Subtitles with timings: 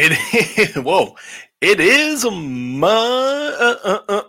[0.00, 0.12] It
[0.58, 1.16] is, whoa,
[1.60, 3.56] it is a Monday.
[3.58, 4.22] Uh, uh, uh,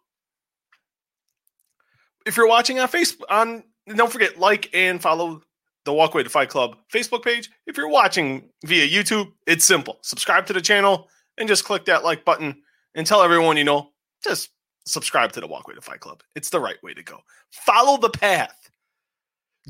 [2.27, 5.43] If you're watching on Facebook, on don't forget like and follow
[5.85, 7.51] the Walkway to Fight Club Facebook page.
[7.67, 9.99] If you're watching via YouTube, it's simple.
[10.03, 11.09] Subscribe to the channel
[11.39, 12.63] and just click that like button
[12.95, 13.91] and tell everyone you know.
[14.23, 14.51] Just
[14.87, 16.23] subscribe to the Walkway to Fight Club.
[16.35, 17.21] It's the right way to go.
[17.51, 18.71] Follow the path.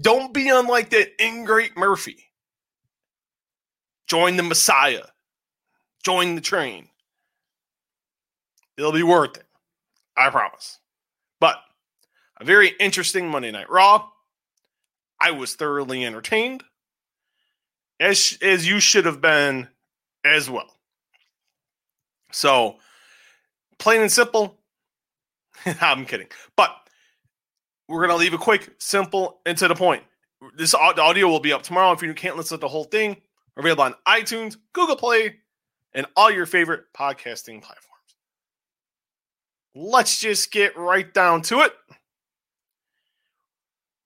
[0.00, 2.24] Don't be unlike that ingrate Murphy.
[4.06, 5.04] Join the Messiah.
[6.04, 6.88] Join the train.
[8.76, 9.44] It'll be worth it.
[10.16, 10.78] I promise.
[11.40, 11.58] But
[12.40, 14.08] a very interesting Monday Night Raw.
[15.20, 16.62] I was thoroughly entertained,
[18.00, 19.68] as as you should have been
[20.24, 20.76] as well.
[22.32, 22.76] So,
[23.78, 24.58] plain and simple.
[25.80, 26.70] I'm kidding, but
[27.88, 30.04] we're gonna leave it quick, simple, and to the point.
[30.56, 31.92] This audio will be up tomorrow.
[31.92, 33.16] If you can't listen to the whole thing,
[33.56, 35.36] available on iTunes, Google Play,
[35.92, 37.88] and all your favorite podcasting platforms.
[39.74, 41.72] Let's just get right down to it.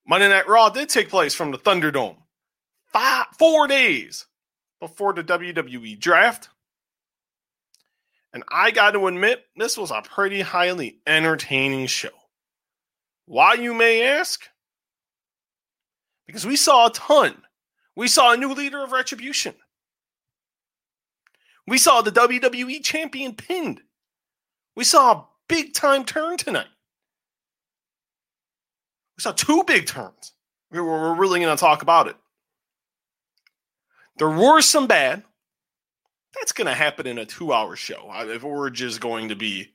[0.07, 2.17] Monday Night Raw did take place from the Thunderdome
[2.93, 4.27] five, four days
[4.81, 6.49] before the WWE draft.
[8.33, 12.11] And I got to admit, this was a pretty highly entertaining show.
[13.27, 14.43] Why, you may ask?
[16.27, 17.43] Because we saw a ton.
[17.95, 19.55] We saw a new leader of Retribution.
[21.67, 23.83] We saw the WWE champion pinned.
[24.75, 26.67] We saw a big time turn tonight.
[29.23, 30.33] We saw two big turns.
[30.73, 32.17] We're, we're really going to talk about it.
[34.19, 35.23] There were some bad.
[36.35, 38.11] That's going to happen in a two hour show.
[38.13, 39.69] If we're just going to be,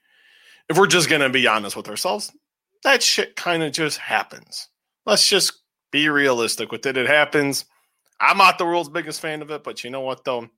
[0.68, 2.34] if we're just going to be honest with ourselves,
[2.84, 4.68] that shit kind of just happens.
[5.06, 5.62] Let's just
[5.94, 6.98] be realistic with it.
[6.98, 7.64] It happens.
[8.20, 10.50] I'm not the world's biggest fan of it, but you know what, though?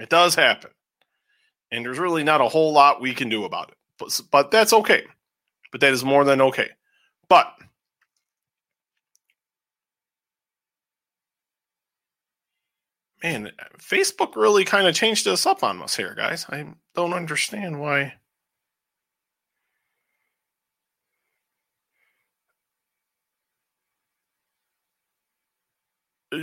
[0.00, 0.72] It does happen.
[1.70, 3.76] And there's really not a whole lot we can do about it.
[4.00, 5.04] But, but that's okay.
[5.70, 6.70] But that is more than okay.
[7.28, 7.52] But
[13.26, 16.46] man, Facebook really kind of changed us up on us here, guys.
[16.48, 16.64] I
[16.94, 18.14] don't understand why.
[26.32, 26.36] I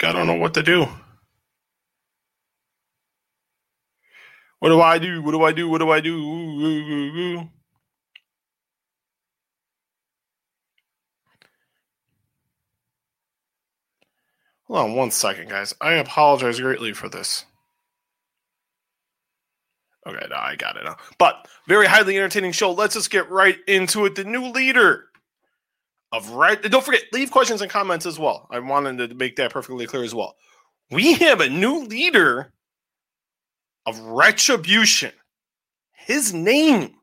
[0.00, 0.86] don't know what to do.
[4.60, 5.22] What do I do?
[5.22, 5.68] What do I do?
[5.68, 7.48] What do I do?
[14.68, 15.74] Hold on one second, guys.
[15.80, 17.46] I apologize greatly for this.
[20.06, 20.96] Okay, no, I got it now.
[21.18, 22.72] But very highly entertaining show.
[22.72, 24.14] Let's just get right into it.
[24.14, 25.06] The new leader
[26.12, 26.60] of right.
[26.62, 28.46] Don't forget, leave questions and comments as well.
[28.50, 30.36] I wanted to make that perfectly clear as well.
[30.90, 32.52] We have a new leader
[33.84, 35.12] of retribution.
[35.92, 36.94] His name,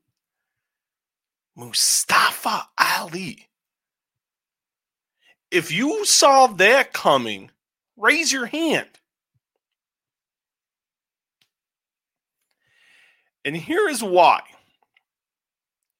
[1.55, 3.47] Mustafa Ali.
[5.51, 7.51] If you saw that coming
[7.97, 8.87] Raise your hand.
[13.43, 14.41] And here is why.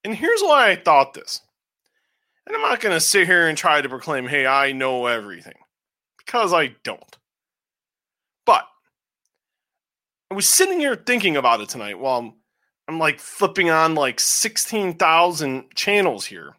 [0.03, 1.41] And here's why I thought this.
[2.45, 5.55] And I'm not going to sit here and try to proclaim, hey, I know everything,
[6.17, 7.17] because I don't.
[8.45, 8.67] But
[10.29, 12.33] I was sitting here thinking about it tonight while I'm,
[12.87, 16.55] I'm like flipping on like 16,000 channels here.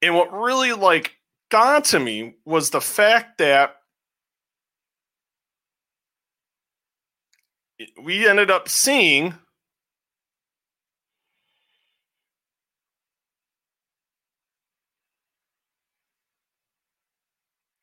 [0.00, 1.16] And what really like
[1.54, 3.76] got to me was the fact that
[8.02, 9.32] we ended up seeing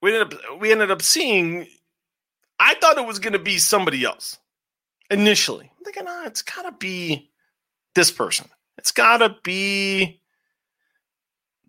[0.01, 1.65] we ended up we ended up seeing
[2.59, 4.38] I thought it was going to be somebody else
[5.09, 5.71] initially.
[5.77, 7.31] I'm thinking, oh, it's got to be
[7.95, 8.50] this person.
[8.77, 10.19] It's got to be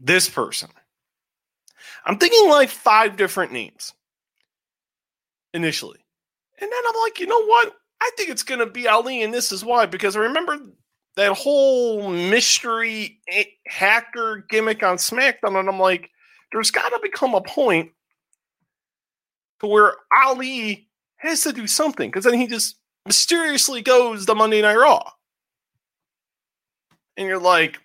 [0.00, 0.68] this person.
[2.04, 3.92] I'm thinking like five different names
[5.54, 5.98] initially.
[6.60, 7.72] And then I'm like, you know what?
[8.00, 9.86] I think it's going to be Ali, and this is why.
[9.86, 10.58] Because I remember
[11.16, 16.10] that whole mystery eh, hacker gimmick on SmackDown, and I'm like,
[16.50, 17.90] there's got to become a point
[19.60, 19.94] to where
[20.24, 22.76] Ali has to do something because then he just
[23.06, 25.10] mysteriously goes to Monday Night Raw.
[27.16, 27.78] And you're like,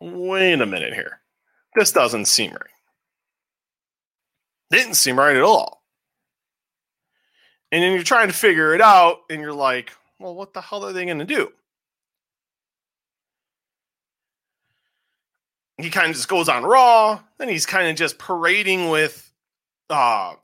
[0.00, 1.20] wait a minute here.
[1.74, 2.75] This doesn't seem right.
[4.70, 5.82] Didn't seem right at all.
[7.72, 10.84] And then you're trying to figure it out, and you're like, well, what the hell
[10.84, 11.52] are they going to do?
[15.78, 19.30] He kind of just goes on Raw, then he's kind of just parading with
[19.90, 20.34] uh,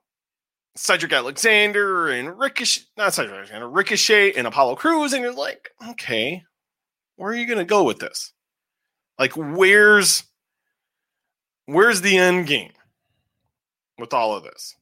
[0.77, 6.45] Cedric Alexander and Ricochet, not Cedric Alexander, Ricochet and Apollo Crews, and you're like, okay,
[7.17, 8.33] where are you going to go with this?
[9.19, 10.25] Like, where's
[11.67, 12.73] where's the end game
[14.03, 14.77] with all of this?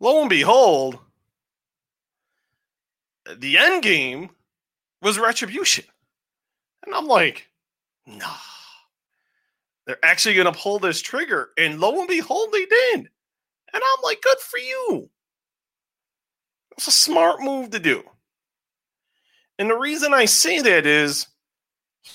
[0.00, 0.98] Lo and behold,
[3.36, 4.30] the end game
[5.00, 5.84] was retribution.
[6.84, 7.46] And I'm like,
[8.04, 8.34] nah
[9.86, 11.50] they're actually going to pull this trigger.
[11.56, 12.96] And lo and behold, they did.
[12.96, 15.08] And I'm like, good for you.
[16.76, 18.02] It's a smart move to do.
[19.58, 21.28] And the reason I say that is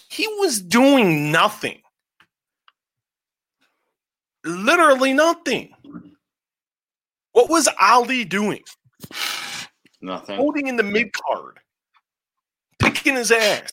[0.09, 1.81] he was doing nothing.
[4.43, 5.73] Literally nothing.
[7.33, 8.61] What was Ali doing?
[10.01, 10.38] Nothing.
[10.38, 11.59] Holding in the mid card,
[12.79, 13.71] picking his ass.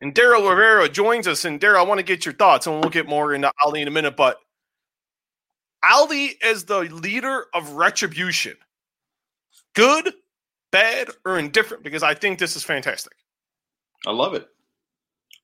[0.00, 1.44] And Daryl Rivera joins us.
[1.44, 3.88] And Daryl, I want to get your thoughts, and we'll get more into Ali in
[3.88, 4.16] a minute.
[4.16, 4.38] But
[5.82, 8.56] Ali as the leader of retribution,
[9.74, 10.12] good,
[10.70, 11.82] bad, or indifferent?
[11.82, 13.14] Because I think this is fantastic.
[14.06, 14.46] I love it.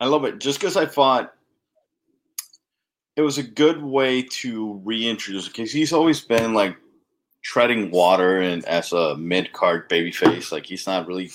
[0.00, 0.38] I love it.
[0.38, 1.32] Just because I thought
[3.16, 6.76] it was a good way to reintroduce because he's always been like
[7.42, 10.50] treading water and as a mid card babyface.
[10.50, 11.30] Like he's not really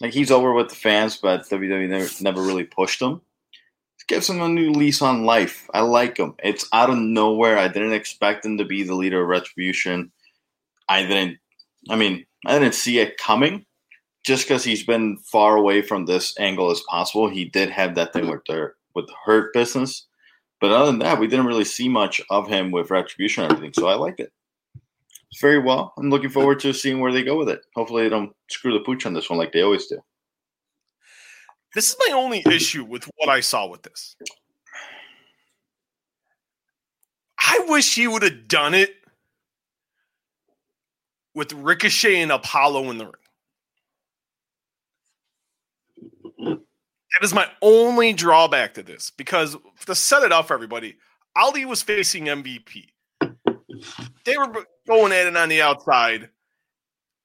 [0.00, 3.20] like he's over with the fans, but WWE never, never really pushed him.
[3.98, 5.68] It gives him a new lease on life.
[5.74, 6.34] I like him.
[6.42, 7.58] It's out of nowhere.
[7.58, 10.12] I didn't expect him to be the leader of Retribution.
[10.88, 11.38] I didn't.
[11.90, 13.66] I mean, I didn't see it coming.
[14.24, 18.12] Just because he's been far away from this angle as possible, he did have that
[18.12, 20.06] thing with the with the hurt business.
[20.66, 23.72] But other than that, we didn't really see much of him with Retribution and everything.
[23.72, 24.32] So I like it
[25.40, 25.94] very well.
[25.96, 27.60] I'm looking forward to seeing where they go with it.
[27.76, 30.00] Hopefully, they don't screw the pooch on this one like they always do.
[31.72, 34.16] This is my only issue with what I saw with this.
[37.38, 38.92] I wish he would have done it
[41.32, 43.14] with Ricochet and Apollo in the ring.
[47.16, 49.56] That is my only drawback to this because
[49.86, 50.96] to set it up for everybody,
[51.34, 52.90] Ali was facing MVP.
[54.24, 56.28] They were going at it on the outside.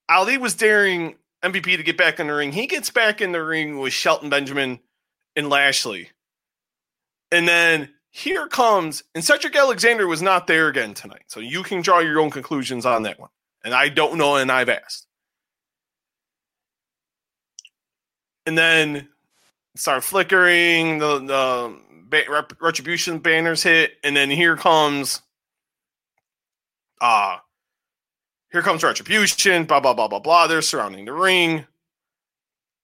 [0.08, 2.54] Ali was daring MVP to get back in the ring.
[2.54, 4.80] He gets back in the ring with Shelton Benjamin
[5.36, 6.10] and Lashley.
[7.30, 11.24] And then here comes, and Cedric Alexander was not there again tonight.
[11.28, 13.30] So you can draw your own conclusions on that one.
[13.66, 15.08] And I don't know, and I've asked.
[18.46, 19.10] And then
[19.76, 25.22] start flickering, the, the retribution banners hit, and then here comes
[27.00, 27.38] uh
[28.52, 30.48] here comes retribution, blah, blah, blah, blah, blah.
[30.48, 31.66] They're surrounding the ring.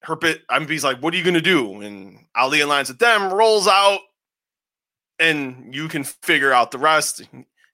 [0.06, 1.82] Herpit, MVP's like, what are you to do?
[1.82, 4.00] And Ali aligns with them, rolls out,
[5.20, 7.24] and you can figure out the rest.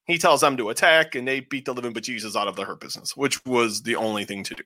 [0.05, 2.79] He tells them to attack, and they beat the living bejesus out of the Hurt
[2.79, 4.63] business, which was the only thing to do.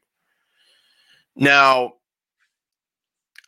[1.36, 1.94] Now,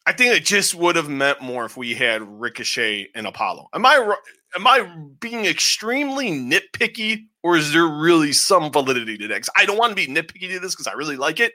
[0.09, 3.69] I think it just would have meant more if we had Ricochet and Apollo.
[3.75, 4.15] Am I
[4.55, 9.41] am I being extremely nitpicky, or is there really some validity to that?
[9.43, 11.53] 'Cause I don't want to be nitpicky to this because I really like it,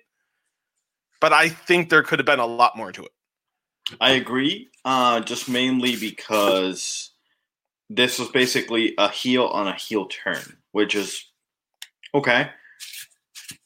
[1.20, 3.12] but I think there could have been a lot more to it.
[4.00, 4.68] I agree.
[4.84, 7.11] Uh, just mainly because
[7.90, 11.28] this was basically a heel on a heel turn, which is
[12.14, 12.52] okay.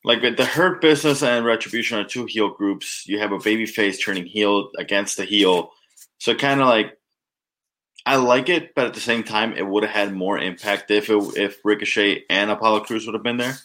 [0.04, 3.04] Like with the Hurt Business and Retribution are two heel groups.
[3.06, 5.72] You have a baby face turning heel against the heel,
[6.18, 6.98] so kind of like
[8.06, 11.10] I like it, but at the same time, it would have had more impact if
[11.10, 13.56] it, if Ricochet and Apollo Crews would have been there.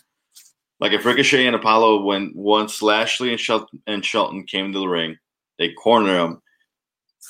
[0.81, 4.87] Like if Ricochet and Apollo, when once Lashley and Shelton and Shelton came to the
[4.87, 5.17] ring,
[5.57, 6.41] they corner him.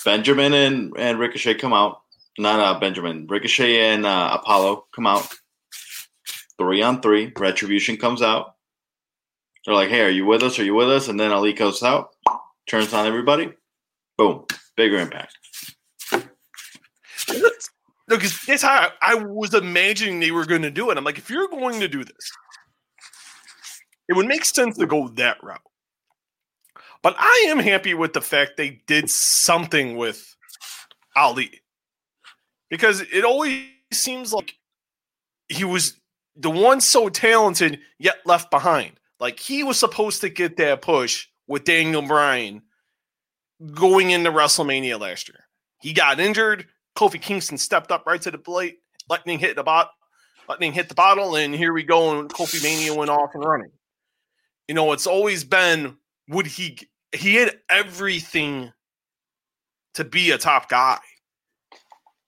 [0.04, 2.02] Benjamin and, and Ricochet come out.
[2.40, 3.28] Not uh, Benjamin.
[3.28, 5.28] Ricochet and uh, Apollo come out.
[6.58, 7.32] Three on three.
[7.38, 8.53] Retribution comes out.
[9.66, 10.60] They're like, hey, are you with us?
[10.60, 11.08] Are you with us?
[11.08, 12.10] And then Ali goes out,
[12.68, 13.54] turns on everybody.
[14.18, 14.46] Boom.
[14.76, 15.38] Bigger impact.
[18.10, 20.98] No, because that's how I, I was imagining they were going to do it.
[20.98, 22.32] I'm like, if you're going to do this,
[24.10, 25.62] it would make sense to go that route.
[27.02, 30.36] But I am happy with the fact they did something with
[31.16, 31.62] Ali
[32.70, 34.56] because it always seems like
[35.48, 36.00] he was
[36.36, 38.94] the one so talented yet left behind.
[39.24, 42.62] Like he was supposed to get that push with Daniel Bryan
[43.74, 45.46] going into WrestleMania last year.
[45.80, 46.68] He got injured.
[46.98, 48.80] Kofi Kingston stepped up right to the plate.
[49.10, 49.92] Lightning hit the bot.
[50.50, 52.20] Lightning hit the bottle, and here we go.
[52.20, 53.72] And Kofi Mania went off and running.
[54.68, 55.96] You know, it's always been
[56.28, 56.78] would he
[57.14, 58.74] he had everything
[59.94, 61.00] to be a top guy.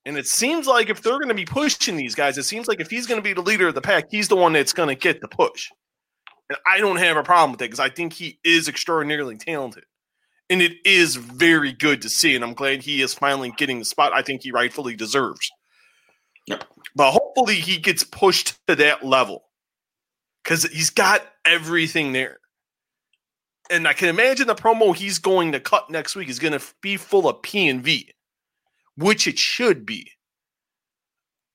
[0.06, 2.80] And it seems like if they're going to be pushing these guys, it seems like
[2.80, 4.88] if he's going to be the leader of the pack, he's the one that's going
[4.88, 5.70] to get the push.
[6.50, 9.86] And I don't have a problem with it because I think he is extraordinarily talented.
[10.50, 12.36] And it is very good to see.
[12.36, 15.52] And I'm glad he is finally getting the spot I think he rightfully deserves.
[16.48, 16.64] Yep.
[16.96, 19.44] But hopefully he gets pushed to that level
[20.44, 22.40] because he's got everything there.
[23.72, 26.64] And I can imagine the promo he's going to cut next week is going to
[26.82, 28.14] be full of P and V,
[28.96, 30.12] which it should be.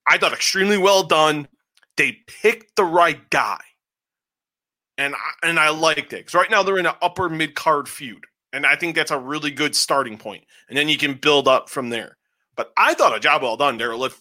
[0.05, 1.47] I thought extremely well done.
[1.95, 3.61] They picked the right guy,
[5.01, 7.89] and I, and I liked it because right now they're in an upper mid card
[7.89, 10.43] feud, and I think that's a really good starting point.
[10.69, 12.17] And then you can build up from there.
[12.55, 14.05] But I thought a job well done, Daryl.
[14.05, 14.19] If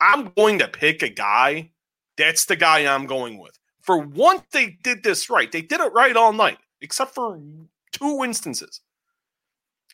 [0.00, 1.72] I'm going to pick a guy,
[2.16, 3.58] that's the guy I'm going with.
[3.80, 5.50] For once, they did this right.
[5.50, 7.40] They did it right all night, except for
[7.90, 8.80] two instances.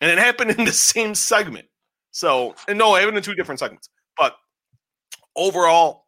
[0.03, 1.69] And it happened in the same segment.
[2.11, 3.89] So, and no, it happened in two different segments.
[4.19, 4.37] But
[5.35, 6.05] overall,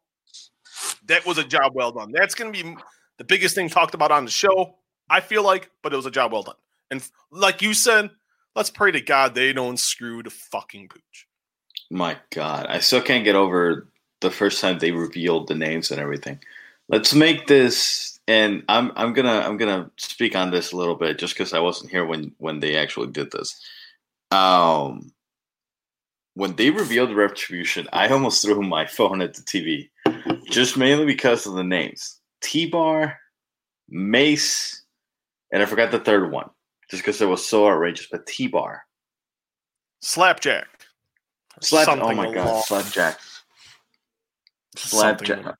[1.07, 2.11] that was a job well done.
[2.11, 2.75] That's going to be
[3.17, 4.75] the biggest thing talked about on the show,
[5.09, 6.55] I feel like, but it was a job well done.
[6.89, 8.11] And like you said,
[8.55, 11.27] let's pray to God they don't screw the fucking pooch.
[11.89, 13.87] My God, I still can't get over
[14.21, 16.39] the first time they revealed the names and everything.
[16.87, 21.19] Let's make this, and I'm I'm gonna I'm gonna speak on this a little bit
[21.19, 23.59] just because I wasn't here when when they actually did this.
[24.31, 25.11] Um,
[26.35, 29.89] when they revealed the retribution, I almost threw my phone at the TV,
[30.49, 33.17] just mainly because of the names: T Bar,
[33.89, 34.83] Mace,
[35.51, 36.49] and I forgot the third one,
[36.89, 38.07] just because it was so outrageous.
[38.11, 38.83] But T Bar,
[40.01, 40.67] Slapjack.
[41.61, 41.87] Slap.
[41.89, 43.19] Oh my God, along- Slapjack.
[44.75, 45.55] something, Slapjack.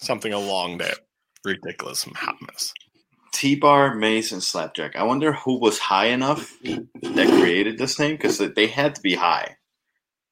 [0.00, 0.98] something along that
[1.44, 2.72] ridiculous hotness.
[3.32, 4.96] T Bar, Mace, and Slapjack.
[4.96, 9.14] I wonder who was high enough that created this name because they had to be
[9.14, 9.56] high.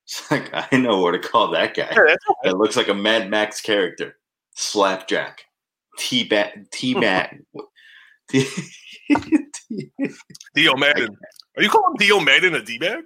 [0.05, 1.89] It's like I know what to call that guy.
[1.93, 4.17] Yeah, That looks like a Mad Max character.
[4.55, 5.45] Slapjack.
[5.99, 7.35] T Bat T Bat.
[10.55, 11.17] Dio Maddin.
[11.57, 13.05] Are you calling Dio Maddin a D bag?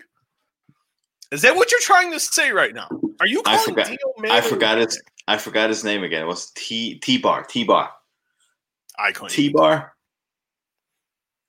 [1.33, 2.89] Is that what you're trying to say right now?
[3.21, 4.37] Are you I calling forgot- Dio Maddin?
[4.37, 6.23] I forgot his I forgot his name again.
[6.23, 7.45] It was T T Bar.
[7.45, 7.91] T Bar.
[8.99, 9.31] I couldn't.
[9.31, 9.93] T Bar.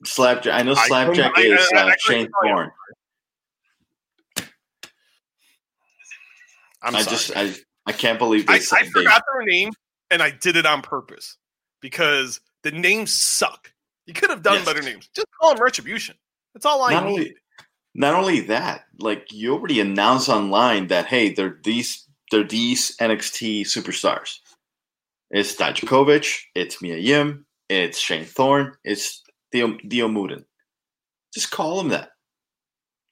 [0.04, 0.54] Slapjack.
[0.54, 2.30] I know Slapjack I- is I- I uh, Shane.
[2.44, 2.72] Thorne.
[6.84, 7.16] I'm I sorry.
[7.16, 7.54] just I
[7.86, 9.70] I can't believe they I, I forgot their name
[10.12, 11.38] and I did it on purpose
[11.82, 13.72] because the names suck.
[14.06, 14.66] You could have done Yes.
[14.66, 15.10] better names.
[15.16, 16.16] Just call them Retribution.
[16.54, 17.12] That's all I Not need.
[17.12, 17.36] only-
[17.94, 23.62] not only that, like you already announced online that hey, they're these they're these NXT
[23.62, 24.40] superstars.
[25.32, 30.46] It's Dijakovic, it's Mia Yim, it's Shane Thorne, it's Dio, Dio Maddin.
[31.34, 32.12] Just call them that.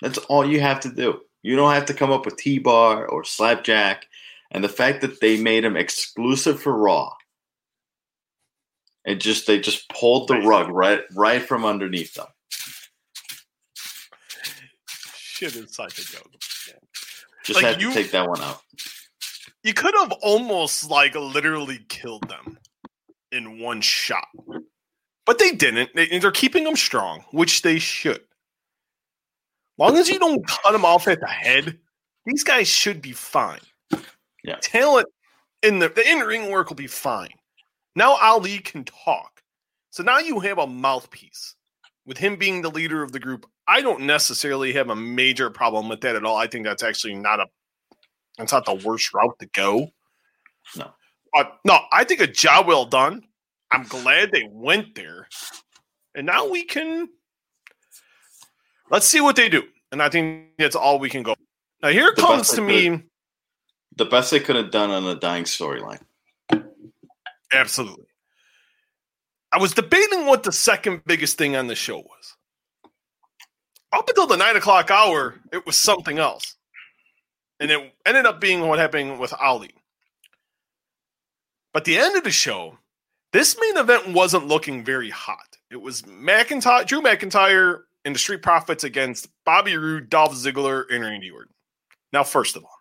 [0.01, 1.21] That's all you have to do.
[1.43, 4.05] You don't have to come up with T Bar or Slapjack.
[4.55, 7.11] And the fact that they made him exclusive for Raw,
[9.03, 12.27] it just they just pulled the rug right right from underneath them.
[15.17, 16.31] shit inside the joke.
[17.43, 18.61] Just Like, had you- to take that one out.
[19.61, 22.57] You could have almost like literally killed them
[23.33, 24.29] in one shot,
[25.25, 25.93] but they didn't.
[25.95, 28.23] They, they're keeping them strong, which they should.
[29.77, 31.77] Long as you don't cut them off at the head,
[32.25, 33.59] these guys should be fine.
[34.45, 34.57] Yeah.
[34.61, 35.07] Talent
[35.63, 37.29] in the the in ring work will be fine.
[37.95, 39.41] Now Ali can talk,
[39.89, 41.55] so now you have a mouthpiece.
[42.05, 45.89] With him being the leader of the group, I don't necessarily have a major problem
[45.89, 46.37] with that at all.
[46.37, 47.47] I think that's actually not a
[48.37, 49.89] that's not the worst route to go.
[50.77, 50.91] No.
[51.33, 53.23] But no, I think a job well done.
[53.71, 55.27] I'm glad they went there.
[56.13, 57.09] And now we can
[58.91, 59.63] let's see what they do.
[59.91, 61.35] And I think that's all we can go.
[61.81, 63.01] Now here The comes to me
[63.97, 66.01] The best they could have done on a dying storyline.
[67.53, 68.05] absolutely.
[69.51, 72.35] I was debating what the second biggest thing on the show was.
[73.93, 76.55] Up until the nine o'clock hour, it was something else.
[77.61, 79.71] And it ended up being what happened with Ali.
[81.73, 82.77] But the end of the show,
[83.31, 85.57] this main event wasn't looking very hot.
[85.71, 91.03] It was McIntyre, Drew McIntyre and the Street Profits against Bobby Roode, Dolph Ziggler, and
[91.03, 91.53] Randy Orton.
[92.13, 92.74] Now, first of all,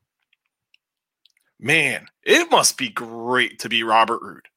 [1.60, 4.48] man, it must be great to be Robert Roode.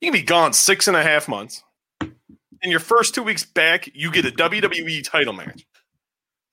[0.00, 1.62] You can be gone six and a half months.
[2.00, 5.66] In your first two weeks back, you get a WWE title match.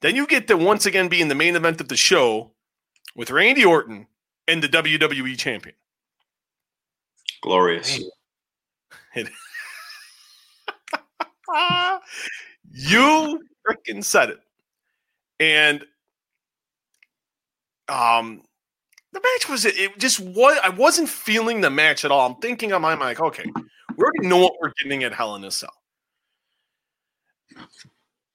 [0.02, 2.52] Then you get to once again be in the main event of the show
[3.16, 4.08] with Randy Orton
[4.48, 5.76] and the WWE champion.
[7.42, 8.00] Glorious.
[12.78, 14.40] You freaking said it.
[15.40, 15.86] And
[17.88, 18.42] um
[19.16, 22.30] the match was it just what I wasn't feeling the match at all.
[22.30, 25.44] I'm thinking on my like, okay, we already know what we're getting at Hell in
[25.46, 25.74] a Cell.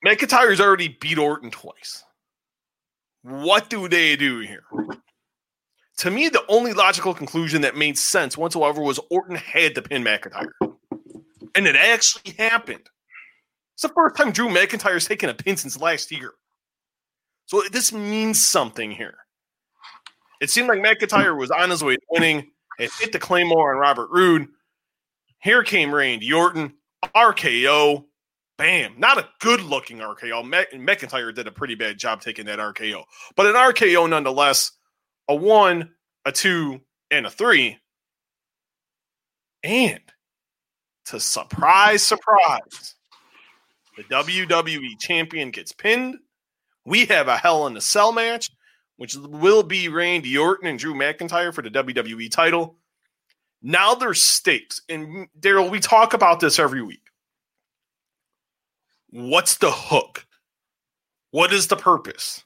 [0.05, 2.03] McIntyre's already beat Orton twice.
[3.23, 4.65] What do they do here?
[5.99, 10.03] To me, the only logical conclusion that made sense whatsoever was Orton had to pin
[10.03, 10.53] McIntyre.
[11.55, 12.89] And it actually happened.
[13.75, 16.33] It's the first time Drew McIntyre's taken a pin since last year.
[17.45, 19.19] So this means something here.
[20.41, 22.51] It seemed like McIntyre was on his way to winning.
[22.79, 24.49] It hit the Claymore on Robert Roode.
[25.43, 26.75] Here came Randy Orton.
[27.15, 28.05] RKO.
[28.57, 28.95] Bam.
[28.99, 30.45] Not a good looking RKO.
[30.47, 33.05] Mc- McIntyre did a pretty bad job taking that RKO.
[33.37, 34.73] But an RKO nonetheless.
[35.29, 35.91] A one,
[36.25, 37.79] a two, and a three.
[39.63, 40.01] And
[41.07, 42.95] to surprise, surprise,
[43.97, 46.17] the WWE champion gets pinned.
[46.85, 48.51] We have a Hell in a Cell match,
[49.01, 52.77] which will be Randy Orton and Drew McIntyre for the WWE title.
[53.63, 54.83] Now there's stakes.
[54.91, 57.01] And Daryl, we talk about this every week.
[59.09, 60.27] What's the hook?
[61.31, 62.45] What is the purpose?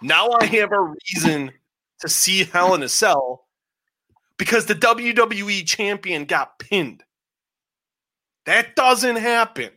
[0.00, 1.50] Now I have a reason
[1.98, 3.48] to see Hell in a Cell
[4.38, 7.02] because the WWE champion got pinned.
[8.44, 9.70] That doesn't happen.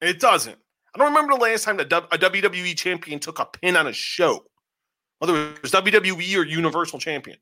[0.00, 0.56] It doesn't.
[0.94, 3.92] I don't remember the last time that a WWE champion took a pin on a
[3.92, 4.46] show,
[5.22, 7.38] whether it was WWE or Universal Champion.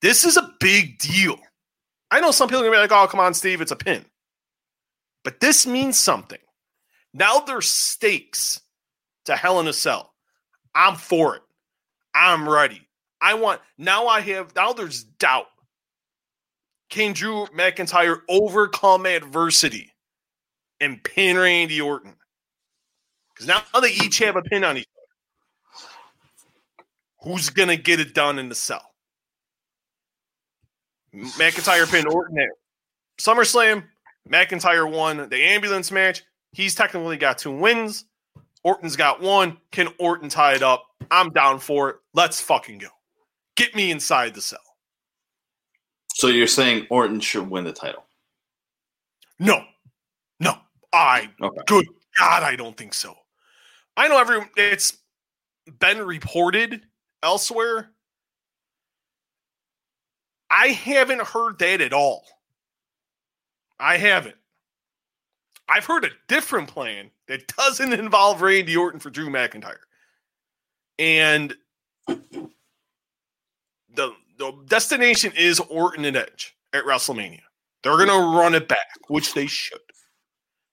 [0.00, 1.38] This is a big deal.
[2.10, 4.06] I know some people are gonna be like, "Oh, come on, Steve, it's a pin,"
[5.24, 6.38] but this means something.
[7.12, 8.62] Now there's stakes
[9.26, 10.14] to Hell in a Cell.
[10.74, 11.42] I'm for it.
[12.14, 12.88] I'm ready.
[13.20, 14.06] I want now.
[14.06, 14.72] I have now.
[14.72, 15.48] There's doubt.
[16.88, 19.92] Can Drew McIntyre overcome adversity
[20.80, 22.16] and pin Randy Orton?
[23.34, 24.88] Because now they each have a pin on each.
[27.22, 28.94] Who's gonna get it done in the cell?
[31.14, 32.48] McIntyre pinned Orton at
[33.20, 33.84] SummerSlam.
[34.28, 36.22] McIntyre won the ambulance match.
[36.52, 38.04] He's technically got two wins.
[38.62, 39.56] Orton's got one.
[39.72, 40.84] Can Orton tie it up?
[41.10, 41.96] I'm down for it.
[42.14, 42.88] Let's fucking go.
[43.56, 44.60] Get me inside the cell.
[46.14, 48.04] So you're saying Orton should win the title?
[49.38, 49.64] No,
[50.40, 50.54] no.
[50.92, 51.62] I Okay.
[51.66, 51.86] good
[52.18, 53.14] God, I don't think so.
[53.96, 54.98] I know every it's
[55.78, 56.82] been reported
[57.22, 57.90] elsewhere.
[60.50, 62.24] I haven't heard that at all.
[63.78, 64.36] I haven't.
[65.68, 69.76] I've heard a different plan that doesn't involve Randy Orton for Drew McIntyre.
[70.98, 71.54] And
[72.06, 72.44] the
[74.38, 77.42] the destination is Orton and Edge at WrestleMania.
[77.82, 79.78] They're gonna run it back, which they should.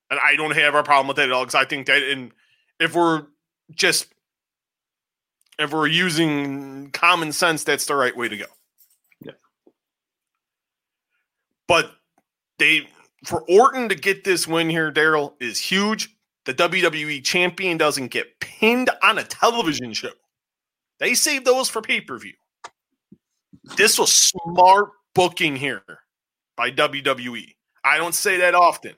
[0.10, 2.32] And I don't have a problem with that at all because I think that in
[2.80, 3.26] if we're
[3.74, 4.08] just
[5.60, 8.46] if we're using common sense, that's the right way to go.
[9.22, 9.34] Yeah.
[11.68, 11.92] But
[12.60, 12.88] they
[13.26, 16.16] for Orton to get this win here, Daryl, is huge.
[16.46, 20.12] the WWE champion doesn't get pinned on a television show.
[21.00, 22.34] They save those for pay per view.
[23.78, 25.84] This was smart booking here
[26.56, 27.56] by WWE.
[27.84, 28.94] I don't say that often.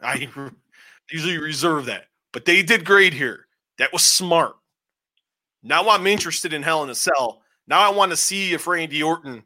[0.00, 0.28] I
[1.10, 3.46] usually reserve that, but they did great here.
[3.78, 4.54] That was smart.
[5.62, 7.42] Now I'm interested in Hell in a Cell.
[7.66, 9.44] Now I want to see if Randy Orton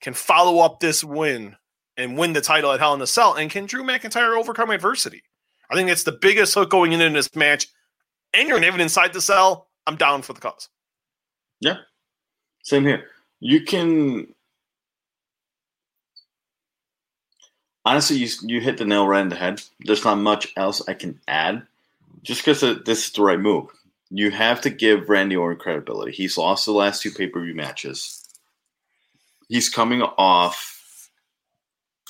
[0.00, 1.56] can follow up this win
[1.96, 3.34] and win the title at Hell in a Cell.
[3.34, 5.22] And can Drew McIntyre overcome adversity?
[5.70, 7.68] I think it's the biggest hook going into this match.
[8.34, 9.68] And you're even inside the cell.
[9.86, 10.68] I'm down for the cause.
[11.60, 11.78] Yeah.
[12.62, 13.04] Same here.
[13.40, 14.26] You can
[17.84, 19.62] honestly you you hit the nail right in the head.
[19.80, 21.66] There's not much else I can add.
[22.22, 23.68] Just because this is the right move.
[24.10, 26.12] You have to give Randy Orton credibility.
[26.12, 28.24] He's lost the last two pay per view matches.
[29.48, 31.10] He's coming off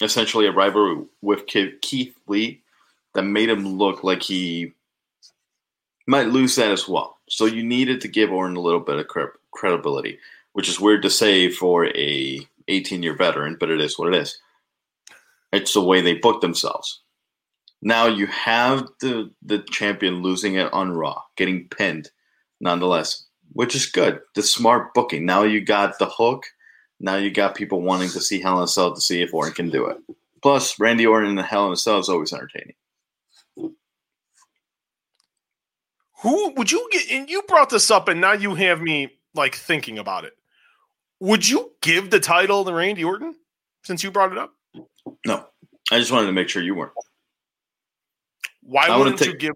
[0.02, 2.62] essentially a rivalry with Keith Lee
[3.14, 4.74] that made him look like he
[6.06, 7.18] might lose that as well.
[7.28, 9.06] So you needed to give Orton a little bit of
[9.50, 10.18] credibility,
[10.52, 14.20] which is weird to say for a 18 year veteran, but it is what it
[14.20, 14.38] is.
[15.52, 17.00] It's the way they book themselves.
[17.82, 22.10] Now you have the the champion losing it on Raw, getting pinned,
[22.60, 24.20] nonetheless, which is good.
[24.34, 25.26] The smart booking.
[25.26, 26.46] Now you got the hook.
[26.98, 29.54] Now you got people wanting to see Hell in a Cell to see if Orton
[29.54, 29.98] can do it.
[30.42, 32.74] Plus, Randy Orton in the Hell in a Cell is always entertaining.
[36.22, 37.10] Who would you get?
[37.10, 40.32] And you brought this up, and now you have me like thinking about it.
[41.20, 43.36] Would you give the title to Randy Orton
[43.84, 44.52] since you brought it up?
[45.26, 45.46] No,
[45.92, 46.92] I just wanted to make sure you weren't.
[48.66, 49.54] Why I wouldn't take, you give?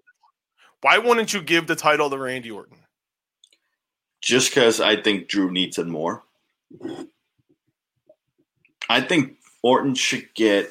[0.81, 2.79] Why wouldn't you give the title to Randy Orton?
[4.21, 6.23] Just because I think Drew needs it more.
[8.89, 10.71] I think Orton should get,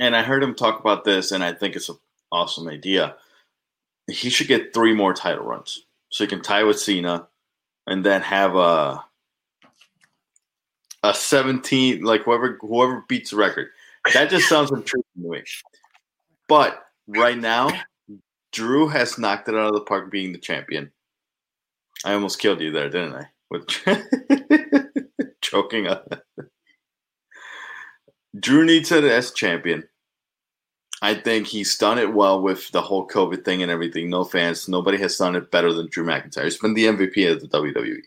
[0.00, 1.96] and I heard him talk about this, and I think it's an
[2.32, 3.16] awesome idea
[4.08, 7.26] he should get three more title runs so he can tie with Cena,
[7.86, 9.04] and then have a
[11.02, 13.68] a seventeen like whoever whoever beats the record.
[14.14, 15.42] That just sounds intriguing to me.
[16.48, 17.70] But right now,
[18.52, 20.90] Drew has knocked it out of the park being the champion.
[22.04, 23.28] I almost killed you there, didn't I?
[23.50, 23.68] With
[25.40, 26.20] choking up.
[28.38, 29.84] Drew needs it as champion.
[31.02, 34.08] I think he's done it well with the whole COVID thing and everything.
[34.08, 34.68] No fans.
[34.68, 36.44] Nobody has done it better than Drew McIntyre.
[36.44, 38.00] He's been the MVP of the WWE.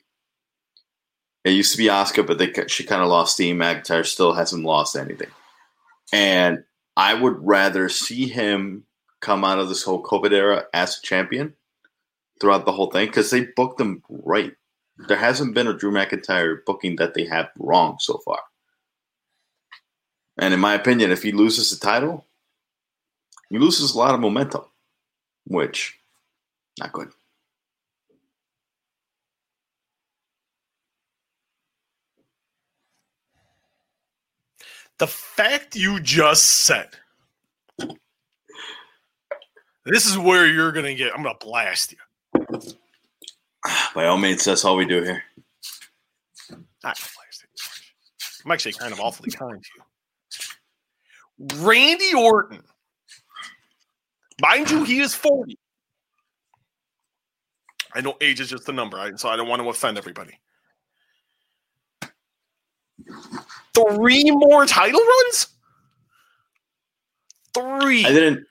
[1.45, 3.57] It used to be Asuka, but they, she kind of lost steam.
[3.57, 5.29] McIntyre still hasn't lost anything.
[6.11, 6.63] And
[6.97, 8.83] I would rather see him
[9.21, 11.53] come out of this whole COVID era as a champion
[12.39, 14.53] throughout the whole thing because they booked them right.
[15.07, 18.41] There hasn't been a Drew McIntyre booking that they have wrong so far.
[20.37, 22.25] And in my opinion, if he loses the title,
[23.49, 24.63] he loses a lot of momentum,
[25.45, 25.99] which
[26.79, 27.09] not good.
[34.97, 36.89] The fact you just said,
[39.89, 41.97] this is where you're going to get, I'm going to blast you.
[43.93, 45.23] By all means, that's all we do here.
[46.83, 46.99] Not
[48.45, 51.65] I'm actually kind of awfully kind to you.
[51.65, 52.63] Randy Orton
[54.41, 55.57] Mind you, he is 40.
[57.93, 59.19] I know age is just a number, right?
[59.19, 60.39] so I don't want to offend everybody.
[63.73, 65.47] Three more title runs?
[67.53, 68.05] Three.
[68.05, 68.45] I didn't.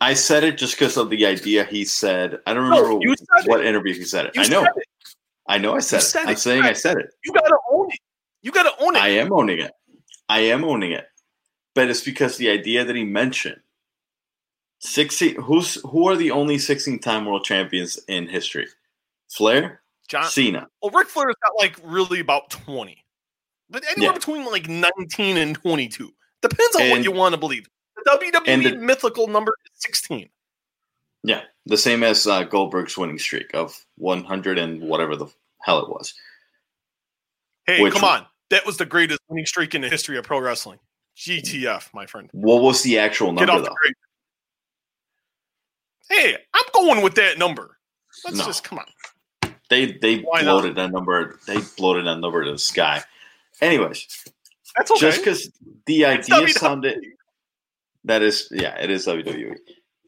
[0.00, 2.38] I said it just because of the idea he said.
[2.46, 3.14] I don't remember no,
[3.46, 4.36] what interview he said it.
[4.36, 4.64] You I know.
[4.64, 4.72] It.
[5.48, 6.24] I know I said, said it.
[6.24, 6.30] it.
[6.30, 7.10] I'm saying I said it.
[7.24, 7.98] You gotta own it.
[8.42, 9.02] You gotta own it.
[9.02, 9.72] I am owning it.
[10.28, 11.06] I am owning it.
[11.74, 13.60] But it's because the idea that he mentioned
[14.80, 18.66] 16 who's who are the only 16 time world champions in history?
[19.30, 20.68] Flair, John Cena.
[20.82, 23.02] Well, Ric Flair's got like really about 20.
[23.70, 24.12] But anywhere yeah.
[24.12, 26.12] between like 19 and 22.
[26.42, 27.66] Depends on and, what you want to believe.
[27.96, 30.28] The WWE the, mythical number 16.
[31.24, 35.26] Yeah, the same as uh, Goldberg's winning streak of 100 and whatever the
[35.60, 36.14] hell it was.
[37.66, 38.26] Hey, Which, come on.
[38.50, 40.78] That was the greatest winning streak in the history of pro wrestling.
[41.16, 42.28] GTF, my friend.
[42.32, 43.74] What was the actual number, though?
[46.10, 47.78] Hey, I'm going with that number.
[48.24, 48.44] Let's no.
[48.44, 49.52] just come on.
[49.70, 50.82] They they Why bloated not?
[50.82, 51.38] that number.
[51.46, 53.02] They bloated that number to the sky.
[53.60, 54.06] Anyways,
[54.76, 55.00] that's okay.
[55.00, 55.50] Just because
[55.86, 57.02] the idea sounded
[58.04, 59.56] that is yeah, it is WWE.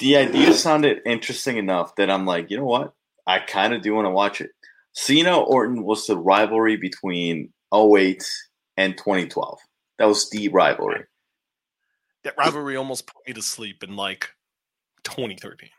[0.00, 2.92] The idea sounded interesting enough that I'm like, you know what?
[3.26, 4.50] I kind of do want to watch it.
[4.92, 8.24] Cena Orton was the rivalry between 08
[8.76, 9.58] and 2012.
[9.98, 11.04] That was the rivalry.
[12.24, 14.30] That rivalry almost put me to sleep in like
[15.04, 15.70] 2013.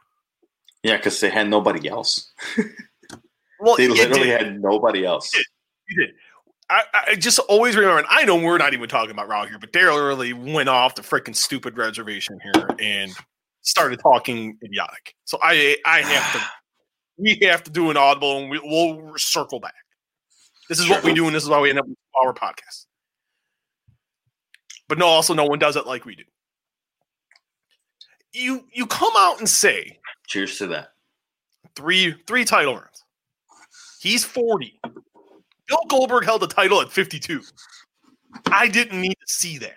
[0.84, 2.32] Yeah, because they had nobody else.
[3.60, 5.32] Well, They literally had nobody else.
[5.32, 5.46] did.
[5.90, 6.16] You did.
[6.70, 9.60] I, I just always remember, and I know we're not even talking about Raw here,
[9.60, 13.12] but Daryl really went off the freaking stupid reservation here and
[13.62, 15.14] started talking idiotic.
[15.26, 16.48] So I I have to,
[17.18, 19.74] we have to do an audible, and we, we'll circle back.
[20.68, 22.88] This is what we do, and this is why we end up with our podcast.
[24.88, 26.24] But no, also no one does it like we do.
[28.34, 30.90] You you come out and say Cheers to that.
[31.76, 33.04] three three title runs.
[34.02, 34.80] He's 40.
[35.68, 37.42] Bill Goldberg held the title at 52.
[38.52, 39.74] I didn't need to see that.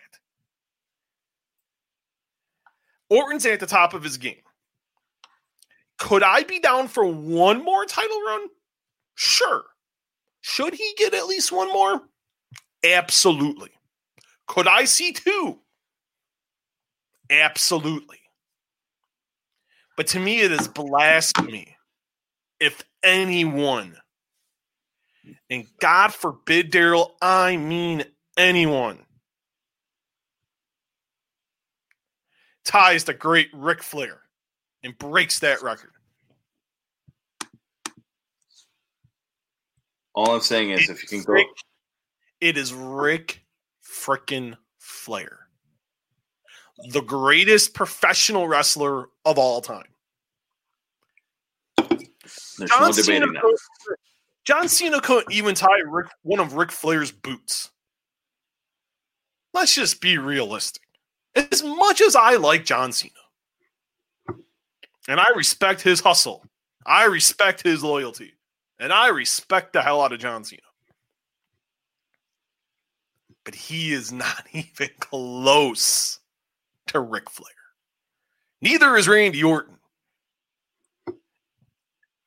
[3.11, 4.42] Orton's at the top of his game.
[5.98, 8.48] Could I be down for one more title run?
[9.14, 9.64] Sure.
[10.42, 12.03] Should he get at least one more?
[12.85, 13.70] Absolutely.
[14.46, 15.59] Could I see two?
[17.31, 18.20] Absolutely.
[19.96, 21.77] But to me, it is blasphemy
[22.61, 23.96] if anyone,
[25.50, 28.04] and God forbid, Daryl, I mean
[28.37, 28.98] anyone,
[32.64, 34.20] ties the great Ric Flair
[34.82, 35.90] and breaks that record.
[40.14, 41.42] All I'm saying is, if you can go,
[42.40, 43.44] It is Ric
[43.84, 45.48] frickin' Flair,
[46.90, 49.84] the greatest professional wrestler of all time.
[51.78, 52.08] there's
[52.58, 53.42] no John Cena, debating that.
[54.48, 57.70] John Cena couldn't even tie Ric, one of Ric Flair's boots.
[59.52, 60.84] Let's just be realistic.
[61.34, 63.12] As much as I like John Cena,
[65.06, 66.46] and I respect his hustle,
[66.87, 68.32] I respect his loyalty,
[68.80, 70.62] and I respect the hell out of John Cena.
[73.44, 76.20] But he is not even close
[76.87, 77.52] to Ric Flair.
[78.62, 79.76] Neither is Randy Orton.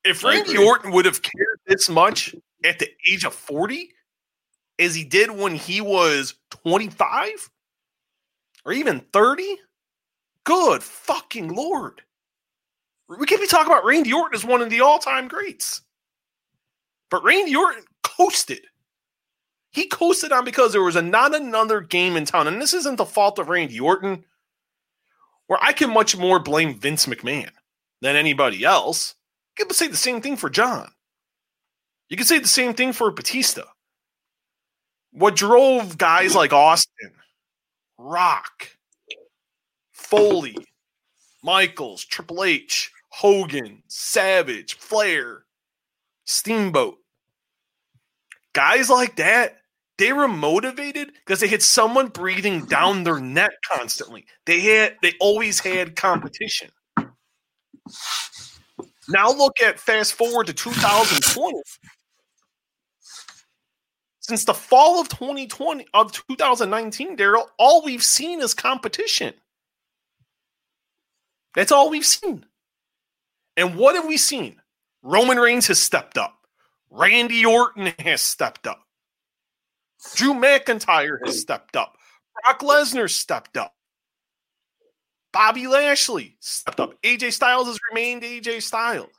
[0.03, 0.55] If Randy.
[0.55, 3.89] Orton would have cared this much at the age of 40
[4.77, 7.49] as he did when he was 25
[8.65, 9.57] or even 30,
[10.43, 12.01] good fucking lord.
[13.07, 15.81] We can't be talking about Randy Orton as one of the all time greats.
[17.10, 18.62] But Randy Orton coasted.
[19.71, 22.47] He coasted on because there was a, not another game in town.
[22.47, 24.25] And this isn't the fault of Randy Orton,
[25.47, 27.51] where I can much more blame Vince McMahon
[28.01, 29.15] than anybody else.
[29.57, 30.91] Could say the same thing for John.
[32.12, 33.63] You could say the same thing for Batista.
[35.13, 37.13] What drove guys like Austin,
[37.97, 38.67] Rock,
[39.93, 40.58] Foley,
[41.41, 45.45] Michaels, Triple H, Hogan, Savage, Flair,
[46.26, 46.97] Steamboat.
[48.52, 49.62] Guys like that,
[49.97, 54.26] they were motivated because they had someone breathing down their neck constantly.
[54.45, 56.71] They had they always had competition.
[59.08, 61.62] Now look at fast forward to 2020.
[64.21, 69.34] Since the fall of 2020 of 2019, Daryl, all we've seen is competition.
[71.55, 72.45] That's all we've seen.
[73.57, 74.62] And what have we seen?
[75.03, 76.38] Roman Reigns has stepped up.
[76.91, 78.84] Randy Orton has stepped up.
[80.15, 81.97] Drew McIntyre has stepped up.
[82.43, 83.73] Brock Lesnar stepped up.
[85.34, 87.01] Bobby Lashley stepped up.
[87.01, 89.10] AJ Styles has remained AJ Styles.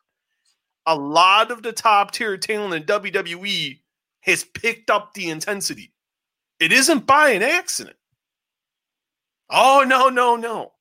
[0.86, 3.81] A lot of the top tier talent in WWE
[4.22, 5.92] has picked up the intensity.
[6.58, 7.96] It isn't by an accident.
[9.50, 10.72] Oh, no, no, no.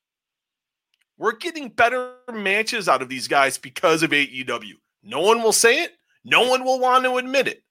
[1.18, 4.74] We're getting better matches out of these guys because of AEW.
[5.04, 5.92] No one will say it.
[6.24, 7.64] No one will want to admit it.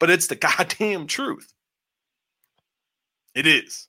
[0.00, 1.52] But it's the goddamn truth.
[3.34, 3.88] It is.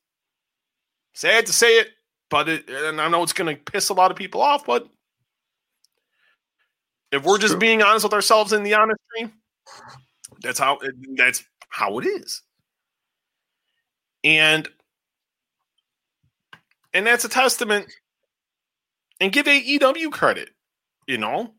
[1.14, 1.88] Sad to say it,
[2.30, 4.88] but it, and I know it's going to piss a lot of people off, but
[7.12, 7.60] if we're just True.
[7.60, 9.32] being honest with ourselves in the honest stream,
[10.42, 10.80] that's how
[11.16, 12.42] that's how it is.
[14.24, 14.68] And
[16.94, 17.88] and that's a testament
[19.20, 20.50] and give AEW credit,
[21.08, 21.54] you know.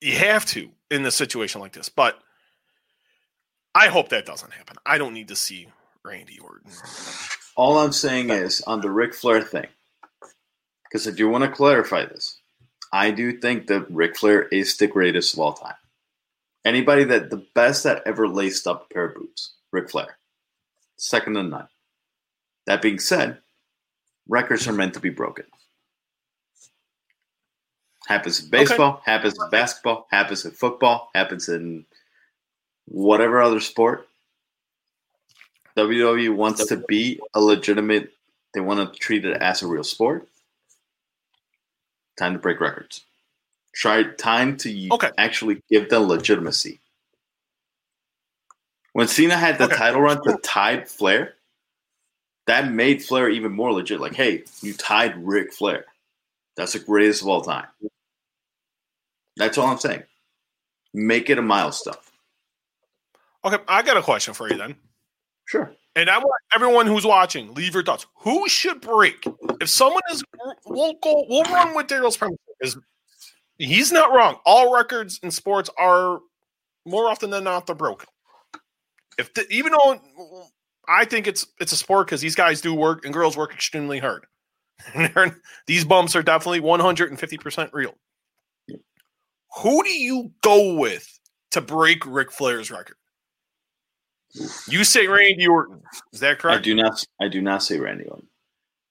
[0.00, 2.18] You have to in a situation like this, but
[3.74, 4.76] I hope that doesn't happen.
[4.86, 5.68] I don't need to see
[6.04, 6.70] Randy Orton.
[7.56, 9.66] All I'm saying is on the Ric Flair thing,
[10.84, 12.40] because I do want to clarify this.
[12.92, 15.74] I do think that Ric Flair is the greatest of all time.
[16.64, 20.18] Anybody that the best that ever laced up a pair of boots, Ric Flair,
[20.96, 21.68] second to none.
[22.66, 23.38] That being said,
[24.28, 25.46] records are meant to be broken.
[28.06, 31.86] Happens in baseball, happens in basketball, happens in football, happens in
[32.86, 34.08] whatever other sport.
[35.76, 38.12] WWE wants to be a legitimate
[38.52, 40.28] they want to treat it as a real sport,
[42.18, 43.04] time to break records.
[43.74, 45.10] Try time to Okay.
[45.16, 46.80] actually give them legitimacy.
[48.92, 49.76] When Cena had the Okay.
[49.76, 51.36] title run to tied Flair,
[52.46, 54.00] that made Flair even more legit.
[54.00, 55.86] Like, hey, you tied Ric Flair.
[56.56, 57.68] That's the greatest of all time.
[59.36, 60.02] That's all I'm saying.
[60.92, 61.94] Make it a milestone.
[63.44, 64.76] Okay, I got a question for you then.
[65.46, 65.72] Sure.
[65.96, 68.06] And I want everyone who's watching, leave your thoughts.
[68.16, 69.24] Who should break?
[69.60, 70.22] If someone is,
[70.66, 72.36] we'll go, we'll run with Daryl's premise.
[72.60, 72.76] Is
[73.60, 74.38] he's not wrong.
[74.44, 76.20] All records in sports are
[76.86, 78.08] more often than not they're broken.
[79.18, 80.00] If the, even though
[80.88, 83.98] I think it's it's a sport because these guys do work and girls work extremely
[83.98, 84.26] hard.
[85.66, 87.94] These bumps are definitely one hundred and fifty percent real.
[89.58, 91.06] Who do you go with
[91.50, 92.96] to break Ric Flair's record?
[94.68, 95.82] You say Randy Orton.
[96.12, 96.60] Is that correct?
[96.60, 97.04] I do not.
[97.20, 98.26] I do not say Randy Orton.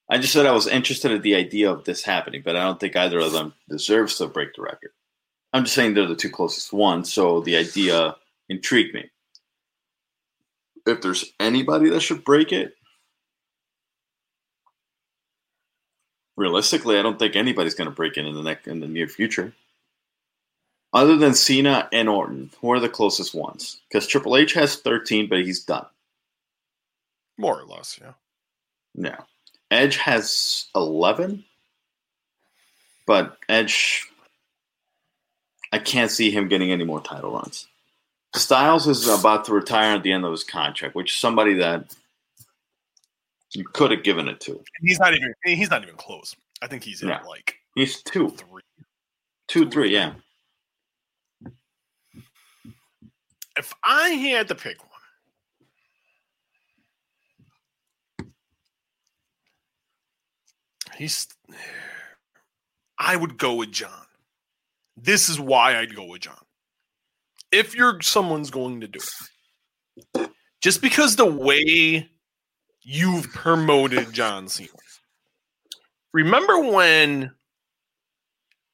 [0.10, 2.80] I just said I was interested in the idea of this happening, but I don't
[2.80, 4.92] think either of them deserves to break the record.
[5.54, 8.16] I'm just saying they're the two closest ones, so the idea
[8.50, 9.10] intrigued me.
[10.88, 12.74] If there's anybody that should break it,
[16.38, 19.08] realistically, I don't think anybody's going to break it in the next in the near
[19.08, 19.54] future.
[20.92, 23.82] Other than Cena and Orton, who are the closest ones?
[23.88, 25.86] Because Triple H has 13, but he's done.
[27.38, 28.14] More or less, yeah.
[28.96, 29.16] No.
[29.72, 31.44] Edge has 11,
[33.06, 34.08] but Edge,
[35.72, 37.68] I can't see him getting any more title runs.
[38.36, 41.96] Styles is about to retire at the end of his contract, which is somebody that
[43.54, 44.64] you could have given it to.
[44.82, 46.36] He's not even he's not even close.
[46.62, 47.22] I think he's in Yeah.
[47.24, 48.62] like He's two, three.
[49.48, 50.14] two, three, yeah.
[53.58, 54.90] If I had to pick one,
[61.00, 61.28] he's
[63.00, 64.06] I would go with John.
[64.98, 66.36] This is why I'd go with John.
[67.52, 69.00] If you're someone's going to do
[70.16, 70.30] it.
[70.62, 72.10] Just because the way
[72.82, 74.70] you've promoted John Cena.
[76.14, 77.32] Remember when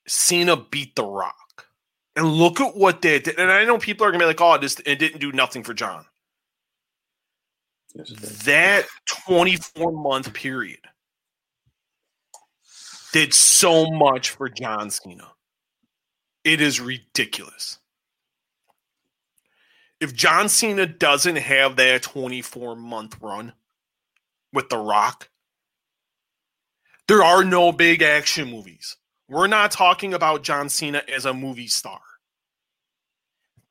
[0.08, 1.36] Cena beat The Rock?
[2.16, 3.38] And look at what they did.
[3.38, 5.74] And I know people are gonna be like, "Oh, this it didn't do nothing for
[5.74, 6.06] John."
[7.94, 10.80] That 24 month period
[13.16, 15.32] did so much for John Cena.
[16.44, 17.80] It is ridiculous.
[20.02, 23.54] If John Cena doesn't have that 24 month run
[24.52, 25.30] with The Rock,
[27.08, 28.98] there are no big action movies.
[29.30, 32.02] We're not talking about John Cena as a movie star.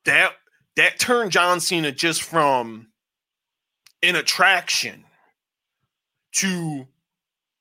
[0.05, 0.33] That
[0.75, 2.87] that turned John Cena just from
[4.01, 5.03] an attraction
[6.37, 6.87] to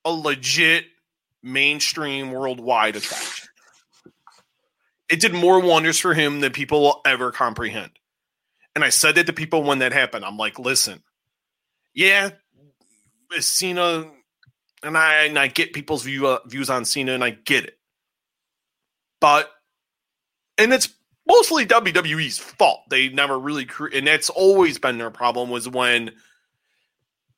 [0.07, 0.87] a legit
[1.45, 3.49] mainstream worldwide attraction.
[5.09, 7.93] It did more wonders for him than people will ever comprehend.
[8.75, 10.25] And I said that to people when that happened.
[10.25, 11.03] I'm like, listen,
[11.95, 12.31] yeah,
[13.39, 14.11] Cena,
[14.83, 17.79] and I and I get people's view uh, views on Cena, and I get it,
[19.21, 19.51] but
[20.59, 20.89] and it's
[21.27, 22.81] mostly WWE's fault.
[22.91, 26.13] They never really, cre- and that's always been their problem was when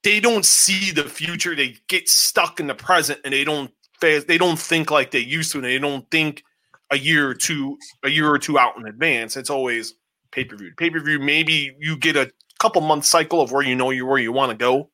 [0.02, 1.54] they don't see the future.
[1.54, 5.52] They get stuck in the present, and they don't they don't think like they used
[5.52, 6.44] to, and they don't think
[6.90, 9.36] a year or two a year or two out in advance.
[9.36, 9.94] It's always
[10.30, 10.72] pay per view.
[10.76, 11.18] Pay per view.
[11.18, 14.50] Maybe you get a couple month cycle of where you know you where you want
[14.50, 14.90] to go.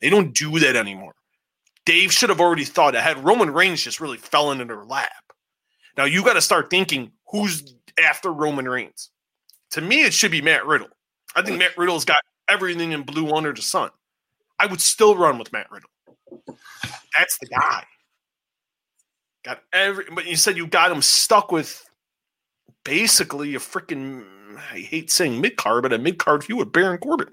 [0.00, 1.14] They don't do that anymore.
[1.84, 3.24] Dave should have already thought ahead.
[3.24, 5.12] Roman Reigns just really fell into their lap.
[5.96, 9.10] Now you got to start thinking who's after Roman Reigns.
[9.70, 10.88] To me, it should be Matt Riddle.
[11.34, 12.18] I think Matt Riddle's got
[12.48, 13.90] everything in blue under the sun.
[14.58, 15.90] I would still run with Matt Riddle.
[17.16, 17.84] That's the guy.
[19.46, 21.88] Got every, but you said you got him stuck with
[22.82, 24.24] basically a freaking.
[24.56, 27.28] I hate saying mid card, but a mid card feud with Baron Corbin.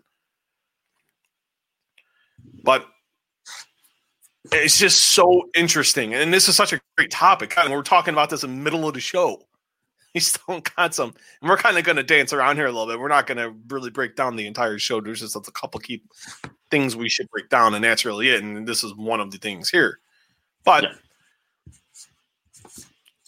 [2.63, 2.85] But
[4.51, 7.55] it's just so interesting, and this is such a great topic.
[7.57, 9.41] And we're talking about this in the middle of the show.
[10.13, 11.11] We still got some,
[11.41, 12.99] and we're kind of going to dance around here a little bit.
[12.99, 15.01] We're not going to really break down the entire show.
[15.01, 16.03] There's just a couple key
[16.69, 18.43] things we should break down, and that's really it.
[18.43, 19.97] And this is one of the things here.
[20.63, 20.93] But Yeah.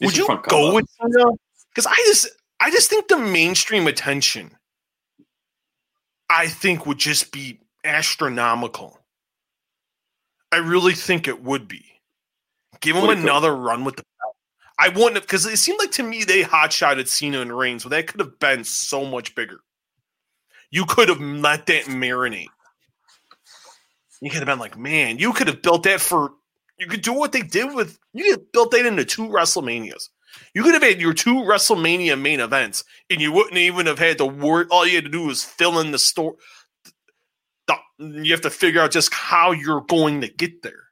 [0.02, 0.86] Would It's you go with?
[1.70, 2.28] Because I just,
[2.60, 4.52] I just think the mainstream attention,
[6.30, 9.00] I think, would just be astronomical.
[10.52, 11.84] I really think it would be.
[12.82, 14.36] Give him another run with the belt.
[14.78, 17.84] I wouldn't have because it seemed like to me they hot shotted Cena and Reigns,
[17.84, 19.60] so that could have been so much bigger.
[20.72, 22.48] You could have let that marinate.
[24.22, 26.34] You could have been like, man, you could have built that for.
[26.78, 28.00] You could do what they did with.
[28.14, 30.10] You could built that into two WrestleManias.
[30.54, 34.18] You could have had your two WrestleMania main events, and you wouldn't even have had
[34.18, 34.66] to worry.
[34.70, 36.36] All you had to do was fill in the store.
[37.98, 40.90] You have to figure out just how you're going to get there.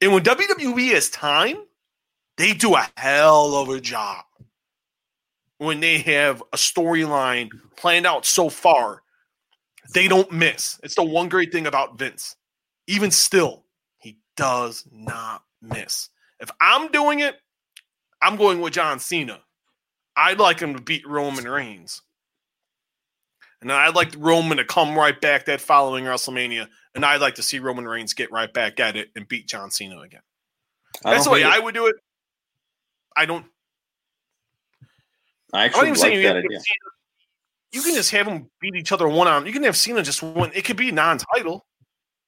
[0.00, 1.58] And when WWE has time,
[2.38, 4.24] they do a hell of a job.
[5.58, 9.02] When they have a storyline planned out so far,
[9.92, 10.80] they don't miss.
[10.82, 12.36] It's the one great thing about Vince.
[12.86, 13.64] Even still,
[14.40, 16.08] does not miss.
[16.40, 17.36] If I'm doing it,
[18.22, 19.38] I'm going with John Cena.
[20.16, 22.00] I'd like him to beat Roman Reigns.
[23.60, 26.68] And I'd like Roman to come right back that following WrestleMania.
[26.94, 29.70] And I'd like to see Roman Reigns get right back at it and beat John
[29.70, 30.22] Cena again.
[31.02, 31.96] That's the way I would do it.
[33.14, 33.44] I don't.
[35.52, 36.48] I actually like that idea.
[36.48, 36.90] Cena,
[37.72, 39.44] you can just have them beat each other one on.
[39.44, 40.50] You can have Cena just win.
[40.54, 41.66] It could be non-title,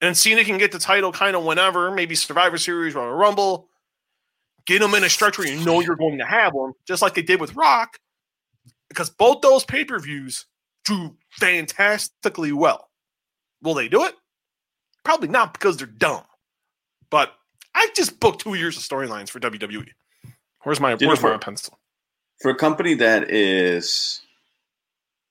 [0.03, 3.69] and Cena can get the title kind of whenever, maybe Survivor Series or a Rumble.
[4.67, 7.15] Get them in a stretch where you know you're going to have them, just like
[7.15, 7.99] they did with Rock,
[8.89, 10.47] because both those pay-per-views
[10.85, 12.89] do fantastically well.
[13.63, 14.15] Will they do it?
[15.05, 16.23] Probably not because they're dumb.
[17.11, 17.33] But
[17.75, 19.89] I just booked two years of storylines for WWE.
[20.63, 21.79] Where's my where's my pencil?
[22.41, 24.21] For a company that is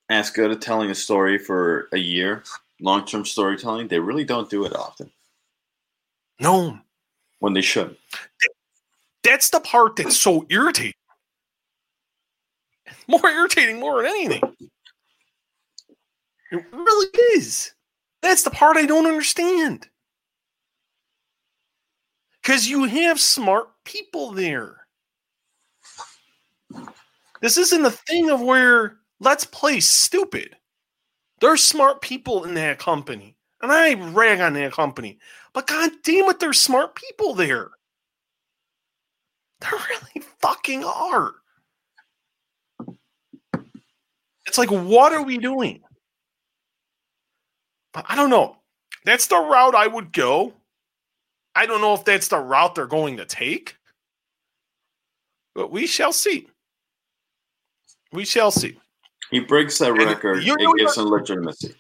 [0.10, 2.44] as good at telling a story for a year,
[2.82, 5.12] long term storytelling, they really don't do it often.
[6.40, 6.78] No.
[7.40, 7.96] When they should.
[9.24, 10.94] That's the part that's so irritating.
[13.08, 14.42] More irritating more than anything.
[16.52, 17.74] It really is.
[18.22, 19.88] That's the part I don't understand.
[22.42, 24.88] Because you have smart people there.
[27.42, 30.56] This isn't a thing of where let's play stupid.
[31.42, 33.36] There's smart people in that company.
[33.62, 35.20] And I rag on that company.
[35.54, 37.70] But god damn it, there's smart people there.
[39.60, 41.34] There really fucking are.
[44.48, 45.82] It's like, what are we doing?
[47.94, 48.58] I don't know.
[49.06, 50.54] That's the route I would go.
[51.56, 53.76] I don't know if that's the route they're going to take.
[55.54, 56.48] But we shall see.
[58.14, 58.81] We shall see.
[59.32, 60.44] He breaks that and record.
[60.44, 61.76] You know it gives him legitimacy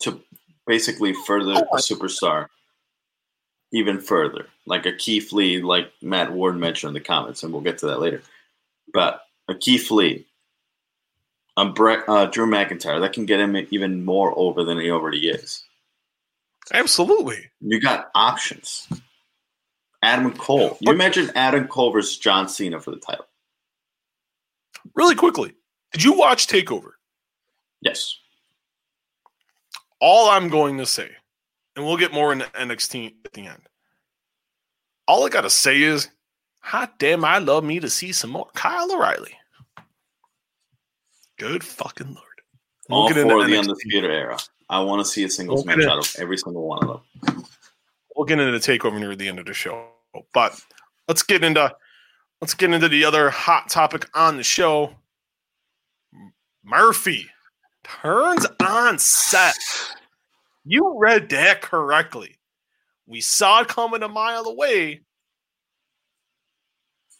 [0.00, 0.20] to
[0.66, 2.46] basically further oh, a superstar
[3.72, 7.62] even further, like a Keith Lee, like Matt Ward mentioned in the comments, and we'll
[7.62, 8.22] get to that later.
[8.92, 10.26] But a Keith Lee,
[11.56, 15.28] a Brett, uh, Drew McIntyre, that can get him even more over than he already
[15.28, 15.64] is.
[16.72, 17.50] Absolutely.
[17.60, 18.88] You got options.
[20.02, 20.78] Adam Cole.
[20.80, 23.26] You mentioned Adam Cole versus John Cena for the title.
[24.94, 25.52] Really quickly,
[25.92, 26.92] did you watch Takeover?
[27.80, 28.16] Yes.
[30.00, 31.10] All I'm going to say,
[31.76, 33.68] and we'll get more into NXT at the end.
[35.06, 36.08] All I got to say is,
[36.60, 39.36] hot damn, I love me to see some more Kyle O'Reilly.
[41.38, 42.26] Good fucking lord.
[42.88, 43.58] We'll All for the.
[43.58, 44.38] Undisputed Era.
[44.68, 47.44] I want to see a singles we'll match out of every single one of them.
[48.14, 49.88] We'll get into the takeover near the end of the show,
[50.32, 50.60] but
[51.08, 51.74] let's get into
[52.40, 54.94] let's get into the other hot topic on the show.
[56.64, 57.26] Murphy
[57.84, 59.94] turns on Seth.
[60.64, 62.36] You read that correctly.
[63.06, 65.00] We saw it coming a mile away,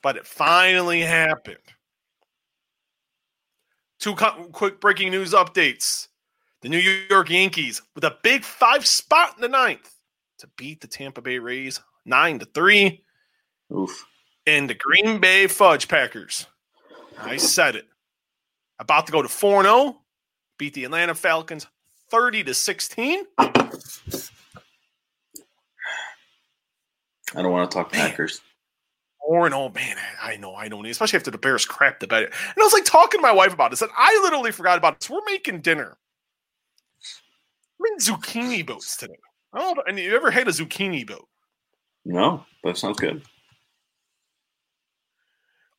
[0.03, 1.59] but it finally happened.
[3.99, 6.09] Two quick breaking news updates.
[6.62, 9.95] The New York Yankees with a big five spot in the ninth
[10.38, 13.03] to beat the Tampa Bay Rays nine to three.
[13.74, 14.07] Oof.
[14.47, 16.47] And the Green Bay Fudge Packers.
[17.18, 17.86] I said it.
[18.81, 20.01] About to go to 4 0,
[20.59, 21.66] beat the Atlanta Falcons
[22.11, 23.24] 30 to 16.
[23.39, 23.51] I
[27.35, 28.09] don't want to talk man.
[28.09, 28.41] Packers.
[29.26, 29.97] 4 0, man.
[30.22, 32.33] I know, I don't, especially after the Bears crapped about it.
[32.33, 34.99] And I was like talking to my wife about this, and I literally forgot about
[34.99, 35.11] this.
[35.11, 35.99] We're making dinner.
[37.78, 39.12] We're in zucchini boats today.
[39.53, 41.28] Oh, and you ever had a zucchini boat?
[42.07, 43.22] No, that sounds good.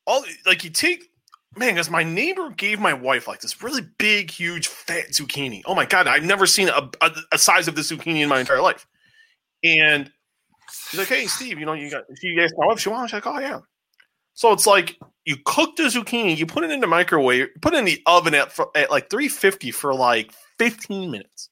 [0.06, 1.11] All like you take
[1.56, 5.62] man, because my neighbor gave my wife like this really big, huge, fat zucchini.
[5.66, 8.40] Oh my god, I've never seen a, a, a size of this zucchini in my
[8.40, 8.86] entire life.
[9.64, 10.10] And
[10.70, 13.24] she's like, "Hey, Steve, you know, you got." She asked my wife, "She wants?" She's
[13.24, 13.60] like, "Oh yeah."
[14.34, 17.78] So it's like you cook the zucchini, you put it in the microwave, put it
[17.78, 21.50] in the oven at, at like 350 for like 15 minutes.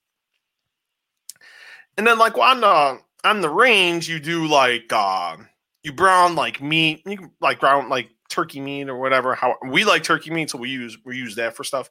[1.96, 5.36] And then like on the on the range, you do like uh,
[5.82, 9.34] you brown like meat, you like brown like turkey meat or whatever.
[9.34, 11.90] How we like turkey meat, so we use we use that for stuff.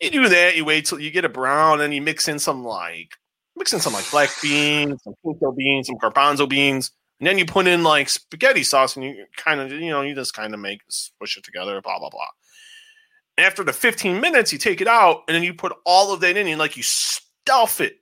[0.00, 2.64] You do that, you wait till you get it brown, and you mix in some
[2.64, 3.12] like
[3.56, 7.44] mix in some like black beans, some pinto beans, some garbanzo beans, and then you
[7.46, 10.60] put in like spaghetti sauce, and you kind of you know you just kind of
[10.60, 10.80] make
[11.20, 12.26] push it together, blah blah blah.
[13.36, 16.36] After the 15 minutes, you take it out, and then you put all of that
[16.36, 17.98] in, and like you stuff it.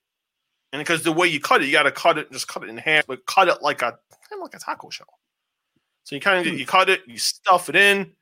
[0.72, 2.70] And because the way you cut it, you got to cut it, just cut it
[2.70, 3.98] in half, but cut it like a kind
[4.32, 5.06] of like a taco shell.
[6.04, 6.58] So you kind of hmm.
[6.58, 8.12] you cut it, you stuff it in,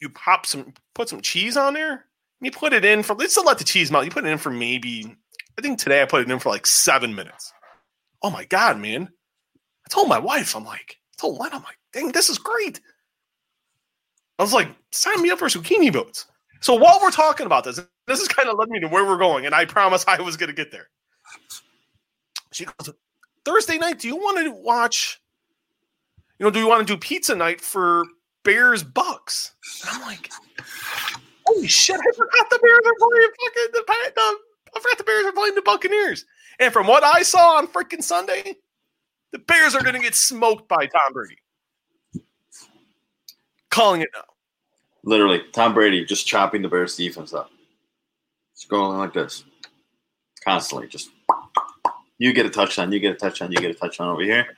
[0.00, 2.06] you pop some, put some cheese on there,
[2.40, 4.04] you put it in for let's still let the cheese melt.
[4.04, 5.16] You put it in for maybe
[5.58, 7.52] I think today I put it in for like seven minutes.
[8.22, 9.08] Oh my god, man!
[9.86, 12.80] I told my wife, I'm like, I told Len, I'm like, dang, this is great.
[14.38, 16.26] I was like, sign me up for zucchini boats.
[16.60, 19.18] So while we're talking about this, this is kind of led me to where we're
[19.18, 20.88] going, and I promise I was going to get there.
[22.52, 22.90] She goes,
[23.44, 25.20] Thursday night, do you want to watch?
[26.38, 28.04] You know, do you want to do pizza night for
[28.44, 29.52] Bears Bucks?
[29.82, 30.30] And I'm like,
[31.46, 33.84] holy shit, I forgot the Bears are playing fucking the,
[34.14, 34.38] the
[34.76, 36.24] I forgot the Bears are playing the Buccaneers.
[36.58, 38.56] And from what I saw on freaking Sunday,
[39.32, 41.38] the Bears are going to get smoked by Tom Brady.
[43.70, 44.24] Calling it now.
[45.04, 47.50] Literally, Tom Brady just chopping the Bears defense up.
[48.52, 49.44] It's going like this.
[50.44, 50.88] Constantly.
[50.88, 51.10] Just
[52.18, 54.56] you get a touchdown, you get a touchdown, you get a touchdown over here.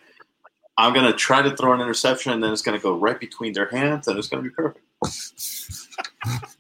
[0.79, 3.69] I'm gonna try to throw an interception, and then it's gonna go right between their
[3.69, 4.87] hands, and it's gonna be perfect.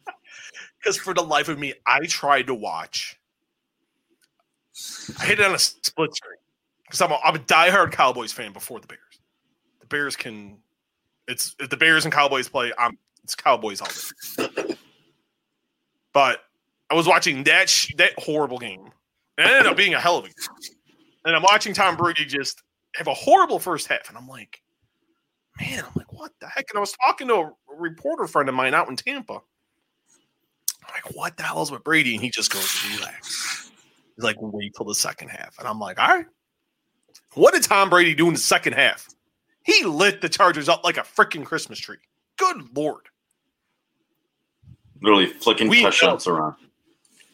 [0.79, 3.19] Because for the life of me, I tried to watch.
[5.19, 6.39] I hit it on a split screen
[6.85, 9.21] because I'm a, I'm a diehard Cowboys fan before the Bears.
[9.81, 10.57] The Bears can,
[11.27, 13.89] it's if the Bears and Cowboys play, I'm it's Cowboys all
[14.47, 14.75] day.
[16.14, 16.41] But
[16.91, 18.89] I was watching that sh- that horrible game,
[19.37, 20.35] and it ended up being a hell of a game.
[21.27, 22.62] And I'm watching Tom Brady just
[22.97, 24.62] have a horrible first half, and I'm like,
[25.61, 26.66] man, I'm like, what the heck?
[26.70, 29.34] And I was talking to a reporter friend of mine out in Tampa.
[29.34, 32.14] I'm like, what the hell is with Brady?
[32.14, 33.70] And he just goes, relax.
[34.16, 35.59] He's like, wait till the second half.
[35.59, 36.26] And I'm like, all right.
[37.34, 39.07] What did Tom Brady do in the second half?
[39.64, 41.99] He lit the Chargers up like a freaking Christmas tree.
[42.39, 43.03] Good lord.
[45.03, 46.55] Literally flicking touchdowns around.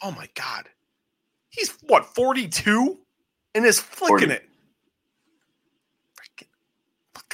[0.02, 0.68] Oh my god.
[1.50, 2.98] He's what, 42?
[3.54, 4.32] And is flicking 40.
[4.32, 4.48] it.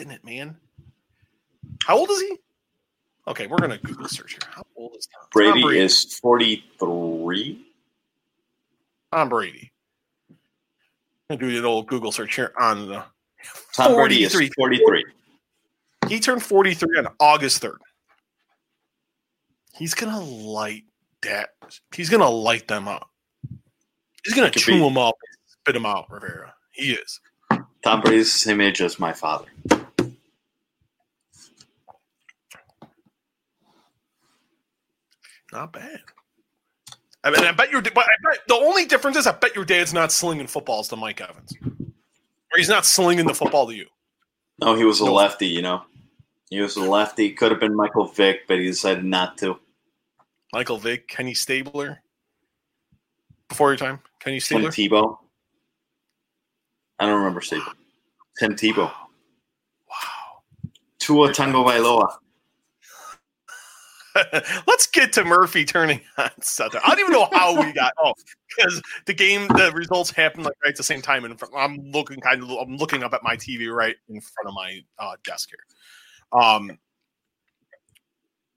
[0.01, 0.57] Freaking it, man.
[1.85, 2.37] How old is he?
[3.29, 4.41] Okay, we're gonna Google search here.
[4.51, 5.27] How old is Tom?
[5.33, 7.67] Brady, Tom Brady is 43.
[9.13, 9.73] Tom Brady.
[11.29, 13.05] I'm gonna do the old Google search here on the
[13.75, 14.79] Tom Brady is 43.
[14.79, 15.05] 43.
[16.09, 17.77] He turned 43 on August 3rd.
[19.75, 20.85] He's gonna light
[21.23, 21.51] that.
[21.95, 23.11] He's gonna light them up.
[24.25, 24.79] He's gonna chew be.
[24.81, 25.15] them up,
[25.47, 26.55] spit them out, Rivera.
[26.73, 27.21] He is.
[27.83, 29.47] Tom Brady's the same age as my father.
[35.53, 36.01] Not bad.
[37.23, 37.83] I mean, I bet your.
[37.83, 40.97] But I bet the only difference is I bet your dad's not slinging footballs to
[40.97, 43.87] Mike Evans, or he's not slinging the football to you.
[44.61, 45.83] No, he was a lefty, you know.
[46.51, 47.33] He was a lefty.
[47.33, 49.59] Could have been Michael Vick, but he decided not to.
[50.53, 52.03] Michael Vick, Kenny Stabler.
[53.49, 54.71] Before your time, Kenny Stabler.
[54.71, 55.19] Tim Tebow.
[56.99, 57.73] I don't remember Stabler.
[58.39, 58.91] Tim Tebow.
[59.89, 60.43] Wow.
[60.99, 62.17] Tua Tagovailoa.
[64.67, 66.81] Let's get to Murphy turning on Southern.
[66.85, 67.93] I don't even know how we got.
[68.03, 68.15] Oh,
[68.57, 72.19] because the game, the results happened like right at the same time, and I'm looking
[72.21, 75.51] kind of, I'm looking up at my TV right in front of my uh, desk
[75.51, 76.41] here.
[76.41, 76.79] Um,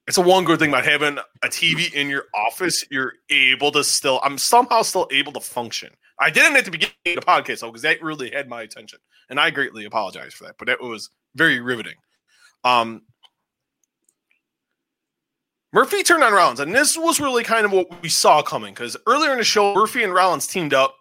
[0.07, 2.85] it's a one good thing about having a TV in your office.
[2.89, 5.89] You're able to still, I'm somehow still able to function.
[6.19, 8.99] I didn't at the beginning of the podcast though, because that really had my attention,
[9.29, 10.55] and I greatly apologize for that.
[10.57, 11.95] But it was very riveting.
[12.63, 13.01] Um,
[15.73, 18.95] Murphy turned on Rollins, and this was really kind of what we saw coming because
[19.07, 20.95] earlier in the show, Murphy and Rollins teamed up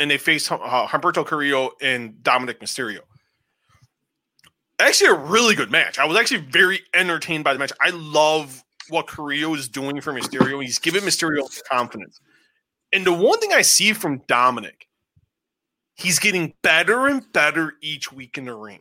[0.00, 3.00] and they faced uh, Humberto Carrillo and Dominic Mysterio.
[4.80, 6.00] Actually, a really good match.
[6.00, 7.72] I was actually very entertained by the match.
[7.80, 10.60] I love what Carrillo is doing for Mysterio.
[10.62, 12.20] He's giving Mysterio confidence.
[12.92, 14.88] And the one thing I see from Dominic,
[15.94, 18.80] he's getting better and better each week in the ring.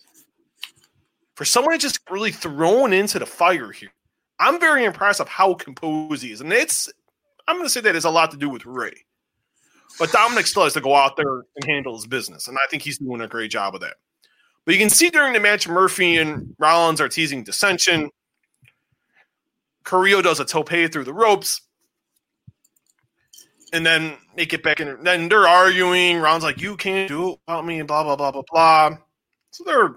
[1.36, 3.92] For someone just really thrown into the fire here,
[4.40, 6.42] I'm very impressed of how composed he is.
[6.42, 6.92] And it's,
[7.48, 8.94] I'm going to say that has a lot to do with Ray.
[10.00, 12.48] But Dominic still has to go out there and handle his business.
[12.48, 13.96] And I think he's doing a great job of that.
[14.66, 18.12] But you can see during the match, Murphy and Rollins are teasing dissension.
[19.84, 21.62] Carrillo does a tope through the ropes.
[23.74, 25.04] And then they get back in.
[25.04, 26.18] Then they're arguing.
[26.20, 28.98] Rollins like, you can't do it without me, blah, blah, blah, blah, blah.
[29.52, 29.96] So they're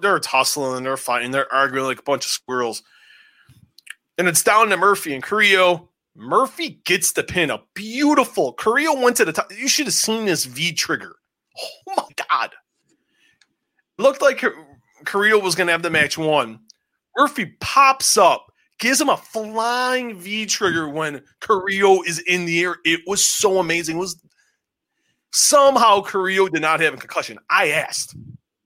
[0.00, 2.82] they're tussling, they're fighting, they're arguing like a bunch of squirrels.
[4.18, 5.88] And it's down to Murphy and Carrillo.
[6.16, 7.50] Murphy gets the pin.
[7.50, 9.52] A beautiful Carrillo went to the top.
[9.56, 11.14] You should have seen this V trigger.
[11.88, 12.50] Oh my god!
[13.96, 14.44] Looked like
[15.04, 16.60] Carrillo was going to have the match won.
[17.16, 18.46] Murphy pops up,
[18.78, 22.76] gives him a flying V trigger when Carrillo is in the air.
[22.84, 23.96] It was so amazing.
[23.96, 24.20] It was
[25.32, 27.38] somehow Carrillo did not have a concussion.
[27.50, 28.16] I asked.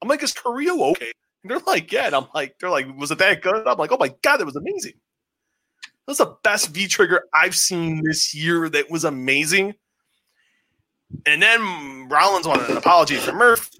[0.00, 1.12] I'm like, is Carrillo okay?
[1.42, 2.06] And they're like, yeah.
[2.06, 3.66] And I'm like, they're like, was it that good?
[3.66, 4.94] I'm like, oh my god, that was amazing.
[6.06, 8.68] That was the best V trigger I've seen this year.
[8.68, 9.74] That was amazing.
[11.26, 13.70] And then Rollins wanted an apology for Murph.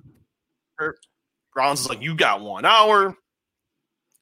[1.56, 3.16] Rollins is like, you got one hour.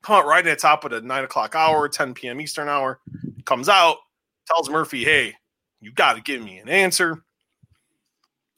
[0.02, 2.40] Come right at the top of the nine o'clock hour, 10 p.m.
[2.40, 3.00] Eastern hour.
[3.44, 3.98] Comes out,
[4.46, 5.34] tells Murphy, hey,
[5.80, 7.22] you got to give me an answer.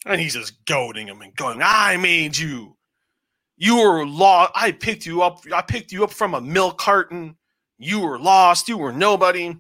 [0.07, 2.76] And he's just goading him and going, I made you.
[3.57, 4.53] You were lost.
[4.55, 5.40] I picked you up.
[5.55, 7.36] I picked you up from a milk carton.
[7.83, 8.68] You were lost.
[8.68, 9.57] You were nobody.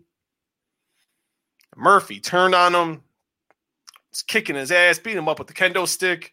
[1.74, 3.02] Murphy turned on him,
[4.12, 6.32] was kicking his ass, beating him up with the kendo stick.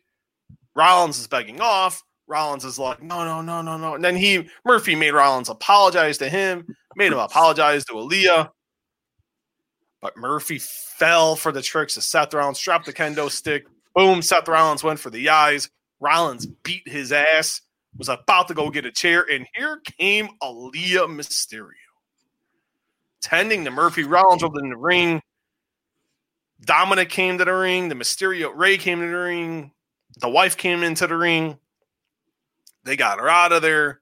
[0.75, 2.03] Rollins is begging off.
[2.27, 3.95] Rollins is like, no, no, no, no, no.
[3.95, 8.51] And then he Murphy made Rollins apologize to him, made him apologize to Aalyah.
[9.99, 13.65] But Murphy fell for the tricks of Seth Rollins, dropped the kendo stick.
[13.95, 15.71] Boom, Seth Rollins went for the eyes.
[15.99, 17.61] Rollins beat his ass
[17.99, 21.73] was about to go get a chair, and here came Aalyah Mysterio.
[23.21, 25.21] Tending to Murphy Rollins over in the ring.
[26.61, 27.89] Dominic came to the ring.
[27.89, 29.71] The Mysterio Ray came to the ring.
[30.17, 31.59] The wife came into the ring.
[32.85, 33.99] They got her out of there,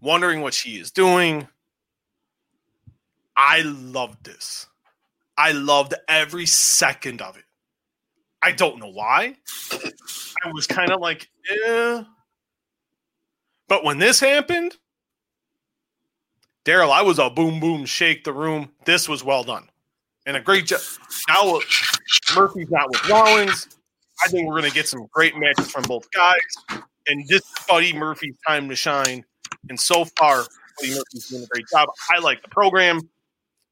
[0.00, 1.48] wondering what she is doing.
[3.36, 4.66] I loved this.
[5.36, 7.44] I loved every second of it.
[8.40, 9.36] I don't know why.
[9.72, 11.28] I was kind of like,
[11.66, 12.04] eh.
[13.68, 14.76] But when this happened,
[16.64, 18.70] Daryl, I was a boom boom shake the room.
[18.84, 19.68] This was well done.
[20.26, 20.80] And a great job.
[21.28, 21.60] Now
[22.34, 23.68] Murphy's not with Rollins.
[24.24, 26.82] I think we're to get some great matches from both guys.
[27.06, 29.24] And this Buddy Murphy's time to shine.
[29.70, 30.44] And so far,
[30.78, 31.88] Buddy Murphy's doing a great job.
[32.10, 33.08] I like the program.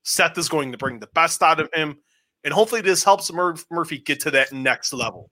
[0.04, 1.98] Seth is going to bring the best out of him.
[2.44, 5.30] And hopefully, this helps Mur- Murphy get to that next level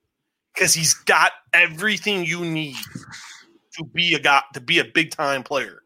[0.53, 2.75] because he's got everything you need
[3.77, 5.81] to be a guy to be a big time player.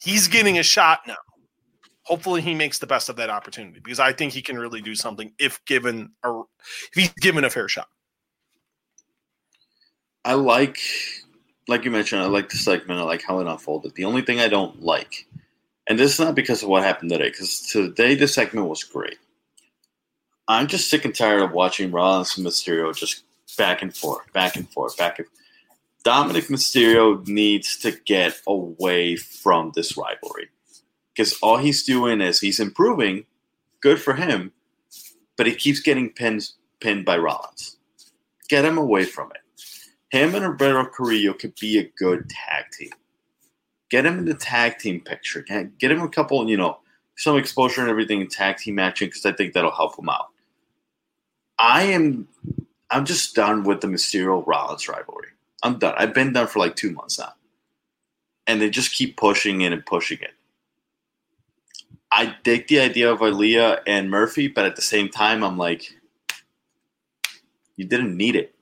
[0.00, 1.16] He's getting a shot now.
[2.02, 4.94] Hopefully, he makes the best of that opportunity because I think he can really do
[4.94, 7.88] something if given a if he's given a fair shot.
[10.24, 10.78] I like,
[11.68, 13.00] like you mentioned, I like the segment.
[13.00, 13.94] I like how it unfolded.
[13.94, 15.26] The only thing I don't like,
[15.88, 19.18] and this is not because of what happened today, because today the segment was great.
[20.48, 23.22] I'm just sick and tired of watching Rollins and Mysterio just
[23.56, 25.28] back and forth, back and forth, back and
[26.06, 30.50] Dominic Mysterio needs to get away from this rivalry
[31.12, 33.26] because all he's doing is he's improving.
[33.80, 34.52] Good for him,
[35.36, 36.48] but he keeps getting pinned
[36.78, 37.78] pinned by Rollins.
[38.48, 39.40] Get him away from it.
[40.16, 42.92] Him and Roberto Carrillo could be a good tag team.
[43.90, 45.42] Get him in the tag team picture.
[45.42, 46.78] Get him a couple, you know,
[47.16, 50.28] some exposure and everything in tag team matching because I think that'll help him out.
[51.58, 52.28] I am,
[52.92, 55.30] I'm just done with the Mysterio Rollins rivalry.
[55.62, 55.94] I'm done.
[55.96, 57.32] I've been done for like two months now.
[58.46, 60.34] And they just keep pushing it and pushing it.
[62.12, 65.92] I dig the idea of Aalyah and Murphy, but at the same time, I'm like,
[67.76, 68.54] you didn't need it.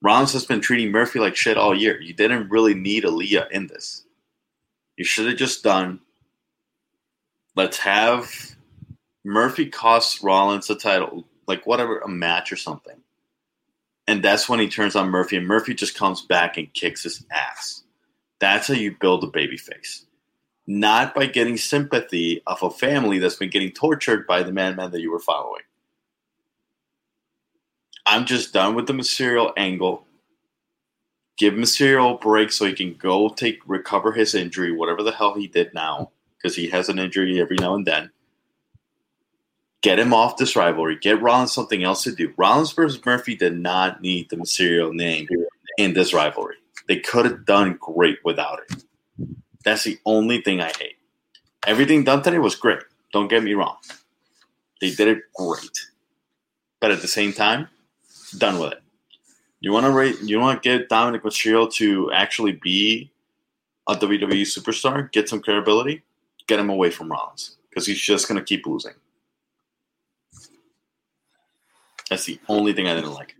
[0.00, 2.00] Rollins has been treating Murphy like shit all year.
[2.00, 4.04] You didn't really need Aalyah in this.
[4.96, 6.00] You should have just done.
[7.56, 8.30] Let's have
[9.24, 12.96] Murphy cost Rollins the title, like whatever, a match or something.
[14.06, 17.24] And that's when he turns on Murphy, and Murphy just comes back and kicks his
[17.30, 17.82] ass.
[18.38, 20.04] That's how you build a baby face.
[20.66, 25.00] Not by getting sympathy of a family that's been getting tortured by the madman that
[25.00, 25.62] you were following.
[28.06, 30.06] I'm just done with the Mysterio angle.
[31.38, 35.34] Give Mysterio a break so he can go take recover his injury, whatever the hell
[35.34, 38.10] he did now, because he has an injury every now and then.
[39.84, 40.96] Get him off this rivalry.
[40.96, 42.32] Get Rollins something else to do.
[42.38, 45.28] Rollins versus Murphy did not need the Mysterio name
[45.76, 46.56] in this rivalry.
[46.88, 48.82] They could have done great without it.
[49.62, 50.96] That's the only thing I hate.
[51.66, 52.78] Everything done today was great.
[53.12, 53.76] Don't get me wrong.
[54.80, 55.90] They did it great.
[56.80, 57.68] But at the same time,
[58.38, 58.82] done with it.
[59.60, 60.16] You want to rate?
[60.22, 63.12] You want to get Dominic Mysterio to actually be
[63.86, 66.02] a WWE superstar, get some credibility,
[66.46, 68.94] get him away from Rollins because he's just going to keep losing.
[72.10, 73.34] That's the only thing I didn't like.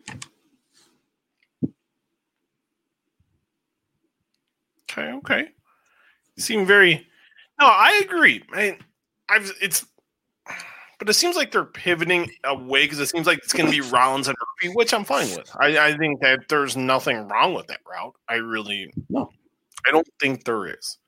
[4.91, 5.49] Okay, okay.
[6.37, 7.07] You seem very.
[7.61, 8.43] No, I agree.
[8.53, 8.79] I,
[9.29, 9.87] I've it's,
[10.99, 13.81] but it seems like they're pivoting away because it seems like it's going to be
[13.81, 15.51] Rollins and Murphy, which I'm fine with.
[15.59, 18.15] I, I think that there's nothing wrong with that route.
[18.29, 19.31] I really No.
[19.87, 20.99] I don't think there is.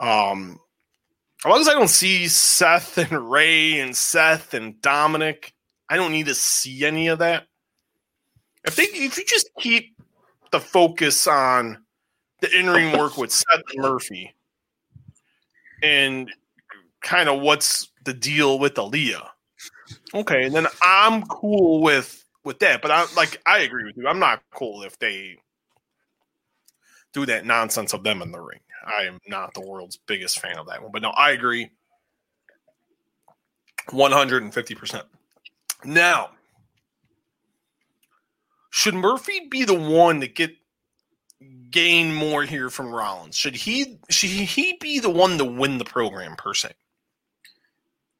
[0.00, 0.60] Um,
[1.44, 5.54] as long as I don't see Seth and Ray and Seth and Dominic,
[5.88, 7.46] I don't need to see any of that.
[8.64, 9.96] If they, if you just keep
[10.50, 11.78] the focus on
[12.40, 14.34] the in-ring work with Seth Murphy,
[15.82, 16.30] and
[17.00, 19.28] kind of what's the deal with Aalyah,
[20.14, 22.82] okay, and then I'm cool with with that.
[22.82, 24.08] But I like I agree with you.
[24.08, 25.38] I'm not cool if they
[27.12, 28.60] do that nonsense of them in the ring.
[28.86, 30.92] I am not the world's biggest fan of that one.
[30.92, 31.70] But no, I agree
[33.88, 35.02] 150%.
[35.84, 36.30] Now,
[38.70, 40.56] should Murphy be the one to get
[41.70, 43.36] gain more here from Rollins?
[43.36, 46.72] Should he should he be the one to win the program per se?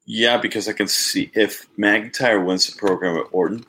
[0.04, 3.64] Yeah, because I can see if McIntyre wins the program with Orton,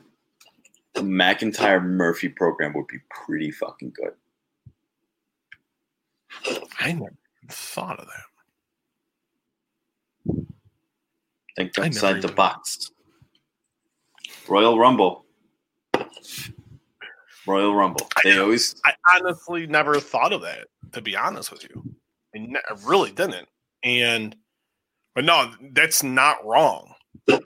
[0.94, 4.14] the McIntyre Murphy program would be pretty fucking good.
[6.78, 7.12] I never
[7.50, 8.24] thought of that.
[11.56, 12.90] Think outside the box.
[14.50, 15.24] Royal Rumble.
[17.46, 18.06] Royal Rumble.
[18.16, 18.44] I They know.
[18.44, 21.94] always I honestly never thought of that, to be honest with you.
[22.34, 23.48] I, ne- I really didn't.
[23.82, 24.36] And,
[25.14, 26.92] but no, that's not wrong.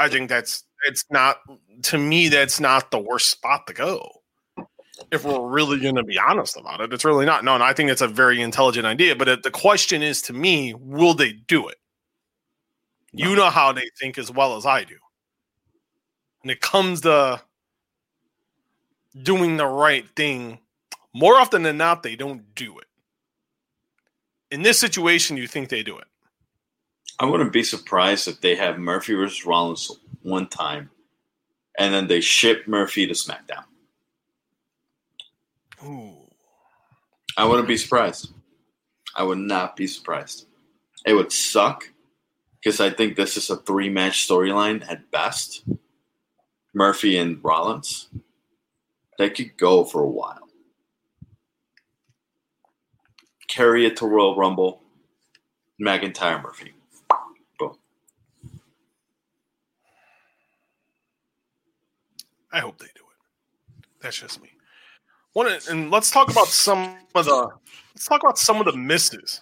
[0.00, 1.38] I think that's, it's not,
[1.84, 4.10] to me, that's not the worst spot to go.
[5.10, 7.44] If we're really going to be honest about it, it's really not.
[7.44, 9.14] No, and I think it's a very intelligent idea.
[9.16, 11.76] But the question is to me, will they do it?
[13.12, 14.96] You know how they think as well as I do.
[16.44, 17.40] And it comes to
[19.20, 20.58] doing the right thing,
[21.14, 22.86] more often than not, they don't do it.
[24.50, 26.06] In this situation, you think they do it.
[27.18, 29.90] I wouldn't be surprised if they have Murphy versus Rollins
[30.22, 30.90] one time
[31.78, 33.64] and then they ship Murphy to SmackDown.
[35.82, 36.12] Ooh.
[37.38, 38.32] I wouldn't be surprised.
[39.16, 40.46] I would not be surprised.
[41.06, 41.90] It would suck
[42.60, 45.64] because I think this is a three match storyline at best.
[46.74, 48.08] Murphy and Rollins.
[49.18, 50.48] They could go for a while.
[53.48, 54.82] Carry it to Royal Rumble.
[55.80, 56.72] McIntyre Murphy.
[57.58, 57.76] Boom.
[62.52, 63.84] I hope they do it.
[64.00, 64.50] That's just me.
[65.32, 67.48] One, and let's talk about some of the
[67.94, 69.40] let's talk about some of the misses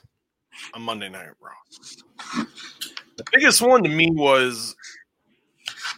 [0.73, 2.45] on Monday Night Raw.
[3.17, 4.75] The biggest one to me was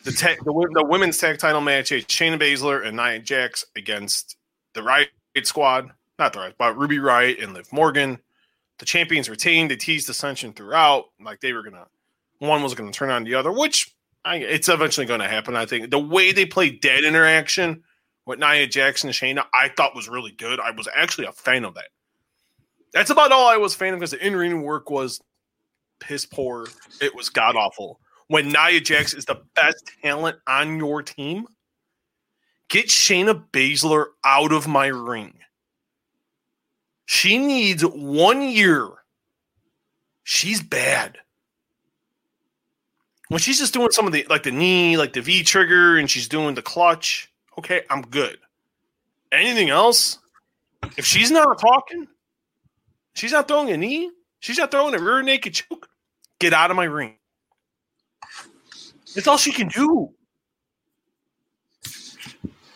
[0.04, 0.10] the
[0.44, 4.36] the, the women's tag title match: is Shayna Baszler and Nia Jax against
[4.74, 5.08] the Riott
[5.44, 8.18] Squad, not the Riot, but Ruby Riott and Liv Morgan.
[8.78, 9.70] The champions retained.
[9.70, 11.86] They teased ascension throughout, like they were gonna
[12.38, 13.94] one was gonna turn on the other, which
[14.24, 15.56] I, it's eventually to happen.
[15.56, 17.82] I think the way they played dead interaction
[18.26, 20.60] with Nia Jackson and Shayna, I thought was really good.
[20.60, 21.88] I was actually a fan of that.
[22.92, 25.20] That's about all I was fan of because the in ring work was
[26.00, 26.66] piss poor.
[27.00, 28.00] It was god awful.
[28.28, 31.46] When Nia Jax is the best talent on your team,
[32.68, 35.34] get Shayna Baszler out of my ring.
[37.06, 38.88] She needs one year.
[40.22, 41.18] She's bad
[43.28, 46.10] when she's just doing some of the like the knee, like the V trigger, and
[46.10, 48.38] she's doing the clutch, okay, I'm good.
[49.32, 50.18] Anything else?
[50.96, 52.06] If she's not talking,
[53.14, 54.10] she's not throwing a knee,
[54.40, 55.88] she's not throwing a rear naked choke,
[56.38, 57.16] get out of my ring.
[59.14, 60.10] That's all she can do.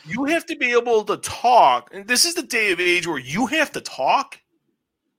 [0.04, 3.18] You have to be able to talk, and this is the day of age where
[3.18, 4.40] you have to talk,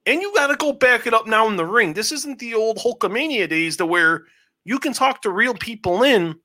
[0.06, 1.94] and you got to go back it up now in the ring.
[1.94, 4.26] This isn't the old Hulkamania days to where
[4.64, 6.36] you can talk to real people in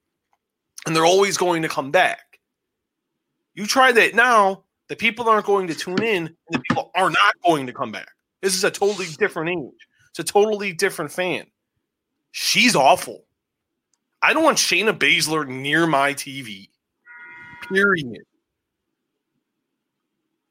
[0.86, 2.38] and they're always going to come back.
[3.54, 7.10] You try that now, the people aren't going to tune in and the people are
[7.10, 8.08] not going to come back.
[8.42, 9.88] This is a totally different age.
[10.10, 11.46] It's a totally different fan.
[12.32, 13.24] She's awful.
[14.24, 16.68] I don't want Shayna Baszler near my TV.
[17.68, 18.22] Period.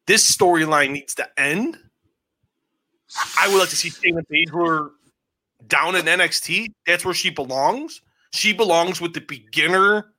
[0.05, 1.79] This storyline needs to end.
[3.39, 4.91] I would like to see Shayna Baszler
[5.67, 6.67] down in NXT.
[6.85, 8.03] That's where she belongs.
[8.31, 10.13] She belongs with the beginner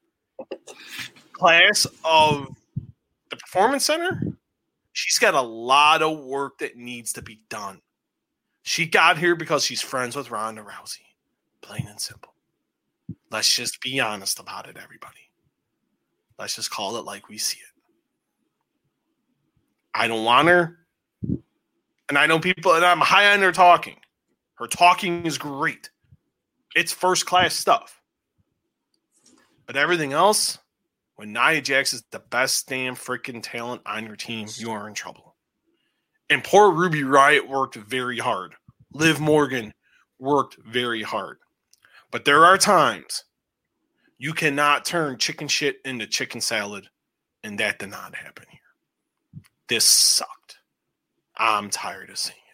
[1.33, 2.49] class of
[3.31, 4.21] the Performance Center.
[4.95, 7.83] She's got a lot of work that needs to be done.
[8.63, 11.03] She got here because she's friends with Ronda Rousey.
[11.61, 12.34] Plain and simple.
[13.35, 15.29] Let's just be honest about it, everybody.
[16.39, 17.83] Let's just call it like we see it.
[19.93, 20.79] I don't want her.
[22.09, 23.97] And I know people, and I'm high on her talking.
[24.55, 25.91] Her talking is great.
[26.77, 28.01] It's first class stuff.
[29.67, 30.61] But everything else,
[31.17, 34.95] when Nia Jax is the best damn freaking talent on your team, you are in
[34.95, 35.35] trouble.
[36.31, 38.55] And poor Ruby Riott worked very hard.
[38.93, 39.75] Liv Morgan
[40.21, 41.39] worked very hard.
[42.15, 43.25] But there are times
[44.19, 46.87] you cannot turn chicken shit into chicken salad,
[47.43, 48.61] and that did not happen here.
[49.69, 50.59] This sucked.
[51.37, 52.45] I'm tired of seeing it.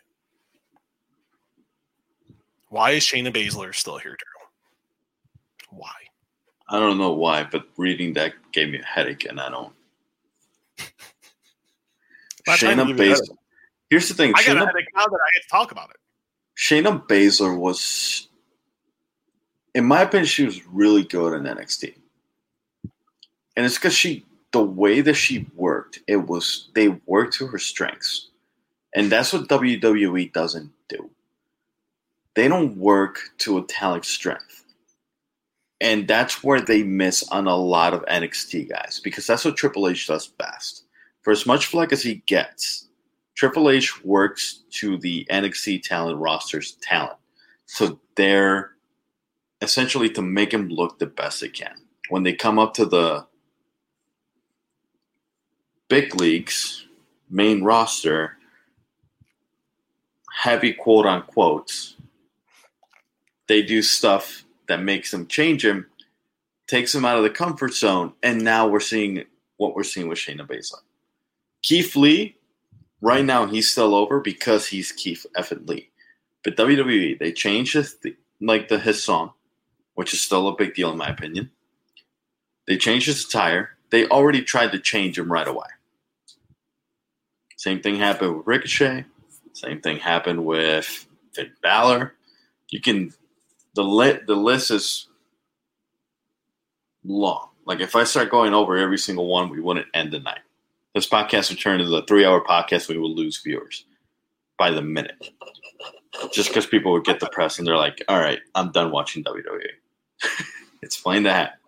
[2.70, 5.76] Why is Shayna Baszler still here, Daryl?
[5.76, 5.92] Why?
[6.70, 9.74] I don't know why, but reading that gave me a headache, and I don't.
[12.48, 13.36] Shayna Baszler.
[13.90, 14.32] Here's the thing.
[14.34, 15.96] I Shayna, got a headache now that I had to talk about it.
[16.56, 18.29] Shayna Baszler was,
[19.74, 21.94] in my opinion, she was really good in NXT,
[23.56, 27.58] and it's because she, the way that she worked, it was they worked to her
[27.58, 28.30] strengths,
[28.94, 31.10] and that's what WWE doesn't do.
[32.34, 34.64] They don't work to a talent strength,
[35.80, 39.88] and that's where they miss on a lot of NXT guys because that's what Triple
[39.88, 40.84] H does best.
[41.22, 42.88] For as much flack as he gets,
[43.36, 47.18] Triple H works to the NXT talent roster's talent.
[47.66, 48.72] So they're
[49.60, 51.74] essentially to make him look the best they can.
[52.08, 53.26] When they come up to the
[55.88, 56.86] big leagues,
[57.28, 58.36] main roster,
[60.32, 61.94] heavy quote unquote,
[63.48, 65.86] they do stuff that makes them change him,
[66.66, 69.24] takes him out of the comfort zone, and now we're seeing
[69.56, 70.78] what we're seeing with Shayna Baszler.
[71.62, 72.36] Keith Lee
[73.00, 75.90] right now he's still over because he's Keith Effin Lee.
[76.42, 79.32] But WWE, they changed his th- like the his song,
[80.00, 81.50] which is still a big deal in my opinion.
[82.66, 83.76] They changed his attire.
[83.90, 85.66] They already tried to change him right away.
[87.56, 89.04] Same thing happened with Ricochet.
[89.52, 92.14] Same thing happened with Finn Balor.
[92.70, 93.12] You can
[93.74, 95.06] the lit the list is
[97.04, 97.50] long.
[97.66, 100.40] Like if I start going over every single one, we wouldn't end the night
[100.94, 103.84] this podcast would turn into a three hour podcast, we would lose viewers
[104.58, 105.30] by the minute.
[106.32, 109.66] Just because people would get depressed and they're like, all right, I'm done watching WWE.
[110.82, 111.58] Explain that.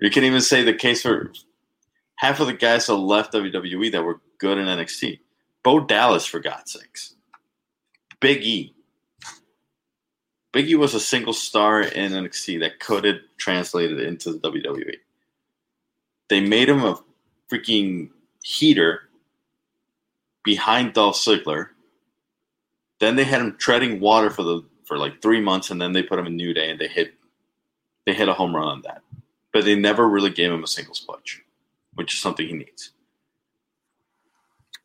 [0.00, 1.32] You can even say the case for
[2.16, 5.20] half of the guys that left WWE that were good in NXT.
[5.62, 7.14] Bo Dallas, for God's sakes.
[8.20, 8.74] Big E.
[10.52, 14.96] Big E was a single star in NXT that could have translated into the WWE.
[16.28, 16.98] They made him a
[17.50, 18.10] freaking
[18.42, 19.02] heater
[20.44, 21.68] behind Dolph Ziggler.
[23.00, 26.02] Then they had him treading water for the for like three months, and then they
[26.02, 27.12] put him in New Day, and they hit
[28.08, 29.02] they hit a home run on that.
[29.52, 31.40] But they never really gave him a singles push,
[31.94, 32.90] which is something he needs.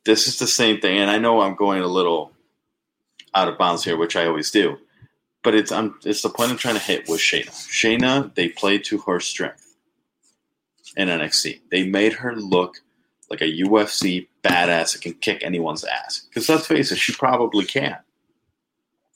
[0.04, 2.34] This is the same thing, and I know I'm going a little
[3.34, 4.78] out of bounds here, which I always do.
[5.42, 7.50] But it's I'm, it's the point I'm trying to hit with Shayna.
[7.50, 9.74] Shayna, they played to her strength
[10.98, 11.62] in NXT.
[11.72, 12.82] They made her look
[13.30, 16.26] like a UFC badass that can kick anyone's ass.
[16.28, 17.98] Because let's face it, she probably can.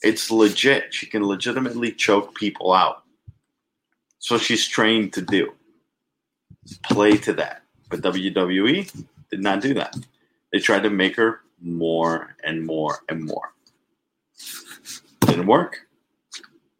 [0.01, 0.93] It's legit.
[0.93, 3.03] She can legitimately choke people out.
[4.19, 5.53] So she's trained to do.
[6.83, 7.63] Play to that.
[7.89, 9.95] But WWE did not do that.
[10.51, 13.53] They tried to make her more and more and more.
[15.21, 15.87] Didn't work.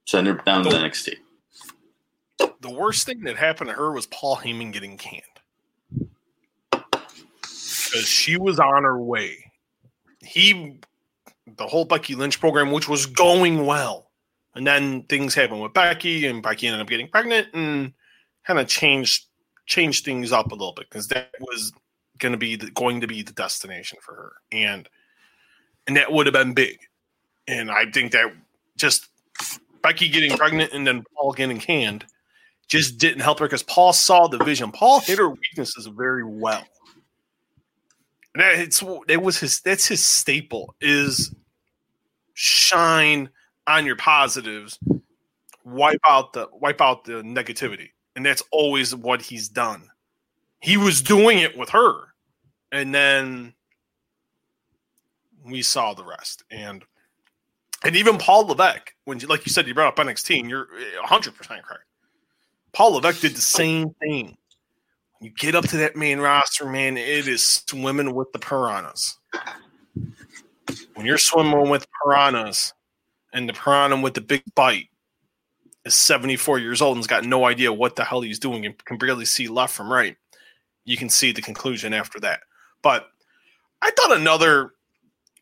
[0.06, 1.16] Send her down to NXT.
[2.62, 5.24] The worst thing that happened to her was Paul Heyman getting canned
[7.88, 9.52] because she was on her way.
[10.22, 10.80] He,
[11.46, 14.07] the whole Becky Lynch program, which was going well,
[14.58, 17.94] and then things happened with Becky, and Becky ended up getting pregnant, and
[18.46, 19.26] kind of changed
[19.66, 21.72] changed things up a little bit because that was
[22.20, 24.90] going to be the, going to be the destination for her, and
[25.86, 26.80] and that would have been big.
[27.48, 28.34] And I think that
[28.76, 29.08] just
[29.82, 32.06] Becky getting pregnant and then Paul getting canned
[32.68, 34.72] just didn't help her because Paul saw the vision.
[34.72, 36.66] Paul hit her weaknesses very well.
[38.34, 41.34] And That it's it was his that's his staple is
[42.34, 43.30] shine
[43.68, 44.80] on your positives,
[45.64, 47.90] wipe out the wipe out the negativity.
[48.16, 49.90] And that's always what he's done.
[50.60, 52.14] He was doing it with her.
[52.72, 53.54] And then
[55.46, 56.44] we saw the rest.
[56.50, 56.84] And
[57.84, 60.68] and even Paul Levesque, when you, like you said, you brought up NXT, and you're
[60.80, 61.84] eh, 100 percent correct.
[62.74, 64.38] Paul Levesque did the same thing
[65.20, 69.18] you get up to that main roster, man, it is swimming with the piranhas.
[70.96, 72.74] When you're swimming with piranhas
[73.38, 74.90] and the piranha with the big bite
[75.86, 78.98] is 74 years old and's got no idea what the hell he's doing and can
[78.98, 80.18] barely see left from right,
[80.86, 82.42] you can see the conclusion after that.
[82.82, 83.08] But
[83.82, 84.74] I thought another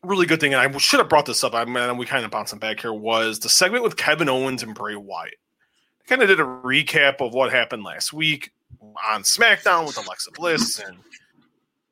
[0.02, 2.30] really good thing, and I should have brought this up, I mean, we kind of
[2.30, 5.34] bouncing back here, was the segment with Kevin Owens and Bray Wyatt.
[6.00, 8.52] I kind of did a recap of what happened last week
[9.08, 10.98] on SmackDown with Alexa Bliss and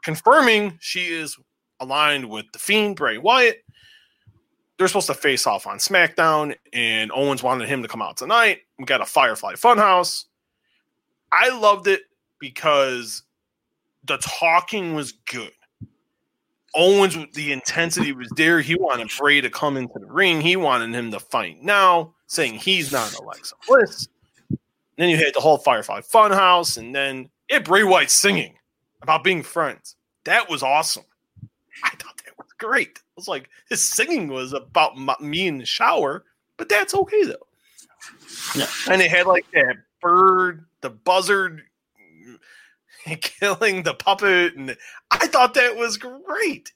[0.05, 1.37] confirming she is
[1.81, 3.64] aligned with the Fiend Bray Wyatt.
[4.77, 8.61] They're supposed to face off on SmackDown, and Owens wanted him to come out tonight.
[8.79, 10.25] We got a Firefly Funhouse.
[11.31, 12.03] I loved it
[12.41, 13.23] because
[14.05, 15.53] the talking was good.
[16.75, 18.61] Owens, the intensity was there.
[18.61, 20.41] He wanted Bray to come into the ring.
[20.41, 24.09] He wanted him to fight now, saying he's not Alexa Bliss.
[24.97, 28.57] Then you had the whole Firefly Funhouse, and then it Bray Wyatt singing
[29.03, 29.97] about being friends.
[30.25, 31.05] That was awesome.
[31.83, 32.14] I thought
[32.59, 32.89] great.
[32.89, 36.25] It was like his singing was about my, me in the shower,
[36.57, 37.47] but that's okay though.
[38.55, 38.67] Yeah.
[38.91, 41.63] And it had like that bird, the buzzard
[43.21, 44.77] killing the puppet, and
[45.11, 46.73] I thought that was great.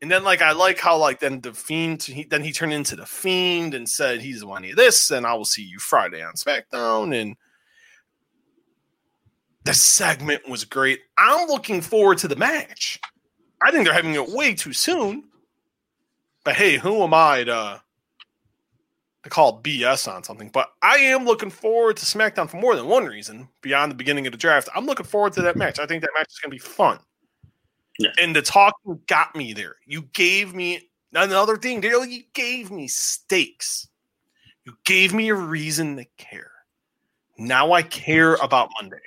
[0.00, 2.96] And then, like, I like how, like, then the fiend, he, then he turned into
[2.96, 6.20] the fiend and said he's the one of this, and I will see you Friday
[6.20, 7.16] on SmackDown.
[7.16, 7.36] And
[9.64, 11.00] the segment was great.
[11.16, 12.98] I'm looking forward to the match.
[13.64, 15.24] I think they're having it way too soon.
[16.44, 17.82] But hey, who am I to
[19.22, 20.48] to call BS on something?
[20.48, 23.48] But I am looking forward to SmackDown for more than one reason.
[23.60, 25.78] Beyond the beginning of the draft, I'm looking forward to that match.
[25.78, 26.98] I think that match is going to be fun.
[27.98, 28.10] Yeah.
[28.20, 29.76] And the talking got me there.
[29.86, 32.04] You gave me another thing, Dale.
[32.04, 33.86] You gave me stakes.
[34.64, 36.50] You gave me a reason to care.
[37.38, 39.02] Now I care about Monday.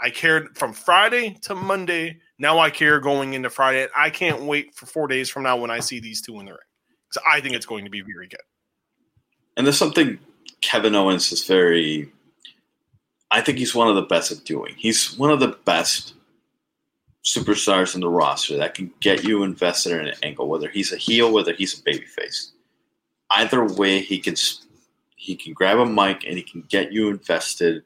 [0.00, 2.20] I cared from Friday to Monday.
[2.38, 3.88] Now I care going into Friday.
[3.96, 6.52] I can't wait for four days from now when I see these two in the
[6.52, 6.60] ring.
[7.10, 8.40] So I think it's going to be very good.
[9.56, 10.18] And there's something
[10.60, 12.12] Kevin Owens is very.
[13.30, 14.74] I think he's one of the best at doing.
[14.76, 16.14] He's one of the best
[17.24, 20.96] superstars in the roster that can get you invested in an angle, whether he's a
[20.96, 22.52] heel, whether he's a babyface.
[23.30, 24.36] Either way, he can
[25.16, 27.82] he can grab a mic and he can get you invested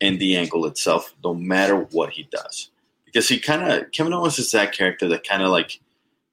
[0.00, 2.70] in the angle itself, no matter what he does.
[3.14, 5.80] Because he kind of Kevin Owens is that character that kind of like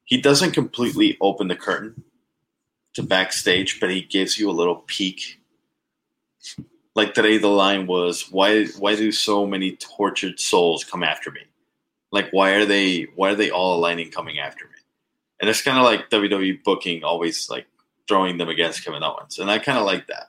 [0.04, 2.02] he doesn't completely open the curtain
[2.94, 5.40] to backstage, but he gives you a little peek.
[6.96, 8.66] Like today, the line was, "Why?
[8.78, 11.42] Why do so many tortured souls come after me?"
[12.10, 13.04] Like, why are they?
[13.14, 14.74] Why are they all aligning coming after me?
[15.40, 17.66] And it's kind of like WWE booking always like
[18.08, 20.26] throwing them against Kevin Owens, and I kind of like that.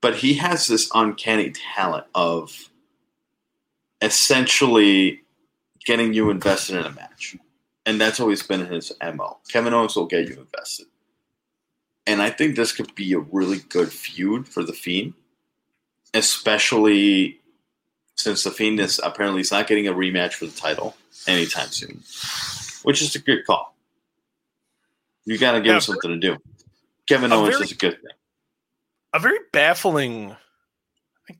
[0.00, 2.68] But he has this uncanny talent of
[4.02, 5.21] essentially
[5.84, 7.36] getting you invested in a match,
[7.86, 9.38] and that's always been his mo.
[9.48, 10.86] Kevin Owens will get you invested,
[12.06, 15.14] and I think this could be a really good feud for the Fiend,
[16.14, 17.40] especially
[18.16, 22.02] since the Fiend is apparently is not getting a rematch for the title anytime soon,
[22.82, 23.74] which is a good call.
[25.24, 26.36] You got to give yeah, him something to do.
[27.06, 28.16] Kevin Owens very, is a good thing.
[29.12, 30.36] A very baffling.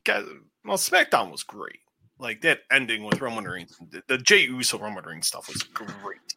[0.08, 0.22] Uh,
[0.64, 1.80] well, SmackDown was great.
[2.22, 6.36] Like that ending with Roman Reigns, the, the Jey Uso Roman Reigns stuff was great.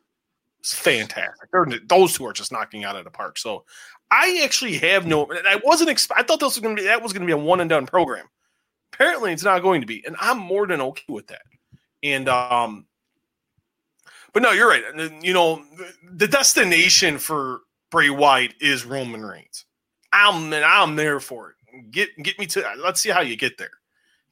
[0.59, 1.49] It's fantastic.
[1.51, 3.37] They're, those two are just knocking out of the park.
[3.37, 3.65] So
[4.09, 5.27] I actually have no.
[5.31, 5.91] I wasn't.
[5.91, 7.61] Exp- I thought this was going to be that was going to be a one
[7.61, 8.25] and done program.
[8.91, 11.43] Apparently, it's not going to be, and I'm more than okay with that.
[12.01, 12.87] And um,
[14.33, 14.83] but no, you're right.
[15.21, 15.63] You know,
[16.11, 17.59] the destination for
[17.91, 19.65] Bray Wyatt is Roman Reigns.
[20.11, 21.91] I'm I'm there for it.
[21.91, 22.65] Get get me to.
[22.83, 23.71] Let's see how you get there,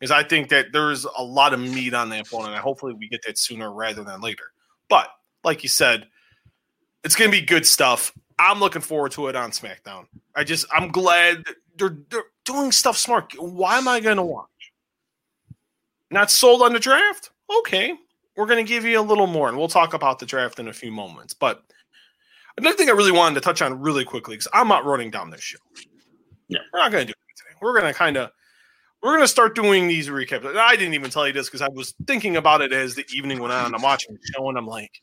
[0.03, 3.07] because I think that there's a lot of meat on that bone, and hopefully we
[3.07, 4.43] get that sooner rather than later.
[4.89, 5.07] But
[5.45, 6.07] like you said,
[7.05, 8.11] it's going to be good stuff.
[8.37, 10.07] I'm looking forward to it on SmackDown.
[10.35, 11.45] I just I'm glad
[11.77, 13.31] they're they're doing stuff smart.
[13.39, 14.49] Why am I going to watch?
[16.11, 17.29] Not sold on the draft?
[17.59, 17.93] Okay.
[18.35, 20.67] We're going to give you a little more, and we'll talk about the draft in
[20.67, 21.33] a few moments.
[21.33, 21.63] But
[22.57, 25.29] another thing I really wanted to touch on really quickly, because I'm not running down
[25.29, 25.59] this show.
[26.49, 26.59] Yeah.
[26.73, 27.57] We're not going to do it today.
[27.61, 28.31] We're going to kind of
[29.03, 30.47] we're to start doing these recaps.
[30.47, 33.05] And I didn't even tell you this because I was thinking about it as the
[33.13, 33.75] evening went on.
[33.75, 35.01] I'm watching the show and I'm like,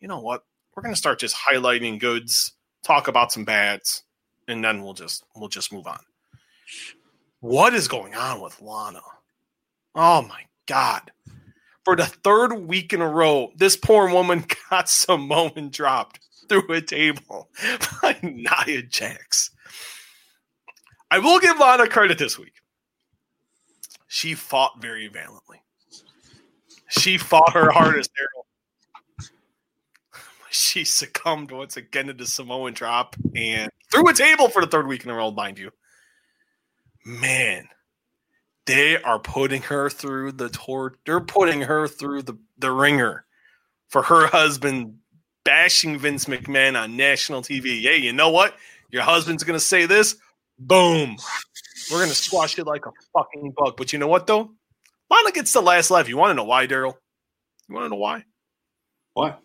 [0.00, 0.42] you know what?
[0.74, 4.02] We're to start just highlighting goods, talk about some bads,
[4.48, 6.00] and then we'll just we'll just move on.
[7.40, 9.00] What is going on with Lana?
[9.94, 11.12] Oh my God.
[11.84, 16.18] For the third week in a row, this poor woman got some Samoan dropped
[16.48, 17.50] through a table
[18.02, 19.50] by Nia Jax.
[21.10, 22.54] I will give Lana credit this week.
[24.14, 25.60] She fought very valiantly.
[26.88, 28.12] She fought her hardest.
[30.50, 34.86] She succumbed once again to the Samoan drop and threw a table for the third
[34.86, 35.72] week in a row, mind you.
[37.04, 37.66] Man,
[38.66, 40.94] they are putting her through the tour.
[41.04, 43.26] They're putting her through the, the ringer
[43.88, 44.94] for her husband
[45.44, 47.82] bashing Vince McMahon on national TV.
[47.82, 48.54] Hey, you know what?
[48.92, 50.14] Your husband's to say this.
[50.56, 51.16] Boom.
[51.90, 53.76] We're gonna squash it like a fucking bug.
[53.76, 54.50] But you know what though?
[55.10, 56.08] Lana gets the last laugh.
[56.08, 56.94] You want to know why, Daryl?
[57.68, 58.24] You want to know why?
[59.14, 59.36] Why?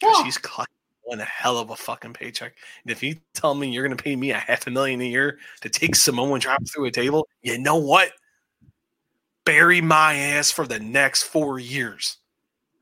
[0.00, 2.54] Because she's collecting one hell of a fucking paycheck.
[2.84, 5.38] And if you tell me you're gonna pay me a half a million a year
[5.62, 8.10] to take Samoan drop through a table, you know what?
[9.44, 12.18] Bury my ass for the next four years.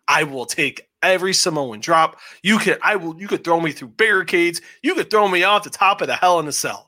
[0.08, 2.18] I will take every Samoan drop.
[2.42, 4.60] You could I will you could throw me through barricades.
[4.82, 6.85] You could throw me off the top of the hell in the cell.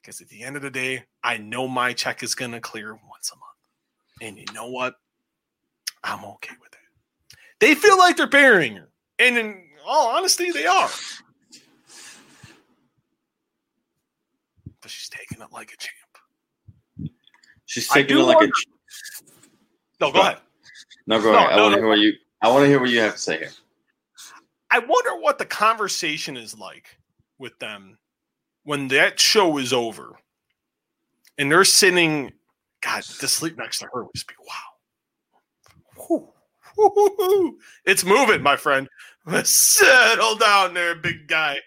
[0.00, 3.30] Because at the end of the day, I know my check is gonna clear once
[3.32, 3.50] a month.
[4.22, 4.94] And you know what?
[6.02, 7.36] I'm okay with it.
[7.58, 8.88] They feel like they're burying her.
[9.18, 10.88] And in all honesty, they are.
[14.80, 17.12] But she's taking it like a champ.
[17.66, 18.50] She's taking it like a.
[20.00, 20.38] No, go ahead.
[21.06, 21.52] No, go No, ahead.
[21.52, 21.82] I no, want to no.
[21.82, 22.12] hear what you.
[22.42, 23.50] I want to hear what you have to say here.
[24.70, 26.96] I wonder what the conversation is like
[27.38, 27.98] with them
[28.64, 30.16] when that show is over
[31.38, 32.32] and they're sitting.
[32.82, 36.06] God, to sleep next to her would just be wow.
[36.06, 36.28] Whew.
[36.78, 37.58] Woo-hoo-hoo.
[37.84, 38.88] It's moving, my friend.
[39.44, 41.58] Settle down there, big guy.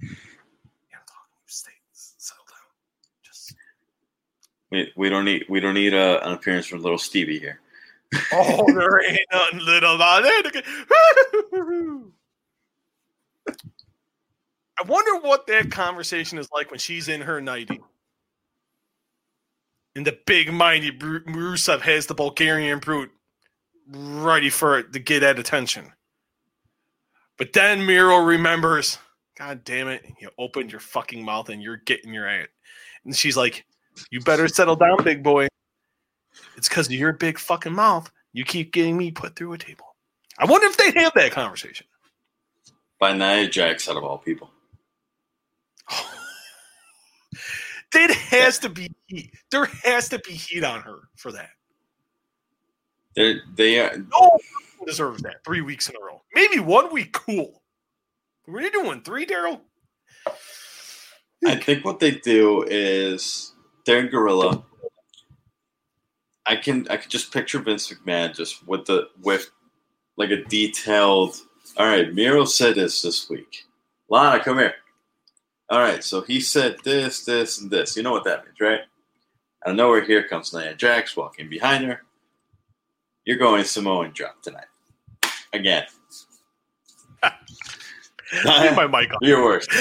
[0.02, 2.58] I'm talking to you, stay- Settle down.
[3.22, 3.54] Just
[4.70, 7.60] We, we don't need we don't need uh, an appearance from little Stevie here.
[8.32, 10.64] Oh, there ain't nothing little about it.
[14.80, 17.80] I wonder what that conversation is like when she's in her nightie.
[19.94, 23.10] And the big mighty Bru- Rusev has the Bulgarian brute
[23.88, 25.92] ready for it to get that attention.
[27.36, 28.98] But then Miro remembers,
[29.36, 32.48] God damn it, you opened your fucking mouth and you're getting your ad.
[33.04, 33.66] And she's like,
[34.10, 35.48] You better settle down, big boy.
[36.56, 38.10] It's because of your big fucking mouth.
[38.32, 39.96] You keep getting me put through a table.
[40.38, 41.86] I wonder if they have that conversation.
[42.98, 44.50] By Nia Jax out of all people.
[47.92, 49.34] There has to be heat.
[49.50, 51.50] There has to be heat on her for that.
[53.16, 56.22] They they are No one deserves that three weeks in a row.
[56.34, 57.62] Maybe one week, cool.
[58.44, 59.60] What are you're doing three, Daryl,
[61.46, 63.54] I think what they do is
[63.86, 64.64] they're in Gorilla.
[66.46, 69.50] I can I can just picture Vince McMahon just with the with
[70.16, 71.36] like a detailed.
[71.76, 73.64] All right, Miro said this this week.
[74.08, 74.74] Lana, come here.
[75.70, 77.96] All right, so he said this, this, and this.
[77.96, 78.80] You know what that means, right?
[79.64, 82.02] Out of nowhere, here comes Nia Jax walking behind her.
[83.24, 84.64] You're going Samoan drop tonight
[85.52, 85.84] again.
[88.44, 89.18] leave my mic on.
[89.22, 89.66] You're worse.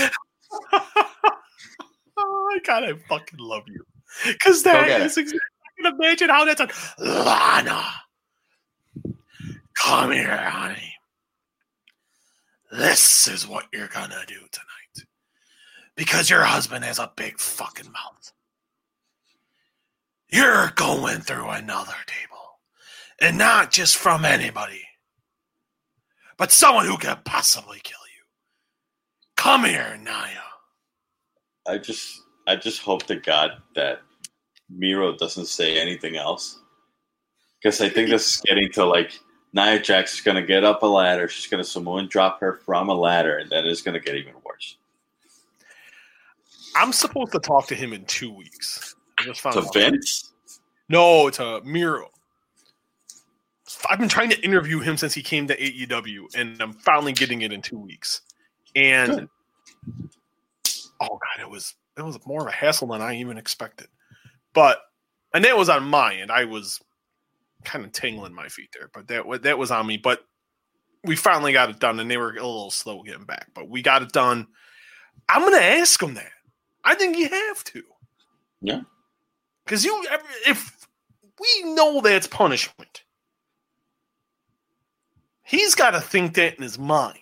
[2.21, 3.85] Oh my god, I fucking love you.
[4.25, 5.39] Because that is exactly.
[5.39, 6.73] I can imagine how that's like.
[6.99, 7.85] Lana,
[9.77, 10.95] come here, honey.
[12.71, 14.78] This is what you're gonna do tonight.
[15.99, 18.31] Because your husband has a big fucking mouth.
[20.31, 22.37] You're going through another table.
[23.19, 24.83] And not just from anybody,
[26.37, 28.23] but someone who could possibly kill you.
[29.35, 30.41] Come here, Nia.
[31.67, 33.99] I just I just hope to God that
[34.69, 36.61] Miro doesn't say anything else.
[37.61, 39.19] Because I think this is getting to like
[39.51, 42.95] Nia Jax is gonna get up a ladder, she's gonna Samoan drop her from a
[42.95, 44.38] ladder, and then it's gonna get even.
[46.79, 48.95] I'm supposed to talk to him in two weeks.
[49.17, 49.73] I just found To out.
[49.73, 50.33] Vince?
[50.87, 52.09] No, to Miro.
[53.89, 57.41] I've been trying to interview him since he came to AEW, and I'm finally getting
[57.41, 58.21] it in two weeks.
[58.75, 59.29] And Good.
[61.01, 63.87] oh god, it was it was more of a hassle than I even expected.
[64.53, 64.79] But
[65.33, 66.31] and that was on my end.
[66.31, 66.79] I was
[67.65, 69.97] kind of tingling my feet there, but that that was on me.
[69.97, 70.21] But
[71.03, 73.81] we finally got it done, and they were a little slow getting back, but we
[73.81, 74.47] got it done.
[75.27, 76.31] I'm gonna ask him that.
[76.83, 77.83] I think you have to.
[78.61, 78.81] Yeah.
[79.65, 80.05] Because you,
[80.47, 80.87] if
[81.39, 83.03] we know that's punishment,
[85.43, 87.19] he's got to think that in his mind.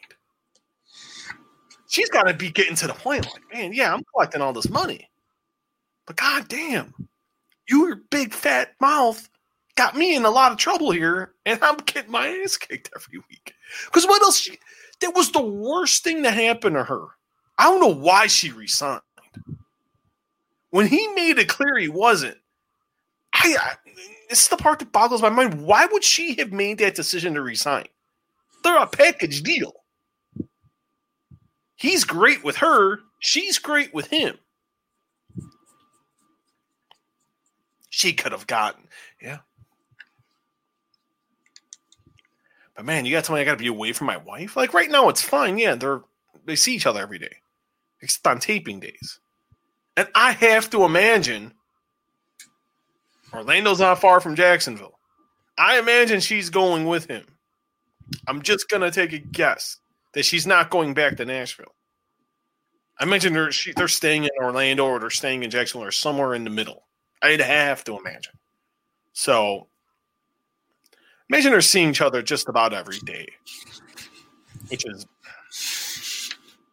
[1.90, 4.70] She's got to be getting to the point like, man, yeah, I'm collecting all this
[4.70, 5.10] money,
[6.06, 6.94] but goddamn,
[7.68, 9.30] your big fat mouth
[9.76, 13.20] got me in a lot of trouble here, and I'm getting my ass kicked every
[13.30, 13.54] week.
[13.86, 14.40] Because what else?
[14.40, 14.58] She,
[15.00, 17.06] that was the worst thing that happened to her.
[17.58, 19.02] I don't know why she resigned.
[20.70, 22.38] When he made it clear he wasn't,
[23.34, 23.74] I, I
[24.30, 25.66] this is the part that boggles my mind.
[25.66, 27.88] Why would she have made that decision to resign?
[28.64, 29.74] They're a package deal.
[31.76, 33.00] He's great with her.
[33.20, 34.38] She's great with him.
[37.90, 38.84] She could have gotten,
[39.22, 39.40] yeah.
[42.76, 44.56] But man, you got somebody I got to be away from my wife.
[44.56, 45.58] Like right now, it's fine.
[45.58, 46.02] Yeah, they're
[46.46, 47.38] they see each other every day,
[48.02, 49.20] except on taping days.
[49.98, 51.54] And I have to imagine
[53.34, 55.00] Orlando's not far from Jacksonville.
[55.58, 57.26] I imagine she's going with him.
[58.28, 59.78] I'm just gonna take a guess
[60.14, 61.74] that she's not going back to Nashville.
[63.00, 66.34] I mentioned they're, she, they're staying in Orlando or they're staying in Jacksonville or somewhere
[66.36, 66.84] in the middle.
[67.22, 68.34] I'd have to imagine.
[69.14, 69.68] So
[71.30, 73.28] imagine they're seeing each other just about every day,
[74.70, 75.06] which is.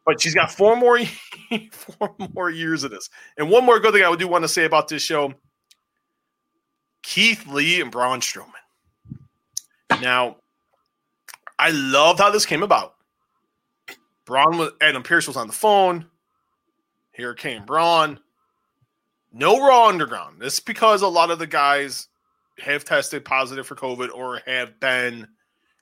[0.07, 0.99] But she's got four more
[1.71, 3.09] four more years of this,
[3.39, 5.33] and one more good thing I do want to say about this show:
[7.03, 8.53] Keith Lee and Braun Strowman.
[10.03, 10.37] Now,
[11.59, 12.95] I loved how this came about.
[14.25, 16.07] Braun was Adam Pearce was on the phone.
[17.13, 18.19] Here came Braun.
[19.33, 20.41] No Raw Underground.
[20.41, 22.09] This is because a lot of the guys
[22.59, 25.27] have tested positive for COVID or have been.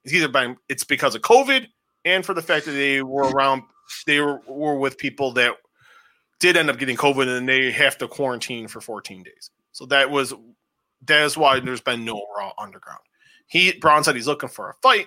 [0.05, 1.67] It's either been it's because of COVID
[2.05, 3.63] and for the fact that they were around.
[4.07, 5.57] They were, were with people that
[6.41, 9.51] did end up getting COVID and they have to quarantine for 14 days.
[9.73, 10.35] So that was
[11.07, 13.01] that is why there's been no Raw Underground.
[13.47, 15.07] He Braun said he's looking for a fight.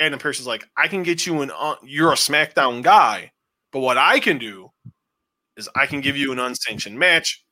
[0.00, 1.50] Adam Pearce is like, I can get you an.
[1.56, 3.32] Uh, you're a SmackDown guy,
[3.72, 4.70] but what I can do
[5.56, 7.44] is I can give you an unsanctioned match,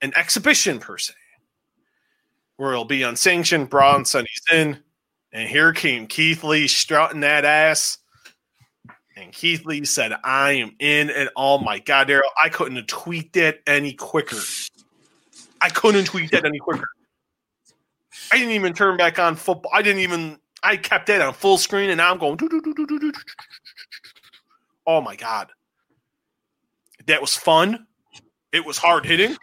[0.00, 1.14] an exhibition per se,
[2.56, 3.70] where it'll be unsanctioned.
[3.70, 4.78] Braun said he's in,
[5.32, 7.98] and here came Keith Lee strutting that ass.
[9.16, 11.10] And Keith Lee said, I am in.
[11.10, 14.40] And oh my God, Daryl, I couldn't have tweeted that any quicker.
[15.60, 16.88] I couldn't tweet that any quicker.
[18.32, 19.70] I didn't even turn back on football.
[19.74, 22.38] I didn't even, I kept that on full screen and now I'm going,
[24.86, 25.50] oh my God.
[27.06, 27.86] That was fun.
[28.52, 29.36] It was hard hitting.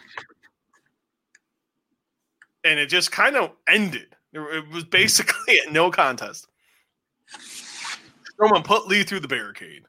[2.64, 4.16] And it just kind of ended.
[4.34, 6.48] It was basically a no contest.
[8.40, 9.84] Strowman put Lee through the barricade.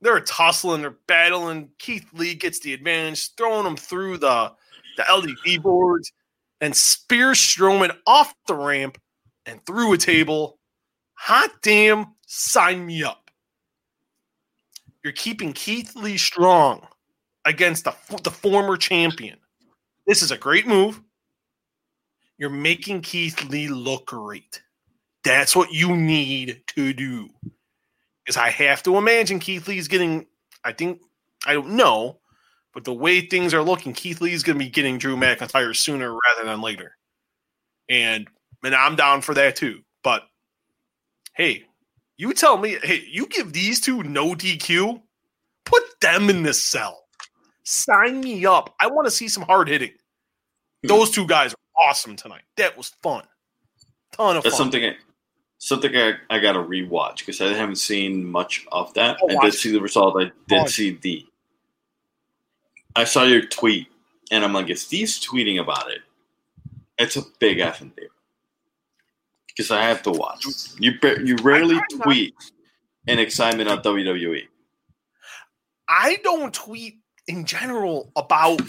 [0.00, 1.70] They're tussling, they're battling.
[1.78, 4.52] Keith Lee gets the advantage, throwing him through the,
[4.96, 6.12] the LED boards
[6.60, 8.98] and spears Strowman off the ramp
[9.46, 10.58] and through a table.
[11.14, 13.30] Hot damn, sign me up.
[15.02, 16.86] You're keeping Keith Lee strong
[17.44, 19.38] against the, the former champion.
[20.06, 21.00] This is a great move.
[22.38, 24.62] You're making Keith Lee look great.
[25.24, 27.28] That's what you need to do.
[28.28, 30.26] Because I have to imagine Keith Lee's getting,
[30.62, 31.00] I think,
[31.46, 32.18] I don't know,
[32.74, 36.12] but the way things are looking, Keith Lee's going to be getting Drew McIntyre sooner
[36.12, 36.94] rather than later.
[37.88, 38.28] And
[38.62, 39.80] and I'm down for that too.
[40.04, 40.24] But
[41.36, 41.64] hey,
[42.18, 45.00] you tell me, hey, you give these two no DQ,
[45.64, 47.06] put them in this cell.
[47.64, 48.74] Sign me up.
[48.78, 49.92] I want to see some hard hitting.
[50.82, 50.88] Hmm.
[50.88, 52.42] Those two guys are awesome tonight.
[52.58, 53.24] That was fun.
[54.12, 54.66] Ton of That's fun.
[54.66, 54.94] something
[55.58, 59.18] something I, I got to rewatch because I haven't seen much of that.
[59.28, 60.22] I did see the result.
[60.22, 61.26] I did see the.
[62.96, 63.88] I saw your tweet,
[64.30, 66.00] and I'm like, if Steve's tweeting about it,
[66.98, 68.08] it's a big effing deal.
[69.46, 70.44] Because I have to watch.
[70.78, 70.92] You
[71.24, 72.34] you rarely tweet
[73.06, 73.72] in excitement E.
[73.72, 74.42] WWE.
[75.88, 78.60] I don't tweet in general about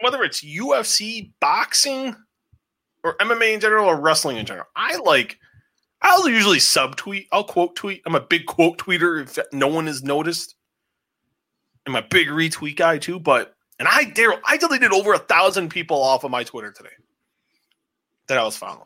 [0.00, 2.16] whether it's UFC, boxing,
[3.04, 4.66] or MMA in general, or wrestling in general.
[4.74, 5.38] I like,
[6.02, 7.28] I'll usually subtweet.
[7.30, 8.02] I'll quote tweet.
[8.06, 10.56] I'm a big quote tweeter if no one has noticed.
[11.86, 15.68] I'm a big retweet guy too, but and I Daryl, I deleted over a thousand
[15.68, 16.94] people off of my Twitter today
[18.28, 18.84] that I was following.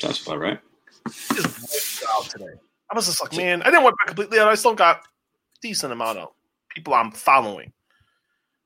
[0.00, 0.60] That's about right.
[1.08, 2.52] Just out today.
[2.90, 4.48] I was just like, man, I didn't wipe it completely out.
[4.48, 5.00] I still got a
[5.62, 6.28] decent amount of
[6.68, 7.72] people I'm following.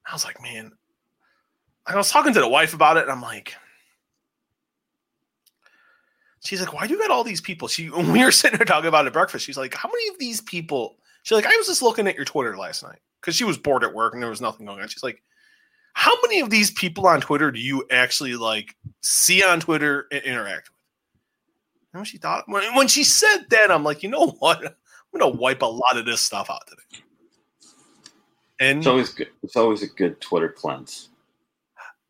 [0.07, 0.73] I was like, man,
[1.87, 3.55] I was talking to the wife about it, and I'm like,
[6.49, 7.69] she's like, why do you got all these people?
[7.69, 10.09] She when we were sitting there talking about it at breakfast, she's like, how many
[10.09, 10.97] of these people?
[11.23, 13.85] She's like, I was just looking at your Twitter last night because she was bored
[13.85, 14.89] at work and there was nothing going on.
[14.89, 15.23] She's like,
[15.93, 20.23] how many of these people on Twitter do you actually like see on Twitter and
[20.23, 20.79] interact with?
[21.93, 24.65] And when she thought when, when she said that, I'm like, you know what?
[24.65, 27.05] I'm gonna wipe a lot of this stuff out today.
[28.61, 29.29] And It's always good.
[29.43, 31.11] It's always a good Twitter cleanse.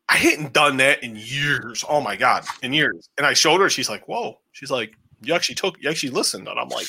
[0.09, 1.85] I hadn't done that in years.
[1.87, 3.09] Oh my god, in years.
[3.17, 3.69] And I showed her.
[3.69, 5.81] She's like, "Whoa!" She's like, "You actually took.
[5.81, 6.87] You actually listened." And I'm like,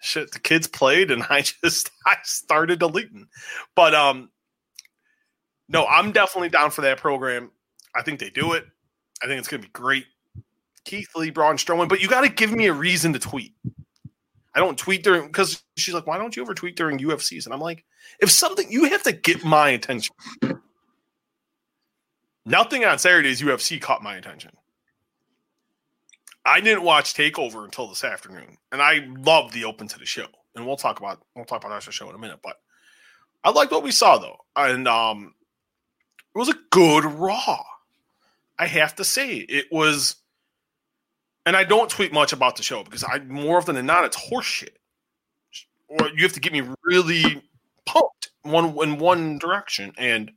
[0.00, 3.28] "Shit." The kids played, and I just I started deleting.
[3.74, 4.30] But um,
[5.68, 7.50] no, I'm definitely down for that program.
[7.94, 8.66] I think they do it.
[9.22, 10.04] I think it's gonna be great.
[10.84, 13.54] Keith Lee, Braun Strowman, but you got to give me a reason to tweet.
[14.54, 17.54] I don't tweet during because she's like, "Why don't you ever tweet during UFCs?" And
[17.54, 17.84] I'm like,
[18.20, 20.14] "If something, you have to get my attention."
[22.46, 24.52] Nothing on Saturday's UFC caught my attention.
[26.44, 30.28] I didn't watch Takeover until this afternoon, and I love the open to the show.
[30.54, 32.38] And we'll talk about we'll talk about our show in a minute.
[32.44, 32.60] But
[33.42, 35.34] I liked what we saw though, and um,
[36.34, 37.64] it was a good Raw.
[38.60, 40.14] I have to say, it was.
[41.46, 44.16] And I don't tweet much about the show because I more often than not it's
[44.16, 44.76] horseshit.
[45.88, 47.42] Or you have to get me really
[47.86, 50.30] pumped one in one direction, and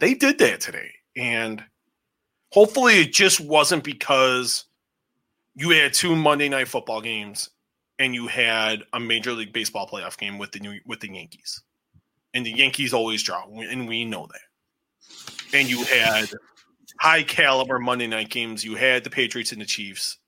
[0.00, 0.90] they did that today.
[1.16, 1.62] And
[2.50, 4.64] hopefully, it just wasn't because
[5.54, 7.50] you had two Monday night football games
[7.98, 11.62] and you had a Major League Baseball playoff game with the new with the Yankees,
[12.34, 15.56] and the Yankees always draw, and we know that.
[15.56, 16.28] And you had
[16.98, 18.64] high caliber Monday night games.
[18.64, 20.18] You had the Patriots and the Chiefs.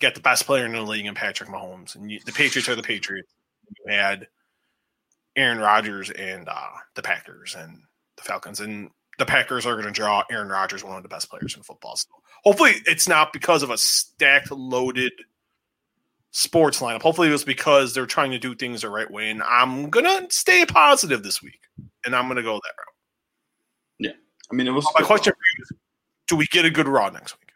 [0.00, 2.74] Get the best player in the league in Patrick Mahomes, and you, the Patriots are
[2.74, 3.32] the Patriots.
[3.68, 4.26] You had
[5.36, 7.80] Aaron Rodgers and uh, the Packers and
[8.16, 11.30] the Falcons, and the Packers are going to draw Aaron Rodgers, one of the best
[11.30, 11.96] players in football.
[11.96, 12.08] So
[12.44, 15.12] hopefully, it's not because of a stacked, loaded
[16.30, 17.02] sports lineup.
[17.02, 19.30] Hopefully, it was because they're trying to do things the right way.
[19.30, 21.60] And I'm gonna stay positive this week,
[22.04, 22.94] and I'm gonna go that route.
[23.98, 25.72] Yeah, I mean, it was my question for you: is,
[26.28, 27.52] Do we get a good Raw next week?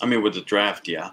[0.00, 1.10] I mean, with the draft, yeah.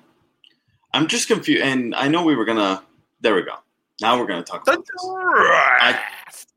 [0.93, 2.83] I'm just confused, and I know we were gonna.
[3.21, 3.55] There we go.
[4.01, 5.05] Now we're gonna talk about this.
[5.05, 5.99] I,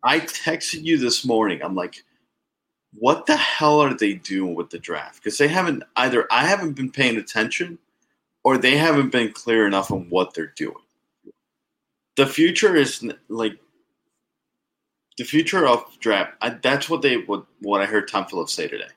[0.02, 1.60] I texted you this morning.
[1.62, 2.04] I'm like,
[2.94, 5.16] what the hell are they doing with the draft?
[5.16, 6.26] Because they haven't either.
[6.30, 7.78] I haven't been paying attention
[8.44, 10.76] or they haven't been clear enough on what they're doing.
[12.16, 13.58] The future is like
[15.18, 16.34] the future of draft.
[16.40, 18.88] I, that's what they what what I heard Tom Phillips say today.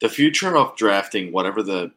[0.00, 1.92] The future of drafting, whatever the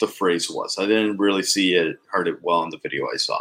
[0.00, 3.16] the phrase was, I didn't really see it, heard it well in the video I
[3.16, 3.40] saw.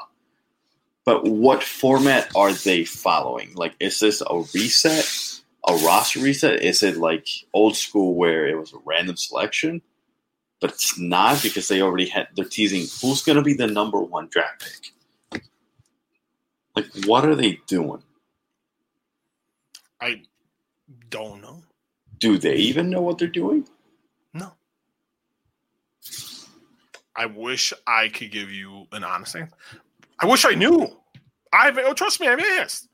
[1.06, 3.54] But what format are they following?
[3.54, 5.08] Like, is this a reset,
[5.68, 6.64] a roster reset?
[6.64, 9.82] Is it like old school where it was a random selection?
[10.66, 12.28] but it's not because they already had.
[12.36, 14.66] They're teasing who's going to be the number one draft
[15.32, 15.44] pick.
[16.76, 18.02] Like, what are they doing?
[20.02, 20.24] I
[21.10, 21.62] don't know.
[22.20, 23.68] Do they even know what they're doing?
[24.34, 24.54] No.
[27.16, 29.56] I wish I could give you an honest answer.
[30.20, 30.88] I wish I knew.
[31.52, 32.88] I've oh, trust me, I've asked.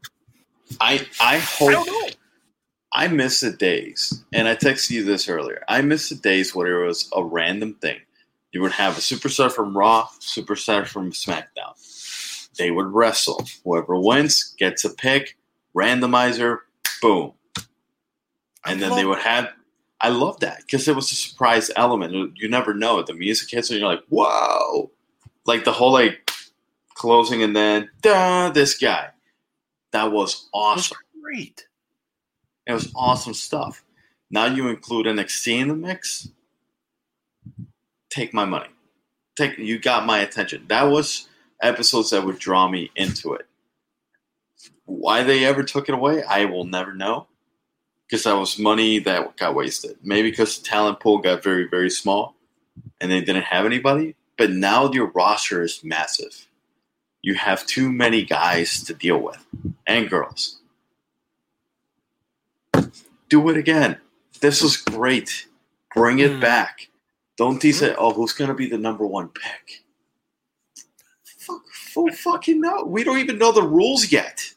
[0.80, 1.88] I I hope.
[1.88, 2.12] I.
[2.94, 5.64] I miss the days, and I texted you this earlier.
[5.70, 8.00] I miss the days where it was a random thing.
[8.52, 11.78] You would have a superstar from Raw, superstar from SmackDown.
[12.58, 13.46] They would wrestle.
[13.64, 15.38] Whoever wins gets a pick,
[15.74, 16.60] randomizer,
[17.02, 17.34] boom.
[18.66, 19.50] And then they would have.
[20.02, 22.38] I love that because it was a surprise element.
[22.38, 23.04] You never know.
[23.04, 24.92] The music hits and you're like, whoa.
[25.46, 26.31] Like the whole like
[27.02, 29.10] closing and then, duh, this guy.
[29.92, 31.00] That was awesome.
[31.20, 31.66] great.
[32.68, 33.84] It was awesome stuff.
[34.30, 36.30] Now you include NXT in the mix.
[38.12, 38.70] Take my money.
[39.36, 40.66] Take you got my attention.
[40.68, 41.28] That was
[41.64, 43.48] episodes that would draw me into it.
[44.86, 47.26] Why they ever took it away, I will never know.
[48.08, 49.98] Because that was money that got wasted.
[50.04, 52.36] Maybe because the talent pool got very, very small
[53.00, 54.16] and they didn't have anybody.
[54.38, 56.48] But now your roster is massive.
[57.22, 59.46] You have too many guys to deal with
[59.86, 60.62] and girls
[63.32, 63.98] do it again.
[64.42, 65.48] This was great.
[65.96, 66.42] Bring it mm.
[66.42, 66.90] back.
[67.38, 67.88] Don't tease mm.
[67.88, 67.96] it.
[67.98, 69.84] Oh, who's gonna be the number one pick?
[71.24, 72.84] Fuck, full fucking no.
[72.84, 74.54] We don't even know the rules yet.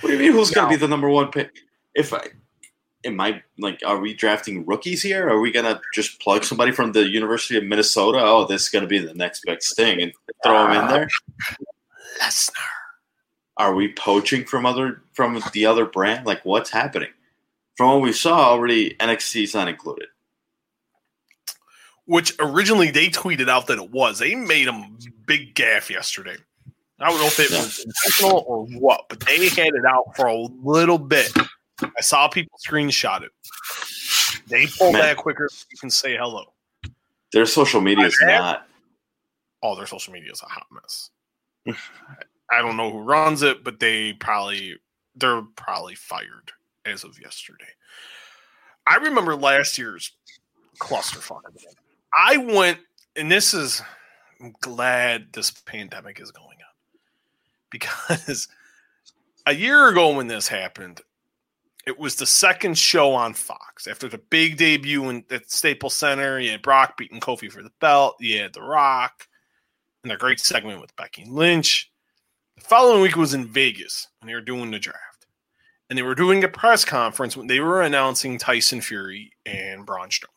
[0.00, 0.32] What do you mean?
[0.32, 0.62] Who's no.
[0.62, 1.50] gonna be the number one pick?
[1.94, 2.28] If I
[3.04, 5.28] am I like, are we drafting rookies here?
[5.28, 8.18] Are we gonna just plug somebody from the University of Minnesota?
[8.20, 10.12] Oh, this is gonna be the next big thing, and
[10.44, 11.08] throw him in there.
[12.20, 12.52] Lesnar.
[13.56, 16.26] Are we poaching from other from the other brand?
[16.26, 17.10] Like what's happening?
[17.76, 20.08] From what we saw already, NXT is not included.
[22.06, 24.18] Which originally they tweeted out that it was.
[24.18, 24.86] They made a
[25.26, 26.36] big gaff yesterday.
[27.00, 30.26] I don't know if it was intentional or what, but they had it out for
[30.26, 31.32] a little bit.
[31.84, 33.30] I saw people screenshot it.
[34.48, 35.02] They pull Man.
[35.02, 36.52] that quicker you can say hello.
[37.32, 38.66] Their social media is not.
[39.62, 41.10] Oh, their social media is a hot mess.
[42.50, 44.76] I don't know who runs it, but they probably
[45.14, 46.52] they're probably fired
[46.84, 47.64] as of yesterday.
[48.86, 50.12] I remember last year's
[50.78, 51.42] clusterfuck.
[52.18, 52.78] I went,
[53.16, 53.82] and this is
[54.40, 56.98] I'm glad this pandemic is going on
[57.70, 58.48] because
[59.46, 61.00] a year ago when this happened,
[61.86, 66.38] it was the second show on Fox after the big debut in, at Staples Center.
[66.38, 68.16] You had Brock beating Kofi for the belt.
[68.20, 69.26] You had The Rock,
[70.02, 71.90] and a great segment with Becky Lynch.
[72.56, 75.26] The following week was in Vegas, and they were doing the draft.
[75.90, 80.08] And they were doing a press conference when they were announcing Tyson Fury and Braun
[80.08, 80.28] Strowman.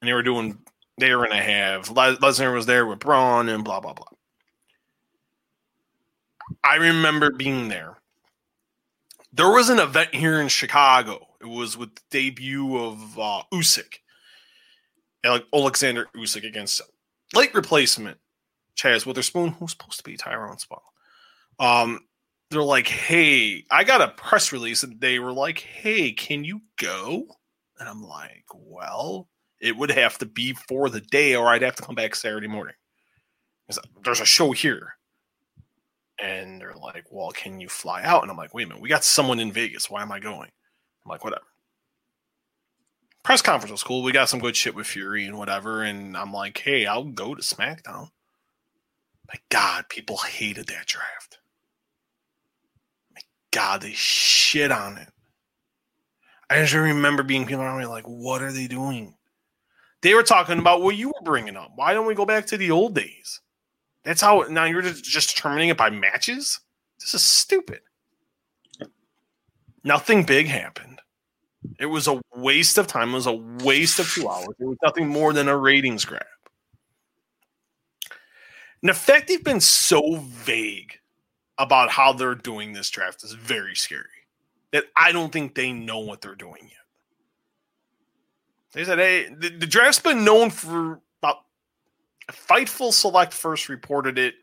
[0.00, 0.58] And they were doing,
[0.98, 4.06] they were going to have, Lesnar was there with Braun and blah, blah, blah.
[6.62, 7.98] I remember being there.
[9.36, 11.26] There was an event here in Chicago.
[11.40, 13.96] It was with the debut of uh, Usyk,
[15.24, 16.80] Alexander Usyk against
[17.34, 18.18] late replacement
[18.76, 20.78] Chazz Witherspoon, who's supposed to be Tyrone Spong.
[21.58, 22.00] Um,
[22.50, 26.62] they're like, "Hey, I got a press release," and they were like, "Hey, can you
[26.78, 27.26] go?"
[27.80, 29.28] And I'm like, "Well,
[29.60, 32.46] it would have to be for the day, or I'd have to come back Saturday
[32.46, 32.76] morning.
[34.04, 34.96] There's a show here."
[36.18, 38.88] And they're like, "Well, can you fly out?" And I'm like, "Wait a minute, we
[38.88, 39.90] got someone in Vegas.
[39.90, 40.50] Why am I going?"
[41.04, 41.46] I'm like, "Whatever."
[43.22, 44.02] Press conference was cool.
[44.02, 45.82] We got some good shit with Fury and whatever.
[45.82, 48.10] And I'm like, "Hey, I'll go to SmackDown."
[49.26, 51.38] My God, people hated that draft.
[53.14, 55.08] My God, they shit on it.
[56.50, 59.16] I just remember being people around me like, "What are they doing?"
[60.02, 61.72] They were talking about what you were bringing up.
[61.74, 63.40] Why don't we go back to the old days?
[64.04, 66.60] That's how now you're just, determining it by matches.
[67.00, 67.80] This is stupid.
[69.82, 71.00] Nothing big happened.
[71.80, 73.10] It was a waste of time.
[73.10, 73.32] It was a
[73.64, 74.48] waste of two hours.
[74.58, 76.24] It was nothing more than a ratings grab.
[78.82, 80.98] The fact they've been so vague
[81.56, 84.04] about how they're doing this draft is very scary.
[84.72, 86.70] That I don't think they know what they're doing yet.
[88.72, 91.00] They said, hey, the, the draft's been known for
[92.32, 94.34] Fightful Select first reported it.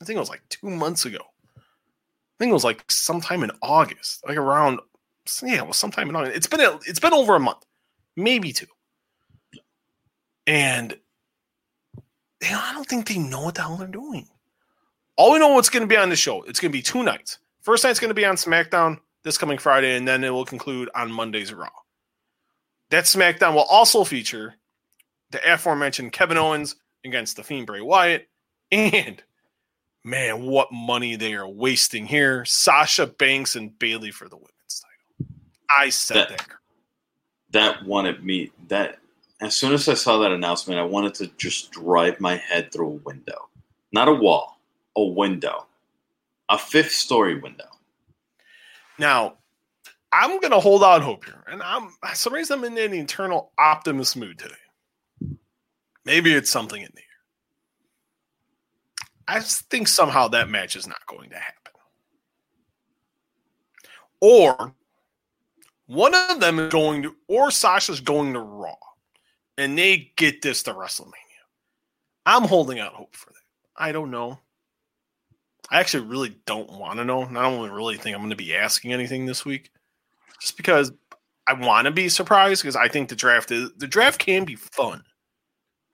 [0.00, 1.20] I think it was like two months ago.
[1.56, 4.80] I think it was like sometime in August, like around
[5.42, 6.36] yeah, it was sometime in August.
[6.36, 7.64] It's been a, it's been over a month,
[8.16, 8.66] maybe two.
[10.46, 10.94] And
[12.40, 14.28] they, I don't think they know what the hell they're doing.
[15.16, 16.42] All we know what's going to be on the show.
[16.42, 17.38] It's going to be two nights.
[17.62, 20.90] First night's going to be on SmackDown this coming Friday, and then it will conclude
[20.94, 21.70] on Monday's Raw.
[22.90, 24.56] That SmackDown will also feature
[25.34, 28.28] the aforementioned Kevin Owens against the Fiend Bray Wyatt,
[28.72, 29.22] and
[30.04, 32.44] man, what money they are wasting here!
[32.44, 34.82] Sasha Banks and Bayley for the women's
[35.18, 35.34] title.
[35.76, 36.28] I said that.
[36.28, 36.48] That,
[37.52, 38.98] that wanted me that
[39.40, 42.88] as soon as I saw that announcement, I wanted to just drive my head through
[42.88, 43.48] a window,
[43.92, 44.60] not a wall,
[44.96, 45.66] a window,
[46.48, 47.68] a fifth story window.
[48.98, 49.34] Now,
[50.12, 53.50] I'm going to hold out hope here, and I'm some reason I'm in an eternal
[53.58, 54.54] optimist mood today.
[56.04, 57.04] Maybe it's something in the air.
[59.26, 61.72] I think somehow that match is not going to happen,
[64.20, 64.74] or
[65.86, 68.74] one of them is going to, or Sasha's going to Raw
[69.58, 71.12] and they get this to WrestleMania.
[72.26, 73.38] I'm holding out hope for that.
[73.76, 74.38] I don't know.
[75.70, 77.22] I actually really don't want to know.
[77.22, 79.70] I don't really think I'm going to be asking anything this week,
[80.40, 80.92] just because
[81.46, 82.62] I want to be surprised.
[82.62, 85.02] Because I think the draft is the draft can be fun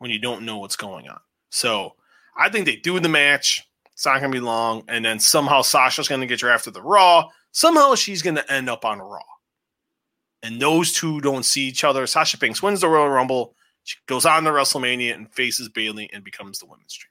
[0.00, 1.20] when you don't know what's going on.
[1.48, 1.94] So
[2.36, 3.66] I think they do the match.
[3.92, 6.82] It's not going to be long, and then somehow Sasha's going to get drafted to
[6.82, 7.28] Raw.
[7.52, 9.22] Somehow she's going to end up on Raw
[10.42, 12.06] and those two don't see each other.
[12.06, 13.54] Sasha Banks wins the Royal Rumble.
[13.84, 17.10] She goes on to WrestleMania and faces Bayley and becomes the women's champion.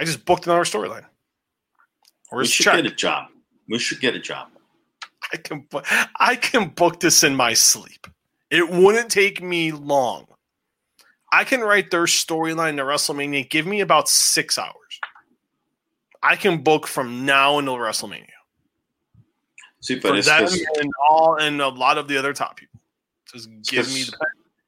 [0.00, 1.04] I just booked another storyline.
[2.32, 2.76] We should check?
[2.76, 3.28] get a job.
[3.68, 4.48] We should get a job.
[5.32, 5.66] I can
[6.16, 8.06] I can book this in my sleep.
[8.52, 10.26] It wouldn't take me long.
[11.32, 13.48] I can write their storyline to WrestleMania.
[13.48, 15.00] Give me about six hours.
[16.22, 18.26] I can book from now until WrestleMania.
[19.80, 20.48] See, but for them
[20.78, 22.78] and all and a lot of the other top people.
[23.32, 24.16] Just give me the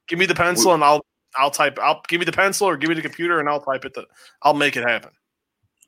[0.08, 1.04] give me the pencil and I'll
[1.36, 1.78] I'll type.
[1.80, 3.92] I'll give me the pencil or give me the computer and I'll type it.
[3.92, 4.06] The,
[4.42, 5.10] I'll make it happen.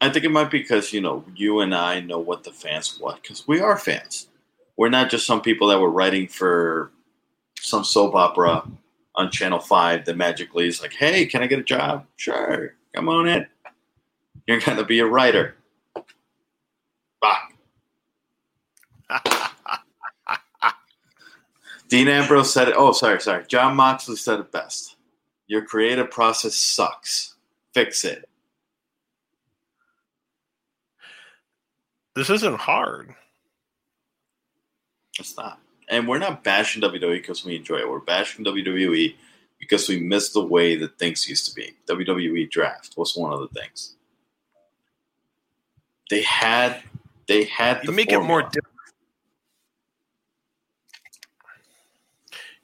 [0.02, 3.00] I think it might be because you know you and I know what the fans
[3.00, 4.28] want because we are fans.
[4.76, 6.92] We're not just some people that were writing for
[7.66, 8.62] some soap opera
[9.16, 12.06] on Channel Five that magically is like, "Hey, can I get a job?
[12.16, 13.46] Sure, come on in.
[14.46, 15.56] You're gonna be a writer."
[17.20, 17.48] Bye.
[21.88, 22.74] Dean Ambrose said it.
[22.76, 23.44] Oh, sorry, sorry.
[23.46, 24.96] Jon Moxley said it best.
[25.46, 27.34] Your creative process sucks.
[27.74, 28.28] Fix it.
[32.14, 33.14] This isn't hard.
[35.18, 35.60] It's not.
[35.88, 37.88] And we're not bashing WWE because we enjoy it.
[37.88, 39.14] We're bashing WWE
[39.58, 41.74] because we miss the way that things used to be.
[41.88, 43.94] WWE draft was one of the things.
[46.10, 46.82] They had
[47.26, 48.24] they had you make formula.
[48.24, 48.72] it more difficult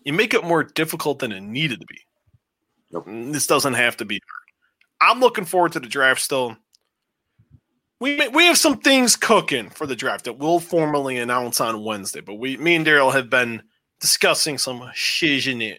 [0.04, 2.00] you make it more difficult than it needed to be.
[2.90, 3.06] Nope.
[3.06, 4.20] This doesn't have to be
[5.00, 6.56] I'm looking forward to the draft still.
[8.02, 12.20] We we have some things cooking for the draft that we'll formally announce on Wednesday.
[12.20, 13.62] But we, me and Daryl have been
[14.00, 15.78] discussing some shiznit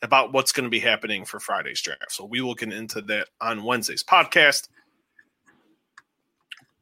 [0.00, 2.12] about what's going to be happening for Friday's draft.
[2.12, 4.68] So we will get into that on Wednesday's podcast.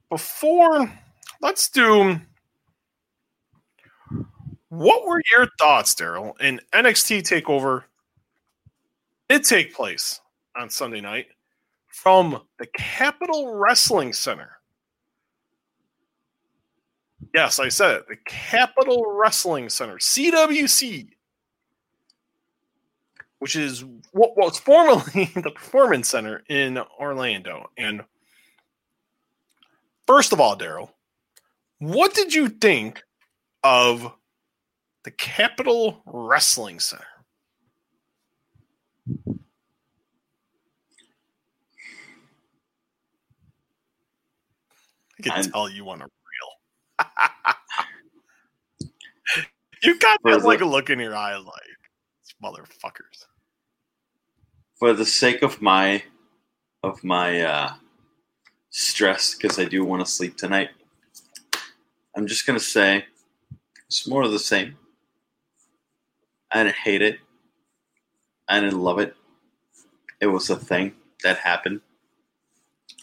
[0.09, 0.93] before
[1.41, 2.21] let's do
[4.69, 7.83] what were your thoughts, Daryl, in NXT Takeover?
[9.29, 10.21] Did take place
[10.55, 11.27] on Sunday night
[11.93, 14.51] from the Capitol Wrestling Center.
[17.35, 18.09] Yes, I said it.
[18.09, 21.11] The Capitol Wrestling Center, CWC,
[23.39, 27.71] which is what was formerly the Performance Center in Orlando.
[27.77, 28.03] And
[30.07, 30.91] first of all, Daryl,
[31.79, 33.03] what did you think
[33.63, 34.13] of
[35.05, 37.05] the Capitol Wrestling Center?
[45.12, 47.11] I can I'm- tell you want a reel.
[49.83, 51.79] you got that like the- a look in your eye, like
[52.43, 53.25] motherfuckers.
[54.79, 56.03] For the sake of my
[56.83, 57.73] of my uh,
[58.71, 60.71] stress, because I do want to sleep tonight,
[62.17, 63.05] I'm just gonna say
[63.87, 64.77] it's more of the same.
[66.51, 67.19] I didn't hate it.
[68.49, 69.15] I didn't love it.
[70.21, 71.81] It was a thing that happened.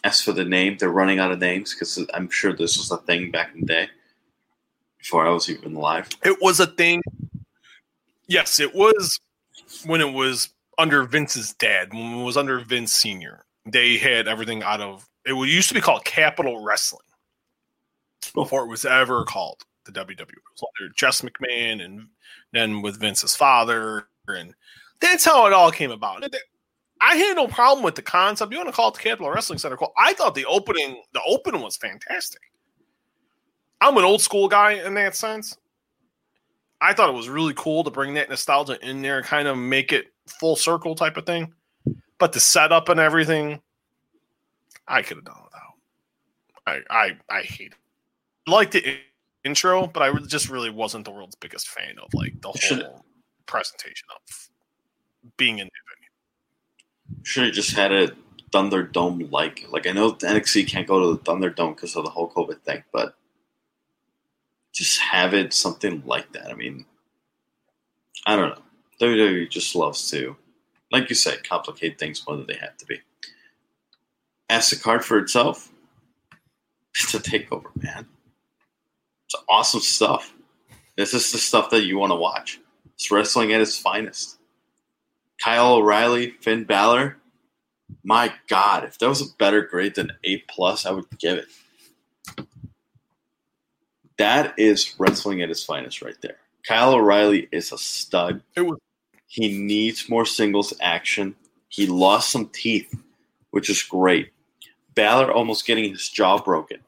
[0.02, 2.96] As for the name, they're running out of names because I'm sure this was a
[2.98, 3.88] thing back in the day
[4.98, 6.08] before I was even alive.
[6.24, 7.02] It was a thing.
[8.26, 9.18] Yes, it was
[9.84, 13.44] when it was under Vince's dad, when it was under Vince Senior.
[13.66, 15.34] They had everything out of it.
[15.34, 17.04] used to be called Capitol Wrestling
[18.34, 20.20] before it was ever called the WWE.
[20.20, 22.08] It was under Jess McMahon, and
[22.52, 24.54] then with Vince's father, and
[25.00, 26.24] that's how it all came about.
[27.00, 28.52] I had no problem with the concept.
[28.52, 29.76] You want to call it the Capitol Wrestling Center?
[29.76, 29.92] Cool.
[29.98, 32.42] I thought the opening, the open was fantastic.
[33.80, 35.56] I'm an old school guy in that sense.
[36.82, 39.56] I thought it was really cool to bring that nostalgia in there, and kind of
[39.56, 41.52] make it full circle type of thing.
[42.18, 43.60] But the setup and everything,
[44.88, 45.74] I could have done without.
[46.66, 48.50] I I I hate it.
[48.50, 48.98] Liked the
[49.44, 53.04] intro, but I just really wasn't the world's biggest fan of like the whole
[53.46, 54.50] presentation of
[55.36, 55.68] being in.
[57.22, 58.12] Should have just had a
[58.52, 59.66] Thunderdome like.
[59.70, 62.82] Like I know NXT can't go to the Thunderdome because of the whole COVID thing,
[62.92, 63.14] but
[64.72, 66.50] just have it something like that.
[66.50, 66.86] I mean,
[68.26, 68.62] I don't know.
[69.00, 70.36] WWE just loves to,
[70.92, 73.00] like you said, complicate things more than they have to be.
[74.48, 75.70] As the card for itself,
[76.94, 78.06] it's a takeover, man.
[79.26, 80.34] It's awesome stuff.
[80.96, 82.60] This is the stuff that you want to watch.
[82.94, 84.39] It's wrestling at its finest.
[85.42, 87.16] Kyle O'Reilly, Finn Balor.
[88.04, 92.46] My God, if that was a better grade than A plus, I would give it.
[94.18, 96.36] That is wrestling at its finest right there.
[96.66, 98.42] Kyle O'Reilly is a stud.
[98.54, 98.78] It was
[99.26, 101.34] He needs more singles action.
[101.68, 102.94] He lost some teeth,
[103.50, 104.30] which is great.
[104.94, 106.80] Balor almost getting his jaw broken.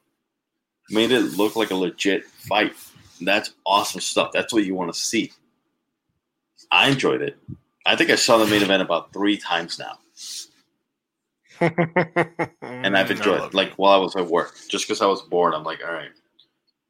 [0.89, 2.73] Made it look like a legit fight.
[3.19, 4.31] That's awesome stuff.
[4.33, 5.31] That's what you want to see.
[6.71, 7.37] I enjoyed it.
[7.85, 9.97] I think I saw the main event about three times now,
[12.61, 13.53] and I've enjoyed it.
[13.53, 16.11] Like while I was at work, just because I was bored, I'm like, all right,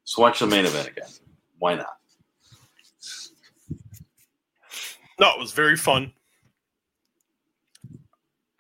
[0.04, 1.10] let's watch the main event again.
[1.60, 1.98] Why not?
[5.20, 6.14] No, it was very fun.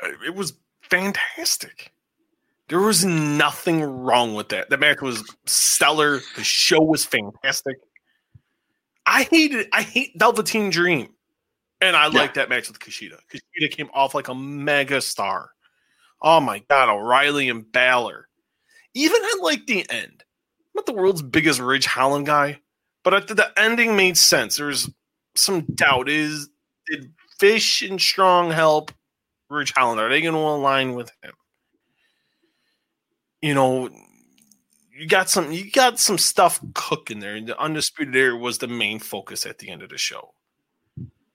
[0.01, 1.91] Uh, It was fantastic.
[2.69, 4.69] There was nothing wrong with that.
[4.69, 6.21] The match was stellar.
[6.35, 7.77] The show was fantastic.
[9.05, 9.67] I hated.
[9.73, 11.12] I hate Velveteen Dream,
[11.87, 12.19] and I Yeah.
[12.19, 13.17] like that match with Kushida.
[13.31, 15.51] Kushida came off like a mega star.
[16.21, 18.27] Oh my god, O'Reilly and Balor.
[18.93, 22.59] Even at like the end, I'm not the world's biggest Ridge Holland guy,
[23.03, 24.57] but at the, the ending made sense.
[24.57, 24.89] There's
[25.35, 26.49] some doubt is
[26.87, 28.91] did Fish and Strong help
[29.49, 29.99] Ridge Holland?
[29.99, 31.33] Are they going to align with him?
[33.41, 33.89] You know,
[34.95, 37.35] you got some you got some stuff cooking there.
[37.35, 40.33] And the undisputed era was the main focus at the end of the show,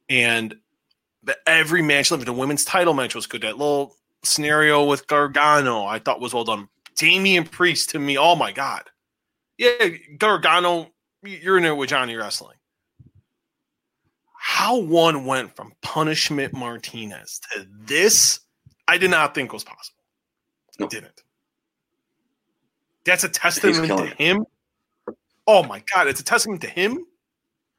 [0.08, 0.54] and
[1.22, 3.42] the, every match, like the women's title match, was good.
[3.42, 6.68] That little scenario with Gargano, I thought was well done.
[6.96, 8.84] Damian Priest to me, oh my god,
[9.56, 10.90] yeah, Gargano,
[11.22, 12.58] you're in there with Johnny Wrestling
[14.48, 18.40] how one went from punishment Martinez to this,
[18.88, 20.02] I did not think was possible.
[20.80, 21.22] I didn't.
[23.04, 24.46] That's a testament to him.
[25.46, 27.04] Oh my god, it's a testament to him.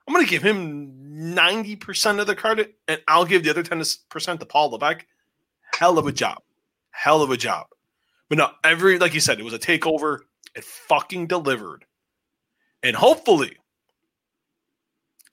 [0.07, 4.45] I'm gonna give him 90% of the credit, and I'll give the other 10% to
[4.45, 5.05] Paul Levesque.
[5.73, 6.41] Hell of a job.
[6.91, 7.67] Hell of a job.
[8.29, 10.19] But no, every like you said, it was a takeover.
[10.55, 11.85] It fucking delivered.
[12.83, 13.57] And hopefully,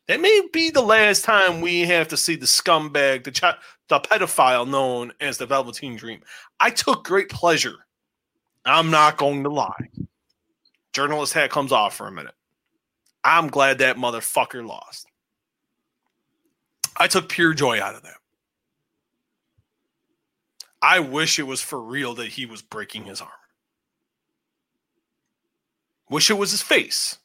[0.09, 3.59] that may be the last time we have to see the scumbag, the ch-
[3.89, 6.21] the pedophile known as the Velveteen Dream.
[6.59, 7.77] I took great pleasure.
[8.65, 9.89] I'm not going to lie.
[10.93, 12.35] journalist hat comes off for a minute.
[13.23, 15.07] I'm glad that motherfucker lost.
[16.99, 18.17] I took pure joy out of that.
[20.83, 23.31] I wish it was for real that he was breaking his arm.
[26.09, 27.19] Wish it was his face.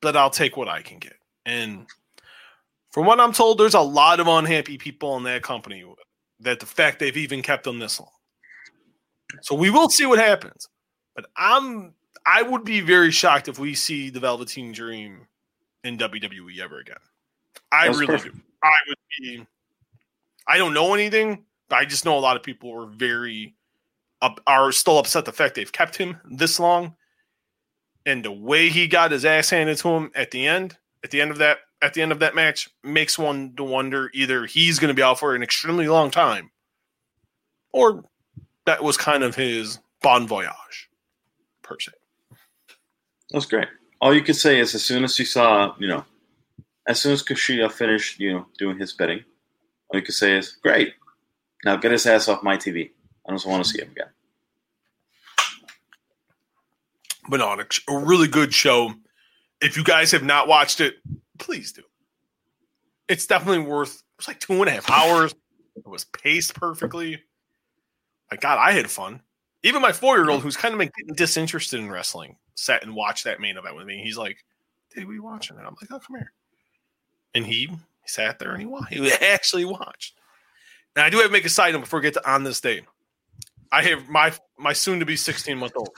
[0.00, 1.16] But I'll take what I can get.
[1.44, 1.86] And
[2.90, 5.84] from what I'm told, there's a lot of unhappy people in that company
[6.40, 8.10] that the fact they've even kept him this long.
[9.42, 10.68] So we will see what happens.
[11.14, 11.94] But I'm
[12.24, 15.26] I would be very shocked if we see the Velveteen Dream
[15.84, 16.96] in WWE ever again.
[17.72, 18.36] I really perfect.
[18.36, 18.42] do.
[18.62, 19.46] I would be.
[20.46, 23.54] I don't know anything, but I just know a lot of people are very
[24.20, 26.94] up, are still upset the fact they've kept him this long,
[28.06, 31.20] and the way he got his ass handed to him at the end, at the
[31.20, 34.78] end of that, at the end of that match, makes one to wonder either he's
[34.78, 36.50] going to be out for an extremely long time,
[37.72, 38.04] or
[38.66, 40.88] that was kind of his bon voyage,
[41.62, 41.92] per se.
[43.30, 43.68] That's great.
[44.00, 46.04] All you could say is as soon as you saw, you know,
[46.86, 49.24] as soon as Kushida finished, you know, doing his bidding,
[49.88, 50.94] all you could say is, "Great,
[51.64, 52.90] now get his ass off my TV.
[53.26, 54.08] I don't want to see him again."
[57.28, 58.94] But on a, a really good show.
[59.60, 60.96] If you guys have not watched it,
[61.38, 61.82] please do.
[63.08, 64.02] It's definitely worth.
[64.18, 65.32] It's like two and a half hours.
[65.76, 67.22] It was paced perfectly.
[68.30, 69.20] My God, I had fun.
[69.62, 73.24] Even my four year old, who's kind of getting disinterested in wrestling, sat and watched
[73.24, 74.02] that main event with me.
[74.02, 74.38] He's like,
[74.94, 76.32] "Did we watching it?" I'm like, "Oh, come here."
[77.34, 78.92] And he, he sat there and he watched.
[78.92, 80.14] He actually watched.
[80.96, 82.60] Now I do have to make a side note before we get to on this
[82.60, 82.82] day.
[83.70, 85.90] I have my my soon to be 16 month old.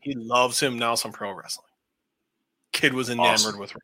[0.00, 1.66] He loves him now some pro wrestling.
[2.72, 3.58] Kid was enamored awesome.
[3.58, 3.74] with.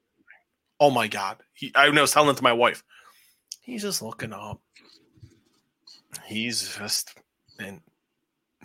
[0.80, 1.38] Oh my god!
[1.52, 2.82] He I was telling it to my wife.
[3.60, 4.60] He's just looking up.
[6.26, 7.14] He's just
[7.58, 7.80] and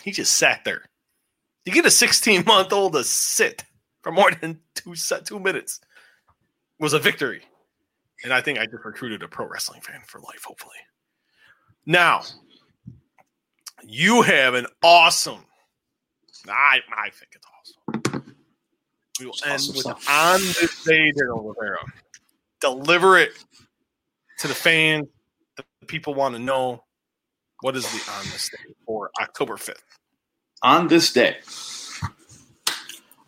[0.03, 0.83] he just sat there.
[1.65, 3.63] You get a 16 month old to sit
[4.01, 4.95] for more than two
[5.25, 5.81] two minutes
[6.79, 7.41] was a victory.
[8.23, 10.75] And I think I just recruited a pro wrestling fan for life, hopefully.
[11.85, 12.21] Now,
[13.83, 15.45] you have an awesome.
[16.47, 18.35] I, I think it's awesome.
[19.19, 20.09] We will end awesome with stuff.
[20.09, 21.79] on this day, Daryl Rivera.
[22.61, 23.31] Deliver it
[24.39, 25.07] to the fans.
[25.57, 26.83] The people want to know
[27.61, 29.81] what is the on this day for October 5th.
[30.61, 31.37] On this day,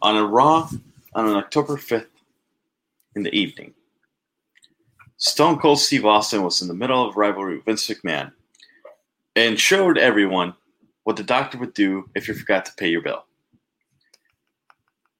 [0.01, 0.69] on a Raw
[1.13, 2.07] on an October 5th
[3.15, 3.73] in the evening,
[5.21, 8.31] Stone Cold Steve Austin was in the middle of rivalry with Vince McMahon
[9.35, 10.55] and showed everyone
[11.03, 13.23] what the doctor would do if you forgot to pay your bill.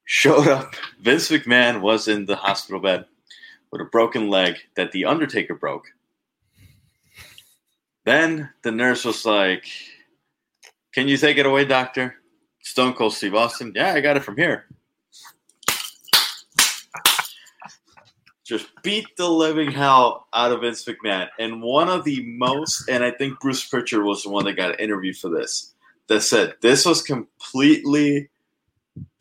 [0.06, 3.06] Showed up, Vince McMahon was in the hospital bed
[3.72, 5.86] with a broken leg that The Undertaker broke.
[8.04, 9.68] Then the nurse was like,
[10.96, 12.16] Can you take it away, doctor?
[12.64, 14.66] Stone Cold Steve Austin, yeah, I got it from here.
[18.52, 21.30] Just beat the living hell out of Vince McMahon.
[21.40, 24.78] And one of the most, and I think Bruce Pritchard was the one that got
[24.78, 25.74] interviewed for this,
[26.08, 28.30] that said this was completely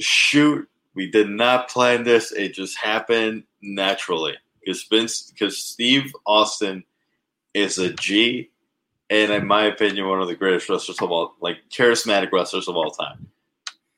[0.01, 0.69] shoot.
[0.95, 2.33] We did not plan this.
[2.33, 6.83] It just happened naturally because Vince, because Steve Austin
[7.55, 8.51] is a G,
[9.11, 12.75] and in my opinion, one of the greatest wrestlers of all, like charismatic wrestlers of
[12.75, 13.29] all time.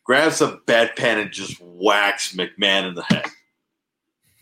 [0.05, 3.25] Grabs a bedpan and just whacks McMahon in the head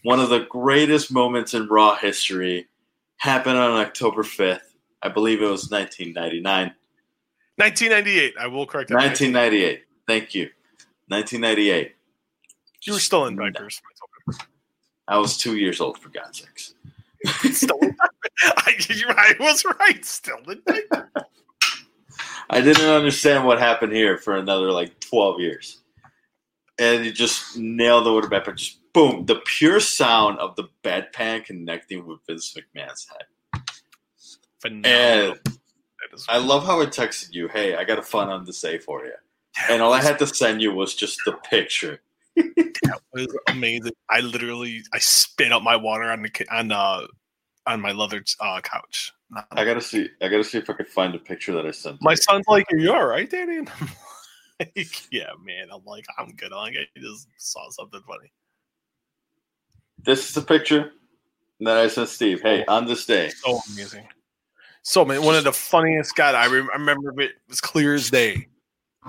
[0.02, 2.68] one of the greatest moments in Raw history
[3.18, 4.60] happened on October 5th.
[5.02, 6.74] I believe it was 1999.
[7.56, 8.34] 1998.
[8.38, 8.96] I will correct that.
[8.96, 9.84] 1998.
[10.06, 10.50] Thank you.
[11.08, 11.94] 1998.
[12.82, 13.80] You were still in diapers.
[15.06, 16.74] I was two years old, for God's sakes.
[17.56, 17.96] still in
[18.42, 18.74] I,
[19.08, 20.04] I was right.
[20.04, 21.24] Still in diapers.
[22.48, 25.78] I didn't understand what happened here for another like 12 years.
[26.78, 31.44] And you just nailed the word but just boom, the pure sound of the bedpan
[31.44, 33.62] connecting with Vince McMahon's head.
[34.60, 35.36] Phenomenal.
[35.44, 35.50] And
[36.28, 39.04] I love how it texted you, "Hey, I got a fun on to say for
[39.04, 39.14] you,"
[39.68, 42.00] and all I had to send you was just the picture.
[42.36, 43.92] that was amazing.
[44.08, 47.06] I literally I spit up my water on the on uh
[47.66, 49.12] on my leather uh, couch.
[49.52, 50.08] I gotta see.
[50.20, 52.02] I gotta see if I can find a picture that I sent.
[52.02, 53.66] My son's like, "Are you all right, Danny?"
[54.60, 55.68] Like, yeah, man.
[55.72, 56.52] I'm like, I'm good.
[56.52, 58.30] I'm like, I just saw something funny.
[60.04, 60.92] This is a picture
[61.60, 62.40] that I sent Steve.
[62.42, 63.30] Hey, oh, on this day.
[63.30, 64.06] So amazing.
[64.82, 66.14] So man, one of the funniest.
[66.14, 68.48] God, I, I remember it was clear as day.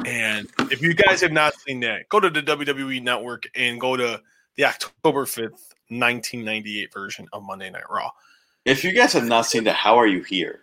[0.05, 3.97] And if you guys have not seen that, go to the WWE Network and go
[3.97, 4.22] to
[4.55, 8.09] the October fifth, nineteen ninety eight version of Monday Night Raw.
[8.65, 10.61] If you guys have not seen that, how are you here?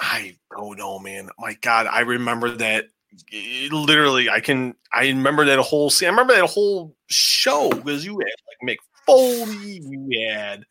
[0.00, 1.28] I don't know, man.
[1.38, 2.86] My God, I remember that
[3.32, 4.74] eh, literally, I can.
[4.92, 6.08] I remember that whole scene.
[6.08, 8.78] I remember that whole show because you had like Mick
[9.08, 10.64] Foley, you had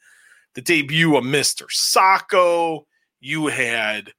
[0.53, 2.83] the debut of Mister Socko,
[3.19, 4.11] you had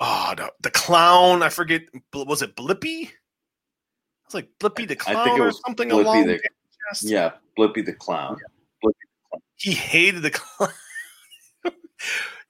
[0.00, 1.42] oh the, the clown.
[1.42, 1.82] I forget.
[2.12, 3.02] Was it Blippi?
[3.04, 3.12] It
[4.26, 6.26] was like Blippi the clown I think it was or something Blippi along.
[6.26, 6.40] the-
[7.02, 8.36] Yeah, Blippy the clown.
[8.84, 9.42] Blippy the clown.
[9.56, 10.70] he hated the clown.
[11.64, 11.74] it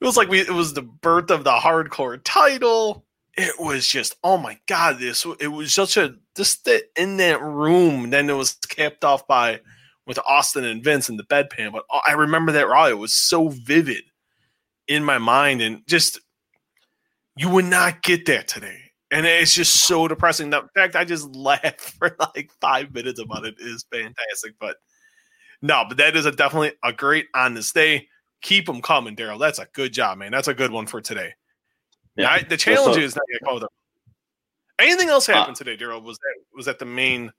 [0.01, 3.03] was like we it was the birth of the hardcore title.
[3.39, 7.41] It was just oh my god, this it was such a just that in that
[7.41, 8.09] room.
[8.09, 9.61] Then it was capped off by
[10.07, 11.71] with Austin and Vince in the bedpan.
[11.71, 12.87] But I remember that raw.
[12.87, 14.03] It was so vivid
[14.87, 16.19] in my mind, and just
[17.35, 18.79] you would not get that today.
[19.11, 20.49] And it's just so depressing.
[20.49, 24.55] The fact I just laughed for like five minutes about it is fantastic.
[24.59, 24.77] But
[25.61, 28.07] no, but that is a definitely a great on this day.
[28.41, 29.39] Keep them coming, Daryl.
[29.39, 30.31] That's a good job, man.
[30.31, 31.33] That's a good one for today.
[32.15, 33.65] Yeah, I- the challenge so- is not yet called.
[34.79, 36.03] Anything else happened Uh, today, Daryl?
[36.03, 37.31] Was that was that the main?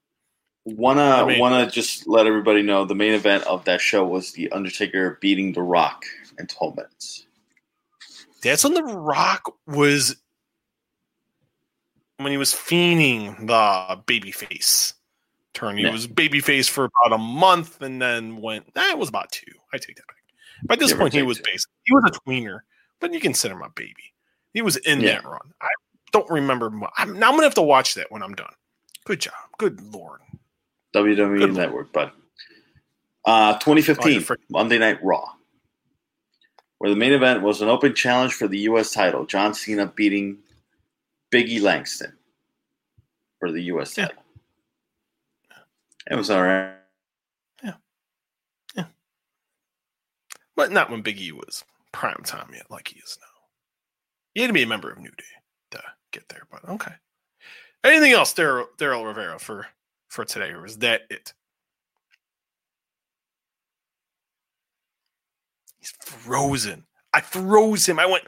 [0.77, 4.33] Wanna The main wanna just let everybody know the main event of that show was
[4.33, 6.05] the Undertaker beating The Rock
[6.39, 7.27] in 12 minutes.
[8.43, 10.17] That's when the Rock was
[12.19, 14.95] when he was fiending the babyface
[15.55, 15.77] turn.
[15.79, 15.93] He Yeah.
[15.93, 18.67] was babyface for about a month, and then went.
[18.69, 19.47] Eh, that was about two.
[19.73, 20.17] I take that back.
[20.67, 21.45] By this point, he was two.
[21.45, 21.71] basic.
[21.85, 22.61] He was a tweener,
[23.01, 24.13] but you consider him a baby.
[24.53, 25.13] He was in Yeah.
[25.13, 25.53] that run.
[25.61, 25.69] I
[26.13, 26.67] don't remember.
[26.97, 28.53] I'm, now I'm gonna have to watch that when I'm done.
[29.05, 29.35] Good job.
[29.59, 30.21] Good lord.
[30.95, 31.55] WWE Good.
[31.55, 32.13] Network, but
[33.25, 35.25] uh, 2015 Oh, Monday Night Raw,
[36.79, 38.93] where the main event was an open challenge for the U.S.
[38.93, 39.27] title.
[39.27, 40.39] John Cena beating
[41.31, 42.13] Biggie Langston
[43.39, 43.97] for the U.S.
[43.97, 44.07] Yeah.
[44.07, 44.23] title.
[46.11, 46.73] It was all right.
[47.63, 47.75] Yeah.
[48.75, 48.87] Yeah.
[50.57, 53.27] But not when Big E was prime time yet, like he is now.
[54.35, 55.25] He had to be a member of New Day
[55.73, 55.83] to
[56.13, 56.93] get there, but okay.
[57.85, 59.67] Anything else, Daryl Daryl Rivera for
[60.09, 61.35] for today, or is that it?
[65.79, 66.85] He's frozen.
[67.13, 67.99] I froze him.
[67.99, 68.25] I went.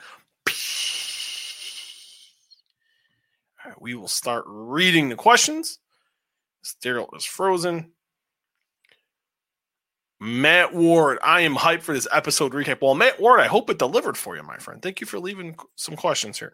[3.80, 5.78] We will start reading the questions.
[6.84, 7.92] Daryl is frozen.
[10.20, 12.82] Matt Ward, I am hyped for this episode recap.
[12.82, 14.82] Well, Matt Ward, I hope it delivered for you, my friend.
[14.82, 16.52] Thank you for leaving some questions here.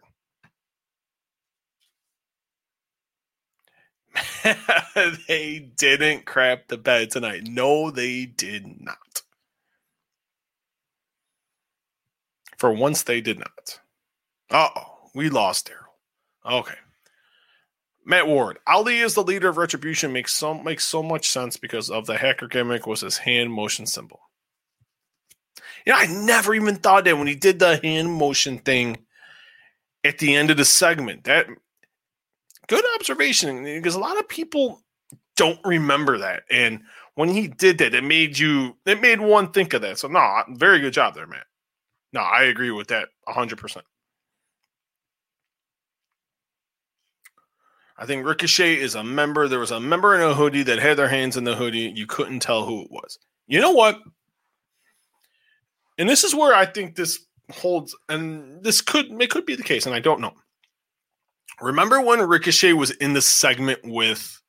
[5.27, 7.43] they didn't crap the bed tonight.
[7.47, 8.97] No, they did not.
[12.57, 13.79] For once, they did not.
[14.49, 16.59] Uh oh, we lost Daryl.
[16.59, 16.75] Okay.
[18.05, 21.89] Matt Ward, Ali is the leader of Retribution makes so makes so much sense because
[21.89, 24.21] of the hacker gimmick was his hand motion symbol.
[25.85, 28.97] You know, I never even thought that when he did the hand motion thing
[30.03, 31.25] at the end of the segment.
[31.25, 31.47] That
[32.67, 34.81] good observation because a lot of people
[35.35, 36.43] don't remember that.
[36.49, 36.81] And
[37.15, 39.97] when he did that, it made you it made one think of that.
[39.97, 41.41] So no, very good job there, man.
[42.13, 43.85] No, I agree with that hundred percent.
[47.97, 49.47] I think Ricochet is a member.
[49.47, 51.91] There was a member in a hoodie that had their hands in the hoodie.
[51.95, 53.17] You couldn't tell who it was.
[53.47, 53.99] You know what?
[55.97, 59.63] And this is where I think this holds, and this could it could be the
[59.63, 60.33] case, and I don't know.
[61.61, 64.41] Remember when Ricochet was in the segment with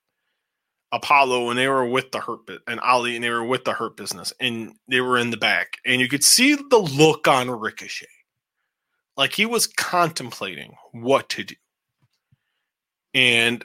[0.91, 3.95] Apollo and they were with the hurt and Ali and they were with the hurt
[3.97, 8.07] business and they were in the back and you could see the look on Ricochet.
[9.17, 11.55] Like he was contemplating what to do.
[13.13, 13.63] And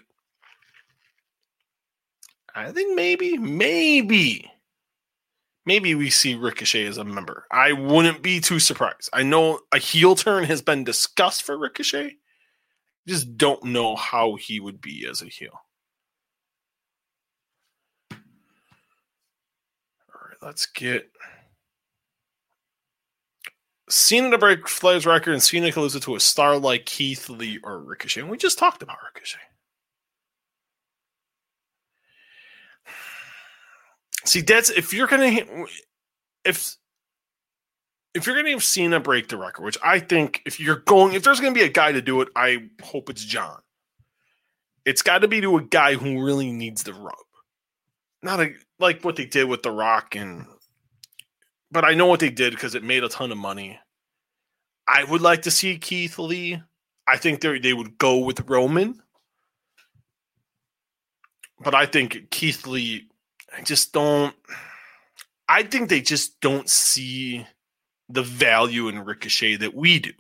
[2.54, 4.50] I think maybe, maybe,
[5.66, 7.46] maybe we see Ricochet as a member.
[7.50, 9.10] I wouldn't be too surprised.
[9.12, 12.16] I know a heel turn has been discussed for Ricochet.
[13.06, 15.60] Just don't know how he would be as a heel.
[18.10, 18.18] All
[20.08, 21.10] right, let's get
[23.88, 27.28] Cena to break Flair's record and Cena can lose it to a star like Keith
[27.28, 28.22] Lee or Ricochet.
[28.22, 29.38] And we just talked about Ricochet.
[34.24, 35.38] See, that's if you're gonna
[36.44, 36.76] if
[38.14, 41.24] if you're gonna have Cena break the record, which I think if you're going if
[41.24, 43.60] there's gonna be a guy to do it, I hope it's John.
[44.84, 47.14] It's got to be to a guy who really needs the rub,
[48.22, 50.46] not a, like what they did with The Rock and.
[51.70, 53.80] But I know what they did because it made a ton of money.
[54.86, 56.62] I would like to see Keith Lee.
[57.06, 59.02] I think they they would go with Roman,
[61.60, 63.08] but I think Keith Lee.
[63.56, 64.34] I just don't.
[65.48, 67.46] I think they just don't see
[68.08, 70.12] the value in Ricochet that we do.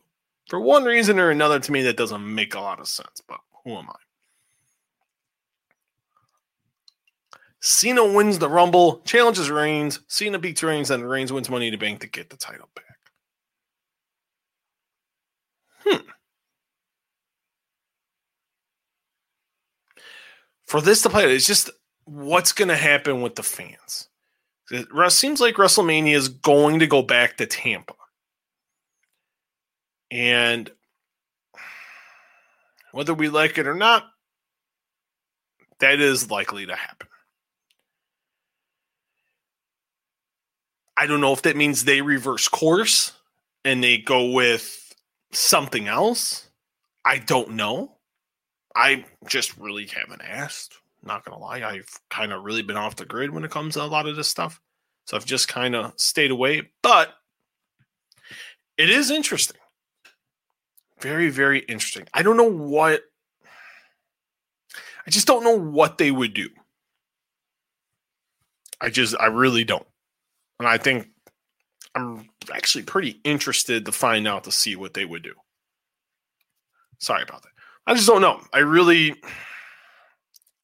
[0.48, 3.40] For one reason or another, to me, that doesn't make a lot of sense, but
[3.64, 3.94] who am I?
[7.60, 10.00] Cena wins the Rumble, challenges Reigns.
[10.06, 12.84] Cena beats Reigns, and Reigns wins Money to Bank to get the title back.
[15.78, 16.06] Hmm.
[20.66, 21.70] For this to play, it's just
[22.04, 24.08] what's going to happen with the fans.
[24.70, 27.94] It seems like WrestleMania is going to go back to Tampa.
[30.10, 30.70] And
[32.92, 34.04] whether we like it or not,
[35.80, 37.08] that is likely to happen.
[40.96, 43.12] I don't know if that means they reverse course
[43.64, 44.94] and they go with
[45.32, 46.48] something else.
[47.04, 47.96] I don't know.
[48.76, 50.78] I just really haven't asked.
[51.04, 53.82] Not gonna lie, I've kind of really been off the grid when it comes to
[53.82, 54.60] a lot of this stuff.
[55.06, 56.70] So I've just kind of stayed away.
[56.82, 57.14] But
[58.78, 59.60] it is interesting.
[61.00, 62.06] Very, very interesting.
[62.14, 63.02] I don't know what
[65.06, 66.48] I just don't know what they would do.
[68.80, 69.86] I just I really don't.
[70.58, 71.08] And I think
[71.94, 75.34] I'm actually pretty interested to find out to see what they would do.
[76.98, 77.50] Sorry about that.
[77.86, 78.40] I just don't know.
[78.52, 79.14] I really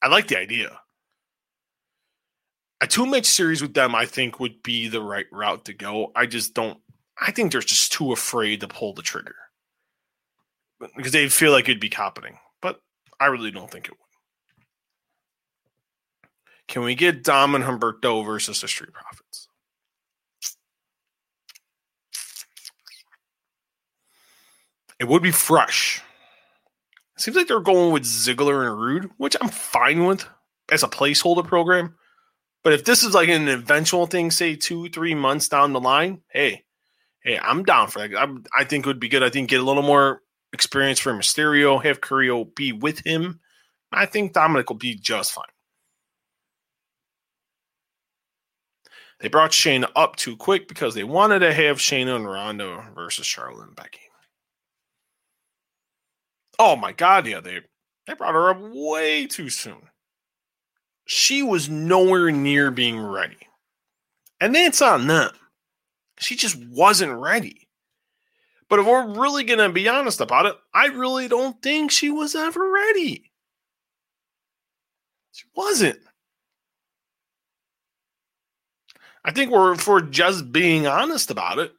[0.01, 0.79] I like the idea.
[2.81, 6.11] A two match series with them, I think, would be the right route to go.
[6.15, 6.79] I just don't.
[7.19, 9.35] I think they're just too afraid to pull the trigger
[10.95, 12.39] because they feel like it'd be happening.
[12.61, 12.81] But
[13.19, 13.97] I really don't think it would.
[16.67, 19.47] Can we get Dom and Humberto versus the Street Profits?
[24.99, 26.01] It would be fresh.
[27.21, 30.25] Seems like they're going with Ziggler and Rude, which I'm fine with
[30.71, 31.93] as a placeholder program.
[32.63, 36.21] But if this is like an eventual thing, say two, three months down the line,
[36.29, 36.63] hey,
[37.23, 38.17] hey, I'm down for that.
[38.19, 39.21] I'm, I think it would be good.
[39.21, 43.39] I think get a little more experience for Mysterio, have Carrillo be with him.
[43.91, 45.45] I think Dominic will be just fine.
[49.19, 53.27] They brought Shayna up too quick because they wanted to have Shayna and Ronda versus
[53.27, 54.10] Charlotte and Becky.
[56.63, 57.61] Oh my god, yeah, they
[58.05, 59.81] they brought her up way too soon.
[61.05, 63.39] She was nowhere near being ready.
[64.39, 65.31] And that's on them.
[66.19, 67.67] She just wasn't ready.
[68.69, 72.11] But if we're really going to be honest about it, I really don't think she
[72.11, 73.31] was ever ready.
[75.31, 75.99] She wasn't.
[79.25, 81.73] I think we're for just being honest about it.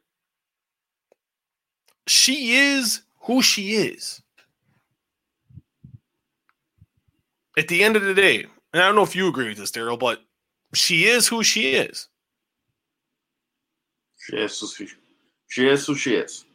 [2.05, 4.22] She is who she is.
[7.57, 9.71] At the end of the day, and I don't know if you agree with this,
[9.71, 10.21] Daryl, but
[10.73, 12.07] she is who she is.
[14.17, 14.87] She is who she,
[15.49, 15.85] she is.
[15.85, 16.45] Who she is.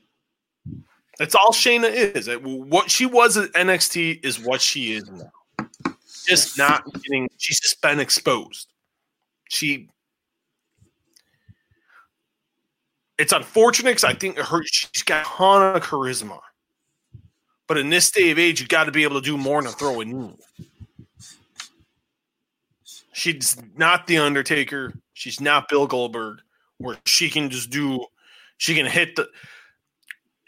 [1.18, 2.28] That's all Shayna is.
[2.42, 5.30] What she was at NXT is what she is now.
[6.26, 7.28] Just not getting.
[7.38, 8.68] She's just been exposed.
[9.48, 9.88] She.
[13.18, 16.38] It's unfortunate because I think her she's got a ton of charisma,
[17.66, 19.72] but in this day of age, you got to be able to do more than
[19.72, 20.36] throw a knee.
[23.18, 24.94] She's not the Undertaker.
[25.12, 26.38] She's not Bill Goldberg,
[26.78, 28.06] where she can just do.
[28.58, 29.28] She can hit the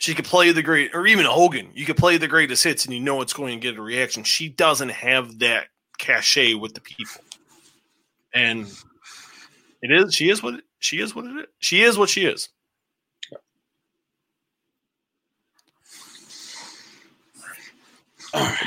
[0.01, 1.70] she could play the great, or even Hogan.
[1.74, 4.22] You could play the greatest hits, and you know it's going to get a reaction.
[4.24, 5.66] She doesn't have that
[5.98, 7.22] cachet with the people,
[8.32, 8.66] and
[9.82, 10.14] it is.
[10.14, 11.14] She is what she is.
[11.14, 11.47] What it is.
[11.59, 12.48] She is what she is.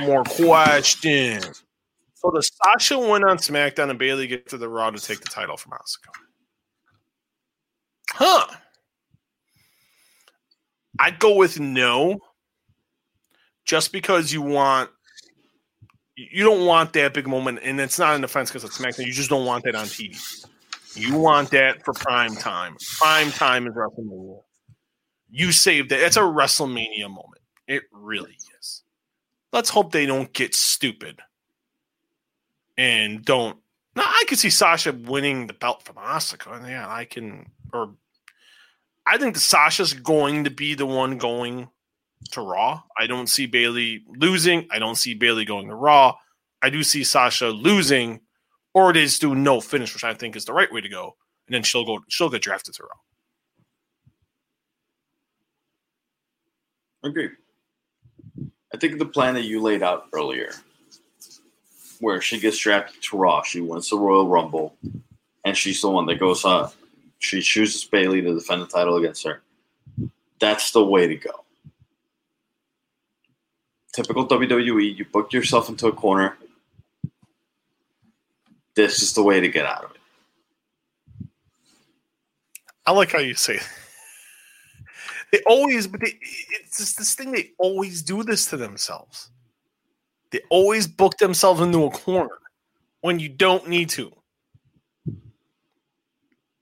[0.02, 1.63] More questions.
[2.24, 5.28] So the Sasha win on SmackDown and Bayley get to the Raw to take the
[5.28, 6.10] title from Asuka.
[8.12, 8.48] Huh.
[11.00, 12.20] I'd go with no,
[13.66, 14.90] just because you want
[16.16, 19.08] you don't want that big moment, and it's not an offense because it's SmackDown.
[19.08, 20.16] You just don't want that on TV.
[20.96, 22.78] You want that for prime time.
[23.00, 24.42] Prime time is WrestleMania.
[25.32, 26.00] You saved it.
[26.00, 27.42] It's a WrestleMania moment.
[27.68, 28.84] It really is.
[29.52, 31.20] Let's hope they don't get stupid
[32.78, 33.58] and don't.
[33.96, 36.58] Now I could see Sasha winning the belt from Asuka.
[36.58, 37.52] And yeah, I can.
[37.72, 37.96] Or
[39.06, 41.70] I think the Sasha's going to be the one going
[42.32, 42.82] to Raw.
[42.98, 44.68] I don't see Bayley losing.
[44.72, 46.16] I don't see Bayley going to Raw.
[46.62, 48.22] I do see Sasha losing,
[48.74, 51.16] or they just do no finish, which I think is the right way to go.
[51.48, 52.00] And then she'll go.
[52.08, 52.90] She'll get drafted to Raw.
[57.10, 57.30] Agree.
[58.74, 60.52] I think the plan that you laid out earlier,
[62.04, 64.76] where she gets drafted to Raw, she wins the Royal Rumble,
[65.46, 66.70] and she's the one that goes on
[67.24, 69.42] she chooses Bayley to defend the title against her.
[70.40, 71.46] That's the way to go.
[73.94, 76.38] Typical WWE, you book yourself into a corner.
[78.76, 81.30] this is the way to get out of it.
[82.86, 83.70] I like how you say it.
[85.32, 87.32] They always, but they, it's just this thing.
[87.32, 89.32] They always do this to themselves.
[90.34, 92.40] They always book themselves into a corner
[93.02, 94.12] when you don't need to.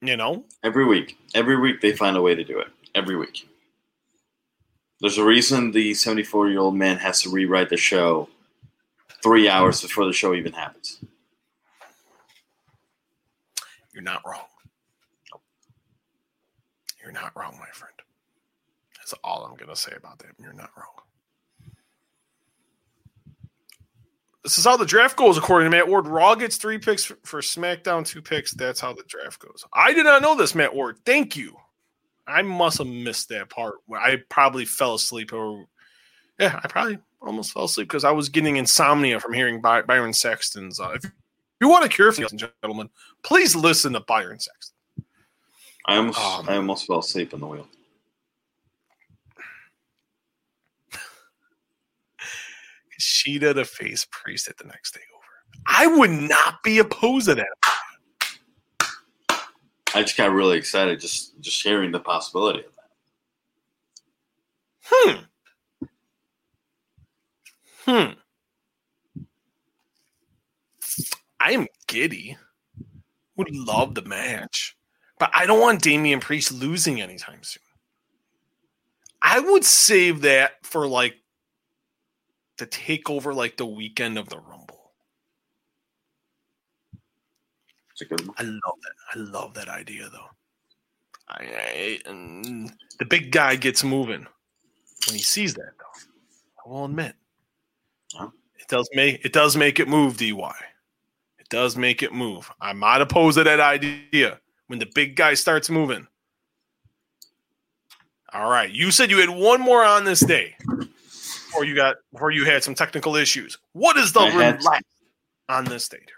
[0.02, 1.18] You know, Every week.
[1.34, 2.68] Every week they find a way to do it.
[2.96, 3.48] Every week.
[5.00, 8.28] There's a reason the 74 year old man has to rewrite the show
[9.24, 11.00] three hours before the show even happens.
[13.94, 14.48] you're not wrong.
[17.02, 17.94] You're not wrong, my friend.
[18.98, 20.32] That's all I'm gonna say about that.
[20.40, 21.02] You're not wrong.
[24.44, 26.08] This is how the draft goes, according to Matt Ward.
[26.08, 28.54] Raw gets three picks for, for SmackDown, two picks.
[28.54, 29.64] That's how the draft goes.
[29.72, 30.98] I did not know this, Matt Ward.
[31.06, 31.56] Thank you.
[32.28, 33.76] I must have missed that part.
[33.94, 35.66] I probably fell asleep, or
[36.40, 40.14] yeah, I probably almost fell asleep because I was getting insomnia from hearing By- Byron
[40.14, 40.80] Saxton's.
[40.80, 41.12] Uh, if
[41.60, 42.90] you want a cure, ladies and gentlemen,
[43.24, 44.76] please listen to Byron Saxton.
[45.86, 47.68] I almost Um, I almost fell asleep in the wheel.
[53.02, 55.62] Sheeta to face Priest at the next takeover.
[55.68, 57.48] I would not be opposed to that.
[59.94, 62.82] I just got really excited just just hearing the possibility of that.
[64.84, 65.24] Hmm.
[67.86, 68.12] Hmm.
[71.40, 72.38] I am giddy.
[73.36, 74.78] Would love the match,
[75.18, 77.64] but I don't want Damian Priest losing anytime soon.
[79.22, 81.16] I would save that for like
[82.62, 84.92] the takeover, like the weekend of the Rumble.
[87.92, 88.36] It's a good one.
[88.38, 88.94] I love that.
[89.16, 90.28] I love that idea, though.
[91.28, 94.28] I, I and the big guy gets moving
[95.08, 96.64] when he sees that, though.
[96.64, 97.16] I will admit,
[98.14, 98.30] Huh?
[98.60, 100.18] it does make it does make it move.
[100.18, 100.30] Dy,
[101.40, 102.52] it does make it move.
[102.62, 104.40] I'm not opposed to that idea.
[104.68, 106.08] When the big guy starts moving.
[108.32, 110.56] All right, you said you had one more on this day,
[111.52, 113.58] before you got before you had some technical issues.
[113.74, 114.68] What is the last
[115.50, 116.10] on this date?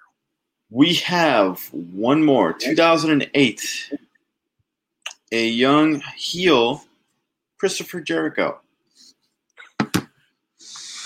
[0.69, 2.53] We have one more.
[2.53, 3.91] 2008.
[5.31, 6.83] A young heel,
[7.57, 8.59] Christopher Jericho,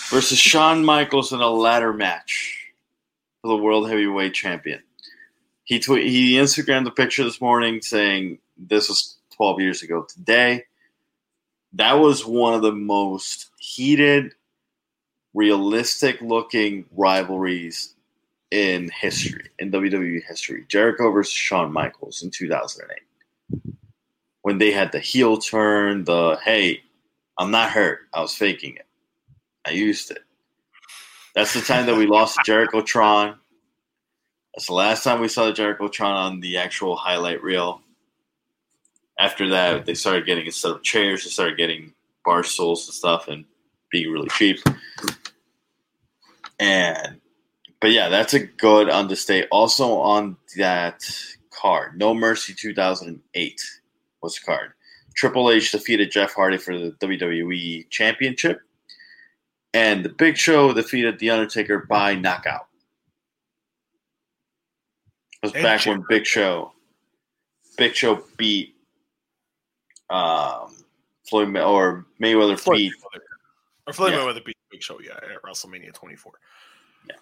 [0.10, 2.68] versus Shawn Michaels in a ladder match
[3.42, 4.84] for the World Heavyweight Champion.
[5.64, 10.66] He tw- he Instagrammed the picture this morning saying this was 12 years ago today.
[11.78, 14.34] That was one of the most heated,
[15.36, 17.94] realistic looking rivalries
[18.50, 20.66] in history, in WWE history.
[20.68, 23.76] Jericho versus Shawn Michaels in 2008.
[24.42, 26.82] When they had the heel turn, the hey,
[27.38, 28.00] I'm not hurt.
[28.12, 28.88] I was faking it.
[29.64, 30.24] I used it.
[31.36, 33.38] That's the time that we lost Jericho Tron.
[34.56, 37.82] That's the last time we saw Jericho Tron on the actual highlight reel.
[39.20, 43.28] After that, they started getting instead of chairs, they started getting bar stools and stuff
[43.28, 43.46] and
[43.92, 44.60] being really cheap.
[46.60, 47.20] And
[47.80, 49.48] but yeah, that's a good understate.
[49.52, 51.04] Also on that
[51.52, 53.62] card, No Mercy 2008
[54.22, 54.74] was the card.
[55.16, 58.62] Triple H defeated Jeff Hardy for the WWE Championship,
[59.74, 62.68] and the Big Show defeated The Undertaker by knockout.
[65.42, 66.74] It was back when Big Show,
[67.78, 68.76] Big Show beat
[70.10, 70.84] um,
[71.30, 73.22] Floyd May- or Mayweather Floyd beat Mayweather.
[73.88, 74.20] Or Floyd Yeah.
[74.20, 76.34] Mayweather beat Big Show, yeah, at WrestleMania 24.
[77.10, 77.16] Yeah.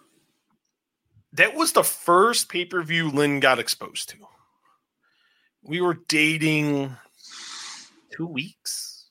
[1.34, 4.18] That was the first pay per view Lynn got exposed to.
[5.64, 6.96] We were dating
[8.16, 9.08] two weeks.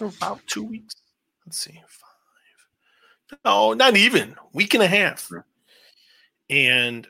[0.00, 0.94] About two weeks.
[1.46, 1.82] Let's see.
[1.88, 3.38] Five.
[3.44, 4.36] No, not even.
[4.52, 5.30] Week and a half.
[5.30, 5.40] Yeah.
[6.50, 7.06] And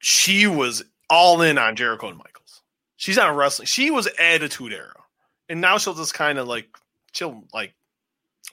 [0.00, 2.31] she was all in on Jericho and Michaels.
[3.02, 3.66] She's not wrestling.
[3.66, 4.94] She was attitude era.
[5.48, 6.68] And now she'll just kind of like
[7.10, 7.74] she'll like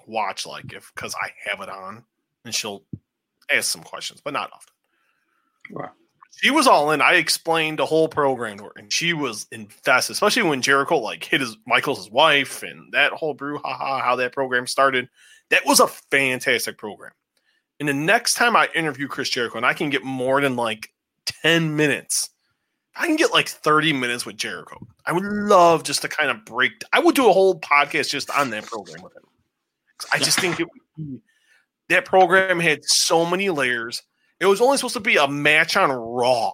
[0.08, 2.04] watch like if because I have it on
[2.44, 2.82] and she'll
[3.52, 4.74] ask some questions, but not often.
[5.70, 5.92] Wow.
[6.38, 7.00] She was all in.
[7.00, 11.24] I explained the whole program to her, and she was invested, especially when Jericho like
[11.24, 15.10] hit his Michael's his wife and that whole brouhaha, how that program started.
[15.52, 17.12] That was a fantastic program.
[17.80, 20.92] And the next time I interview Chris Jericho, and I can get more than like
[21.44, 22.32] 10 minutes,
[23.00, 24.86] I can get like 30 minutes with Jericho.
[25.06, 26.74] I would love just to kind of break.
[26.92, 29.24] I would do a whole podcast just on that program with him.
[30.14, 30.68] I just think it
[30.98, 31.22] be,
[31.88, 34.04] that program had so many layers.
[34.42, 36.52] It was only supposed to be a match on Raw,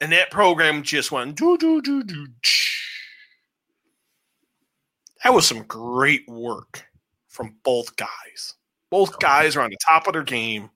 [0.00, 2.26] and that program just went do do do do.
[5.22, 6.84] That was some great work
[7.28, 8.54] from both guys.
[8.90, 10.70] Both guys are on the top of their game.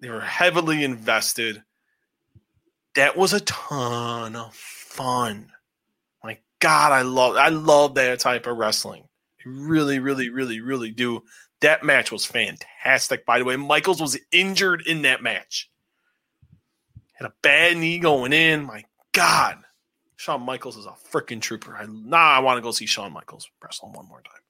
[0.00, 1.62] They were heavily invested.
[2.94, 5.50] That was a ton of fun.
[6.22, 9.04] My God, I love I love that type of wrestling.
[9.40, 11.22] I really, really, really, really do.
[11.60, 13.56] That match was fantastic, by the way.
[13.56, 15.70] Michaels was injured in that match.
[17.14, 18.64] Had a bad knee going in.
[18.64, 19.58] My God.
[20.16, 21.76] Shawn Michaels is a freaking trooper.
[21.76, 24.40] I now I want to go see Shawn Michaels wrestle one more time.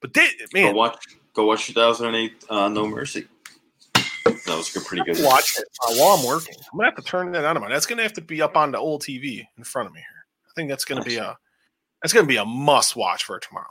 [0.00, 1.04] But they, man, Go watch.
[1.34, 3.26] Go watch 2008 uh, No Mercy.
[4.24, 5.24] That was good, pretty good.
[5.24, 6.54] watch it uh, while I'm working.
[6.72, 7.60] I'm gonna have to turn that on.
[7.60, 7.70] Mine.
[7.70, 10.26] That's gonna have to be up on the old TV in front of me here.
[10.46, 11.36] I think that's gonna be a
[12.02, 13.66] that's gonna be a must watch for tomorrow.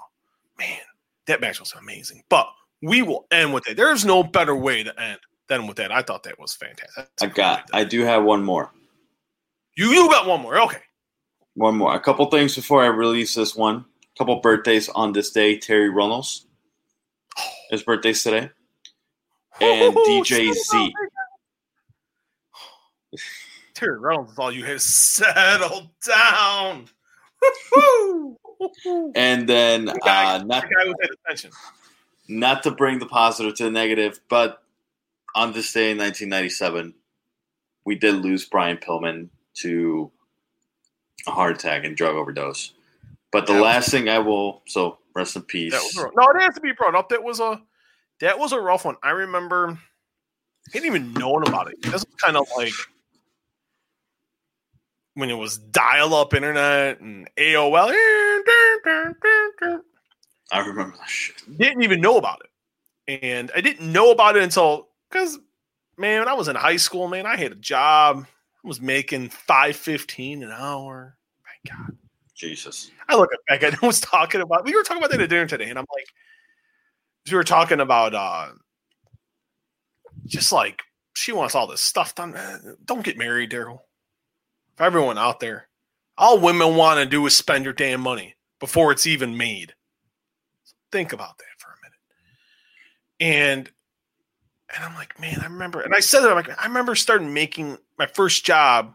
[0.57, 0.79] Man,
[1.27, 2.23] that match was amazing.
[2.29, 2.47] But
[2.81, 3.77] we will end with it.
[3.77, 5.91] There's no better way to end than with that.
[5.91, 7.07] I thought that was fantastic.
[7.21, 7.69] I got.
[7.73, 8.71] I do have one more.
[9.77, 10.59] you you got one more.
[10.61, 10.81] Okay.
[11.55, 11.93] One more.
[11.95, 13.77] A couple things before I release this one.
[14.15, 15.57] A couple birthdays on this day.
[15.57, 16.47] Terri Runnels.
[17.69, 18.49] His birthday's today.
[19.61, 20.71] And Woo-hoo, DJ Z.
[20.73, 20.91] down.
[23.73, 26.85] Terry Reynolds is all you had settled down.
[29.15, 30.93] And then The guy- uh, The not guy
[31.25, 31.51] attention.
[32.27, 34.63] not to bring the positive to the negative, but
[35.35, 36.93] on this day in 1997,
[37.85, 40.11] we did lose Brian Pillman to
[41.27, 42.73] a heart attack and drug overdose.
[43.31, 45.71] But the That was- last thing I will, so rest in peace.
[45.73, 47.09] That was no, it has to be brought up.
[47.09, 47.61] That was a
[48.22, 48.95] that was a rough one.
[49.03, 49.77] I remember
[50.68, 51.81] I didn't even know about it.
[51.81, 52.73] This was kind of like
[55.15, 57.91] when it was dial-up internet and AOL.
[60.53, 61.35] I remember that shit.
[61.57, 65.39] Didn't even know about it, and I didn't know about it until because
[65.98, 68.26] man, when I was in high school, man, I had a job.
[68.64, 71.18] I was making five fifteen an hour.
[71.43, 71.98] My God.
[72.35, 72.91] Jesus.
[73.07, 75.30] I look at back and I was talking about we were talking about that at
[75.30, 76.07] dinner today, and I'm like,
[77.30, 78.49] we were talking about uh
[80.26, 80.81] just like
[81.14, 82.35] she wants all this stuff done.
[82.85, 83.80] Don't get married, Daryl.
[84.76, 85.68] For everyone out there,
[86.18, 89.73] all women want to do is spend your damn money before it's even made.
[90.91, 93.35] Think about that for a minute.
[93.38, 93.72] And
[94.73, 97.34] and I'm like, man, I remember, and I said it, I'm like, I remember starting
[97.34, 98.93] making my first job.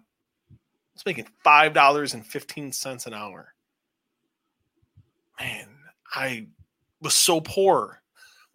[0.51, 0.55] I
[0.95, 3.55] was making five dollars and fifteen cents an hour
[5.41, 5.69] man,
[6.15, 6.47] I
[7.01, 8.03] was so poor.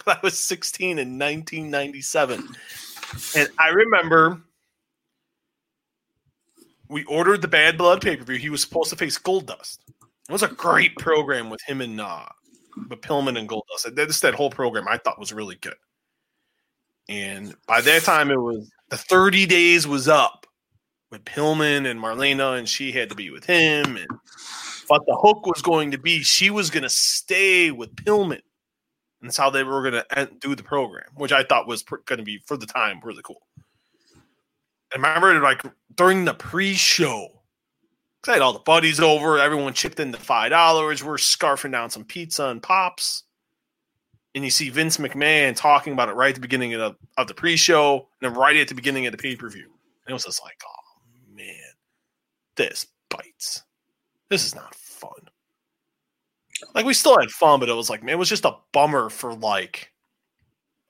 [0.05, 2.47] But I was 16 in 1997.
[3.35, 4.41] And I remember
[6.89, 8.37] we ordered the Bad Blood pay per view.
[8.37, 9.79] He was supposed to face Goldust.
[10.29, 12.25] It was a great program with him and uh,
[12.89, 13.95] with Pillman and Goldust.
[13.95, 15.75] That, just that whole program I thought was really good.
[17.09, 20.45] And by that time, it was the 30 days was up
[21.11, 23.97] with Pillman and Marlena, and she had to be with him.
[23.97, 24.07] And
[24.87, 28.41] but the hook was going to be she was going to stay with Pillman.
[29.22, 32.18] And that's how they were going to do the program, which I thought was going
[32.18, 33.41] to be for the time really cool.
[34.93, 35.61] And I remember like
[35.95, 37.27] during the pre-show,
[38.27, 41.03] I had all the buddies over, everyone chipped in the five dollars.
[41.03, 43.23] We're scarfing down some pizza and pops,
[44.35, 47.27] and you see Vince McMahon talking about it right at the beginning of the, of
[47.27, 49.64] the pre-show, and then right at the beginning of the pay-per-view.
[50.06, 51.73] And it was just like, oh man,
[52.56, 53.64] this bites
[54.31, 55.11] this is not fun.
[56.75, 59.09] Like we still had fun, but it was like, man, it was just a bummer
[59.09, 59.91] for like.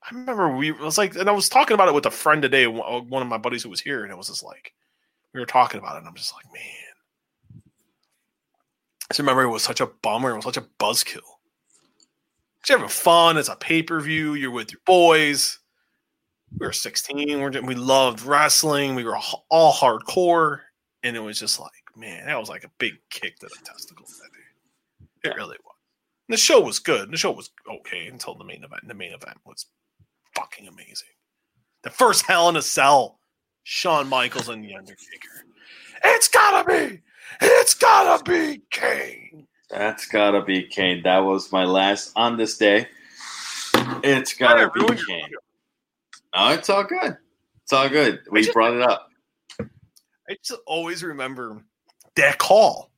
[0.04, 2.66] I remember we was like, and I was talking about it with a friend today,
[2.68, 4.74] one uh, one of my buddies who was here, and it was just like,
[5.34, 7.62] we were talking about it, and I'm just like, man.
[9.10, 10.32] I just remember it was such a bummer.
[10.32, 11.20] It was such a buzzkill.
[12.68, 13.38] You're having fun.
[13.38, 14.36] It's a pay per view.
[14.36, 15.60] You're with your boys.
[16.58, 17.40] We were 16.
[17.40, 18.96] We're, we loved wrestling.
[18.96, 20.60] We were all- all hardcore,
[21.04, 24.22] and it was just like, man, that was like a big kick to the testicles
[25.24, 25.34] that day.
[25.36, 25.76] It really was.
[26.30, 27.12] And the show was good.
[27.12, 28.88] The show was okay until the main event.
[28.88, 29.66] The main event was
[30.36, 31.08] fucking amazing.
[31.84, 33.20] The first Hell in a Cell,
[33.64, 35.46] Shawn Michaels and The Undertaker.
[36.04, 37.02] It's gotta be.
[37.42, 39.48] It's gotta be Kane.
[39.70, 41.02] That's gotta be Kane.
[41.04, 42.88] That was my last on this day.
[44.04, 44.98] It's gotta be Kane.
[44.98, 45.40] video.
[46.34, 47.18] Oh, it's all good.
[47.64, 48.22] It's all good.
[48.32, 49.10] We just- brought it up.
[50.30, 51.64] I just always remember
[52.16, 52.91] that call.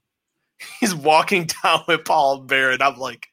[0.79, 3.27] He's walking down with Paul Bearer, and I'm like,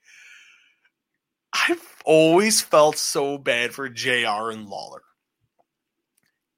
[1.53, 5.03] I've always felt so bad for JR and Lawler.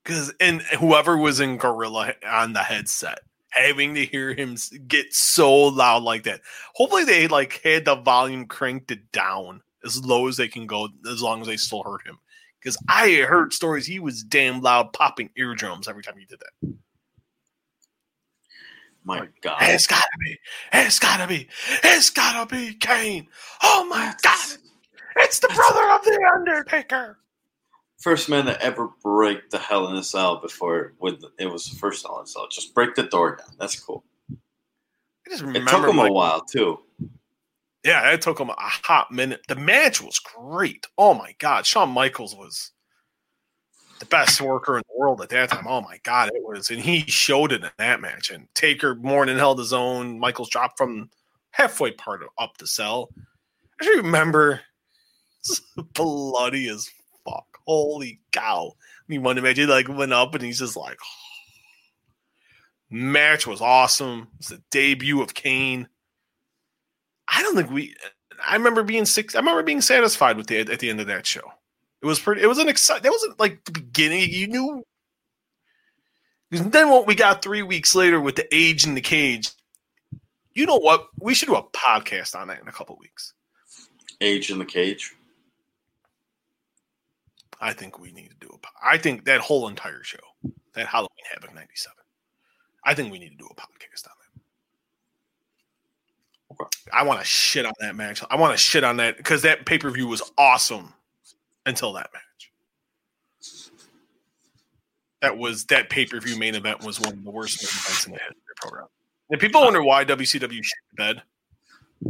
[0.04, 3.20] Because, and whoever was in Gorilla on the headset,
[3.50, 4.56] having to hear him
[4.88, 6.40] get so loud like that.
[6.74, 10.88] Hopefully, they like had the volume cranked it down as low as they can go,
[11.10, 12.18] as long as they still heard him.
[12.58, 16.74] Because I heard stories he was damn loud, popping eardrums every time he did that.
[19.04, 19.58] My God.
[19.62, 20.38] It's gotta be.
[20.72, 21.48] It's gotta be.
[21.82, 23.26] It's gotta be Kane.
[23.62, 24.58] Oh my God!
[25.16, 27.18] It's the brother of the Undertaker.
[27.98, 31.76] first man to ever break the Hell in a Cell before with it was the
[31.76, 32.46] first Hell in a Cell.
[32.50, 33.56] Just break the door down.
[33.58, 34.04] That's cool.
[34.30, 36.78] I just remember It took him like, a while too.
[37.84, 39.40] Yeah, it took him a hot minute.
[39.48, 40.86] The match was great.
[40.96, 42.70] Oh my god, Shawn Michaels was
[44.02, 45.64] the best worker in the world at that time.
[45.68, 48.32] Oh my god, it was, and he showed it in that match.
[48.32, 50.18] And Taker more than held his own.
[50.18, 51.08] Michaels dropped from
[51.52, 53.10] halfway part of, up the cell.
[53.80, 54.60] I remember
[55.94, 56.90] bloody as
[57.24, 57.46] fuck.
[57.64, 58.72] Holy cow!
[59.06, 59.56] He won the match.
[59.56, 60.98] He like went up and he's just like,
[62.90, 64.26] match was awesome.
[64.40, 65.88] It's the debut of Kane.
[67.32, 67.94] I don't think we.
[68.44, 69.36] I remember being six.
[69.36, 71.52] I remember being satisfied with the at the end of that show.
[72.02, 72.42] It was pretty.
[72.42, 73.04] It was an exciting.
[73.04, 74.28] That wasn't like the beginning.
[74.30, 74.84] You knew.
[76.50, 79.52] Then what we got three weeks later with the age in the cage.
[80.52, 81.06] You know what?
[81.18, 83.34] We should do a podcast on that in a couple weeks.
[84.20, 85.14] Age in the cage.
[87.60, 88.58] I think we need to do a.
[88.84, 90.18] I think that whole entire show,
[90.74, 91.96] that Halloween Havoc '97.
[92.84, 94.12] I think we need to do a podcast on
[96.50, 96.54] that.
[96.60, 96.68] Okay.
[96.92, 98.24] I want to shit on that match.
[98.28, 100.92] I want to shit on that because that pay per view was awesome
[101.66, 102.52] until that match.
[105.20, 108.06] That was that pay per view main event was one of the worst main events
[108.06, 108.88] in the history of the program.
[109.30, 111.22] And people uh, wonder why WCW shit the bed.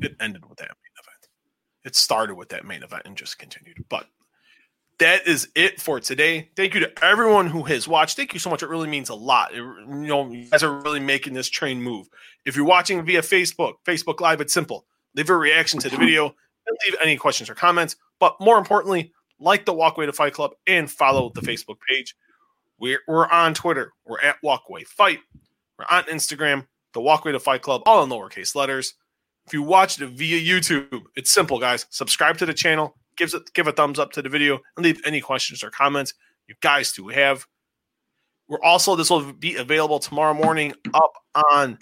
[0.00, 1.28] It ended with that main event.
[1.84, 3.84] It started with that main event and just continued.
[3.90, 4.06] But
[4.98, 6.48] that is it for today.
[6.56, 8.16] Thank you to everyone who has watched.
[8.16, 8.62] Thank you so much.
[8.62, 9.52] It really means a lot.
[9.52, 12.08] It- you know, you guys are really making this train move.
[12.46, 14.86] If you're watching via Facebook, Facebook Live, it's simple.
[15.14, 16.26] Leave a reaction to the video
[16.66, 17.96] and leave any questions or comments.
[18.20, 19.12] But more importantly,
[19.42, 22.14] like the Walkway to Fight Club and follow the Facebook page.
[22.78, 23.92] We're, we're on Twitter.
[24.06, 25.20] We're at Walkway Fight.
[25.78, 28.94] We're on Instagram, the Walkway to Fight Club, all in lowercase letters.
[29.46, 31.86] If you watched it via YouTube, it's simple, guys.
[31.90, 35.00] Subscribe to the channel, gives it give a thumbs up to the video, and leave
[35.04, 36.14] any questions or comments
[36.48, 37.46] you guys do have.
[38.48, 41.12] We're also this will be available tomorrow morning up
[41.52, 41.78] on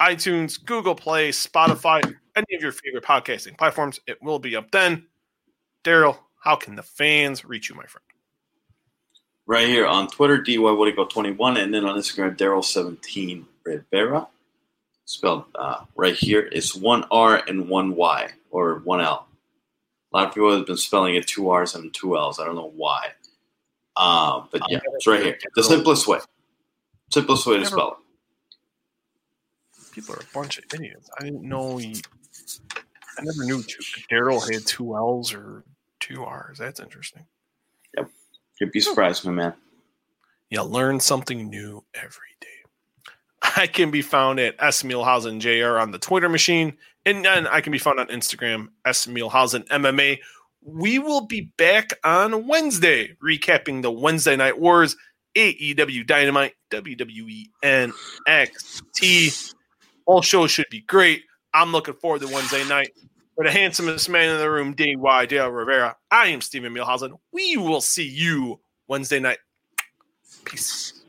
[0.00, 2.02] iTunes, Google Play, Spotify,
[2.34, 4.00] any of your favorite podcasting platforms.
[4.06, 5.06] It will be up then.
[5.84, 8.04] Daryl, how can the fans reach you, my friend?
[9.48, 14.28] Right here on Twitter, DYWoodigo21, and then on Instagram, Daryl17 Rivera.
[15.06, 16.48] Spelled uh, right here.
[16.52, 19.26] It's one R and one Y, or one L.
[20.12, 22.38] A lot of people have been spelling it two R's and two L's.
[22.38, 23.08] I don't know why.
[23.96, 25.38] Um, but yeah, it's right here.
[25.56, 26.20] The simplest way.
[27.12, 29.92] Simplest way to spell it.
[29.92, 31.10] People are a bunch of idiots.
[31.18, 31.76] I didn't know.
[31.76, 32.00] He,
[33.18, 33.64] I never knew
[34.10, 35.64] Daryl had two L's or
[36.06, 36.58] two R's.
[36.58, 37.26] That's interesting.
[37.96, 38.10] Yep.
[38.60, 39.54] You'd be surprised, my man.
[40.50, 42.46] You learn something new every day.
[43.56, 44.82] I can be found at S.
[44.82, 49.06] Muehlhausen JR on the Twitter machine, and then I can be found on Instagram, S.
[49.06, 50.18] Muehlhausen MMA.
[50.62, 54.96] We will be back on Wednesday, recapping the Wednesday Night Wars,
[55.36, 59.54] AEW Dynamite, WWE NXT.
[60.06, 61.24] All shows should be great.
[61.52, 62.90] I'm looking forward to Wednesday night.
[63.36, 65.26] For the handsomest man in the room, D.Y.
[65.26, 65.94] Dale Rivera.
[66.10, 67.18] I am Steven Muehlhausen.
[67.32, 68.58] We will see you
[68.88, 69.38] Wednesday night.
[70.46, 71.02] Peace.